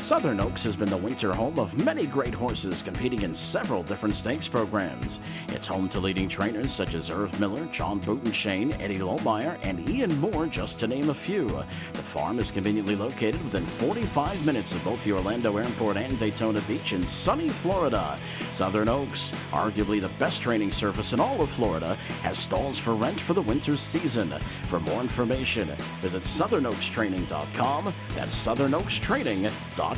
Southern 0.08 0.40
Oaks 0.40 0.60
has 0.64 0.74
been 0.76 0.88
the 0.88 0.96
winter 0.96 1.34
home 1.34 1.58
of 1.58 1.68
many 1.74 2.06
great 2.06 2.32
horses 2.32 2.72
competing 2.86 3.22
in 3.22 3.36
several 3.52 3.82
different 3.82 4.14
stakes 4.22 4.46
programs. 4.50 5.04
It's 5.48 5.66
home 5.66 5.90
to 5.92 6.00
leading 6.00 6.30
trainers 6.30 6.70
such 6.78 6.88
as 6.88 7.10
Erv 7.10 7.38
Miller, 7.38 7.68
John 7.76 8.00
Butenschoen, 8.00 8.82
Eddie 8.82 9.00
Lohmeyer, 9.00 9.58
and 9.62 9.86
Ian 9.86 10.16
Moore, 10.16 10.46
just 10.46 10.80
to 10.80 10.86
name 10.86 11.10
a 11.10 11.26
few. 11.26 11.48
The 11.48 12.08
farm 12.14 12.40
is 12.40 12.46
conveniently 12.54 12.96
located 12.96 13.44
within 13.44 13.68
45 13.80 14.46
minutes 14.46 14.68
of 14.72 14.82
both 14.82 14.98
the 15.04 15.12
Orlando 15.12 15.54
Airport 15.58 15.98
and 15.98 16.18
Daytona 16.18 16.64
Beach 16.66 16.90
in 16.90 17.06
sunny 17.26 17.50
Florida. 17.62 18.18
Southern 18.58 18.88
Oaks, 18.88 19.18
arguably 19.52 20.00
the 20.00 20.14
best 20.18 20.40
training 20.42 20.72
surface 20.80 21.06
in 21.12 21.20
all 21.20 21.42
of 21.42 21.50
Florida, 21.56 21.96
has 22.22 22.36
stalls 22.46 22.76
for 22.84 22.96
rent 22.96 23.18
for 23.26 23.34
the 23.34 23.42
winter 23.42 23.76
season. 23.92 24.32
For 24.70 24.80
more 24.80 25.02
information, 25.02 25.68
visit 26.02 26.22
southernoakstraining.com. 26.40 27.94
That's 28.16 28.32
southernoakstraining.com. 28.46 29.97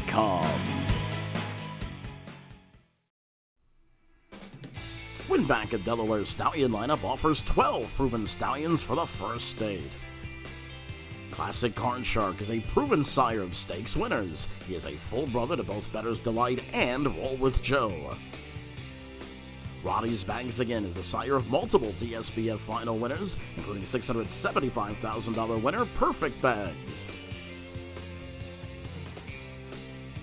Winbak 5.31 5.72
of 5.72 5.85
Delaware 5.85 6.24
Stallion 6.35 6.72
lineup 6.72 7.05
offers 7.05 7.39
12 7.55 7.85
proven 7.97 8.28
stallions 8.36 8.81
for 8.86 8.97
the 8.97 9.06
first 9.20 9.44
state. 9.56 9.90
Classic 11.35 11.74
Corn 11.77 12.05
Shark 12.12 12.36
is 12.43 12.48
a 12.51 12.64
proven 12.74 13.06
sire 13.14 13.43
of 13.43 13.51
stakes 13.66 13.90
winners. 13.97 14.36
He 14.66 14.74
is 14.74 14.82
a 14.85 14.98
full 15.09 15.31
brother 15.31 15.56
to 15.56 15.62
both 15.62 15.85
Bettor's 15.93 16.18
Delight 16.24 16.59
and 16.72 17.06
Roll 17.06 17.39
with 17.39 17.55
Joe. 17.68 18.16
Roddy's 19.85 20.22
Bags 20.27 20.59
Again 20.60 20.85
is 20.85 20.94
the 20.94 21.05
sire 21.10 21.36
of 21.36 21.47
multiple 21.47 21.94
DSBF 22.02 22.66
final 22.66 22.98
winners, 22.98 23.31
including 23.56 23.86
$675,000 23.94 25.62
winner 25.62 25.86
Perfect 25.98 26.43
Bags. 26.43 26.77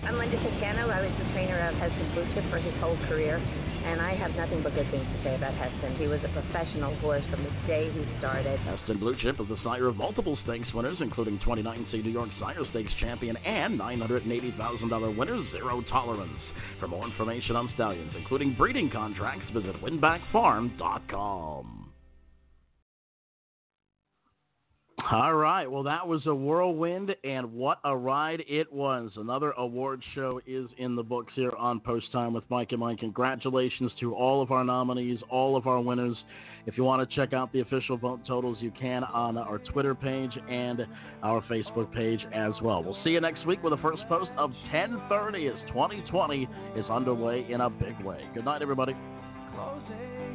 I'm 0.08 0.16
Linda 0.16 0.40
Toscano. 0.40 0.88
I 0.88 1.04
was 1.04 1.12
the 1.20 1.28
trainer 1.36 1.68
of 1.68 1.74
Heston 1.76 2.08
Bluechip 2.16 2.48
for 2.48 2.56
his 2.56 2.72
whole 2.80 2.96
career, 3.12 3.36
and 3.36 4.00
I 4.00 4.16
have 4.16 4.30
nothing 4.40 4.62
but 4.62 4.72
good 4.72 4.90
things 4.90 5.04
to 5.04 5.22
say 5.22 5.36
about 5.36 5.52
Heston. 5.52 5.96
He 6.00 6.06
was 6.08 6.18
a 6.24 6.32
professional 6.32 6.96
horse 7.04 7.22
from 7.28 7.44
the 7.44 7.50
day 7.68 7.92
he 7.92 8.06
started. 8.16 8.58
Heston 8.60 8.96
Bluechip 9.00 9.38
is 9.38 9.48
the 9.48 9.58
sire 9.62 9.86
of 9.86 9.96
multiple 9.96 10.38
stakes 10.44 10.72
winners, 10.72 10.96
including 11.02 11.38
29C 11.40 12.02
New 12.02 12.08
York 12.08 12.30
Sire 12.40 12.64
Stakes 12.70 12.90
champion 13.00 13.36
and 13.36 13.78
$980,000 13.78 15.18
winner 15.18 15.44
Zero 15.52 15.84
Tolerance. 15.92 16.40
For 16.80 16.88
more 16.88 17.06
information 17.06 17.54
on 17.54 17.68
stallions, 17.74 18.14
including 18.16 18.54
breeding 18.54 18.88
contracts, 18.90 19.44
visit 19.52 19.76
winbakfarm.com. 19.82 21.77
All 25.10 25.34
right. 25.34 25.70
Well, 25.70 25.84
that 25.84 26.06
was 26.06 26.26
a 26.26 26.34
whirlwind, 26.34 27.16
and 27.24 27.54
what 27.54 27.78
a 27.82 27.96
ride 27.96 28.44
it 28.46 28.70
was. 28.70 29.10
Another 29.16 29.52
award 29.52 30.02
show 30.14 30.38
is 30.46 30.68
in 30.76 30.96
the 30.96 31.02
books 31.02 31.32
here 31.34 31.52
on 31.58 31.80
Post 31.80 32.12
Time 32.12 32.34
with 32.34 32.44
Mike 32.50 32.72
and 32.72 32.80
Mike. 32.80 32.98
Congratulations 32.98 33.90
to 34.00 34.14
all 34.14 34.42
of 34.42 34.50
our 34.50 34.64
nominees, 34.64 35.18
all 35.30 35.56
of 35.56 35.66
our 35.66 35.80
winners. 35.80 36.14
If 36.66 36.76
you 36.76 36.84
want 36.84 37.08
to 37.08 37.16
check 37.16 37.32
out 37.32 37.50
the 37.54 37.60
official 37.60 37.96
vote 37.96 38.20
totals, 38.26 38.58
you 38.60 38.70
can 38.78 39.02
on 39.02 39.38
our 39.38 39.56
Twitter 39.56 39.94
page 39.94 40.32
and 40.50 40.86
our 41.22 41.40
Facebook 41.50 41.90
page 41.94 42.20
as 42.34 42.52
well. 42.60 42.82
We'll 42.82 43.02
see 43.02 43.10
you 43.10 43.20
next 43.22 43.46
week 43.46 43.62
with 43.62 43.72
the 43.72 43.80
first 43.80 44.02
post 44.10 44.30
of 44.36 44.50
1030 44.70 45.46
as 45.46 45.54
2020 45.68 46.46
is 46.76 46.84
underway 46.90 47.46
in 47.48 47.62
a 47.62 47.70
big 47.70 47.98
way. 48.04 48.28
Good 48.34 48.44
night, 48.44 48.60
everybody. 48.60 48.94
Closing 49.54 50.27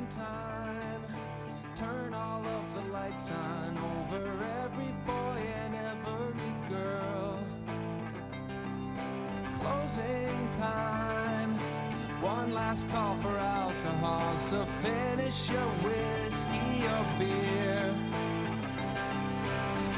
last 12.73 12.91
call 12.91 13.17
for 13.21 13.37
alcohol, 13.37 14.37
so 14.49 14.65
finish 14.81 15.33
your 15.49 15.69
whiskey 15.83 16.85
or 16.89 17.05
beer. 17.19 17.93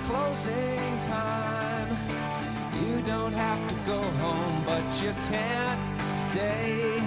Closing 0.07 0.93
time. 1.09 1.91
You 2.83 3.01
don't 3.07 3.33
have 3.33 3.69
to 3.69 3.75
go 3.85 4.01
home, 4.01 4.63
but 4.65 4.83
you 5.01 5.11
can't 5.29 5.79
stay 6.33 6.99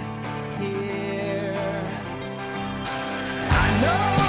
here. 0.59 1.55
I 3.51 3.81
know. 3.81 4.28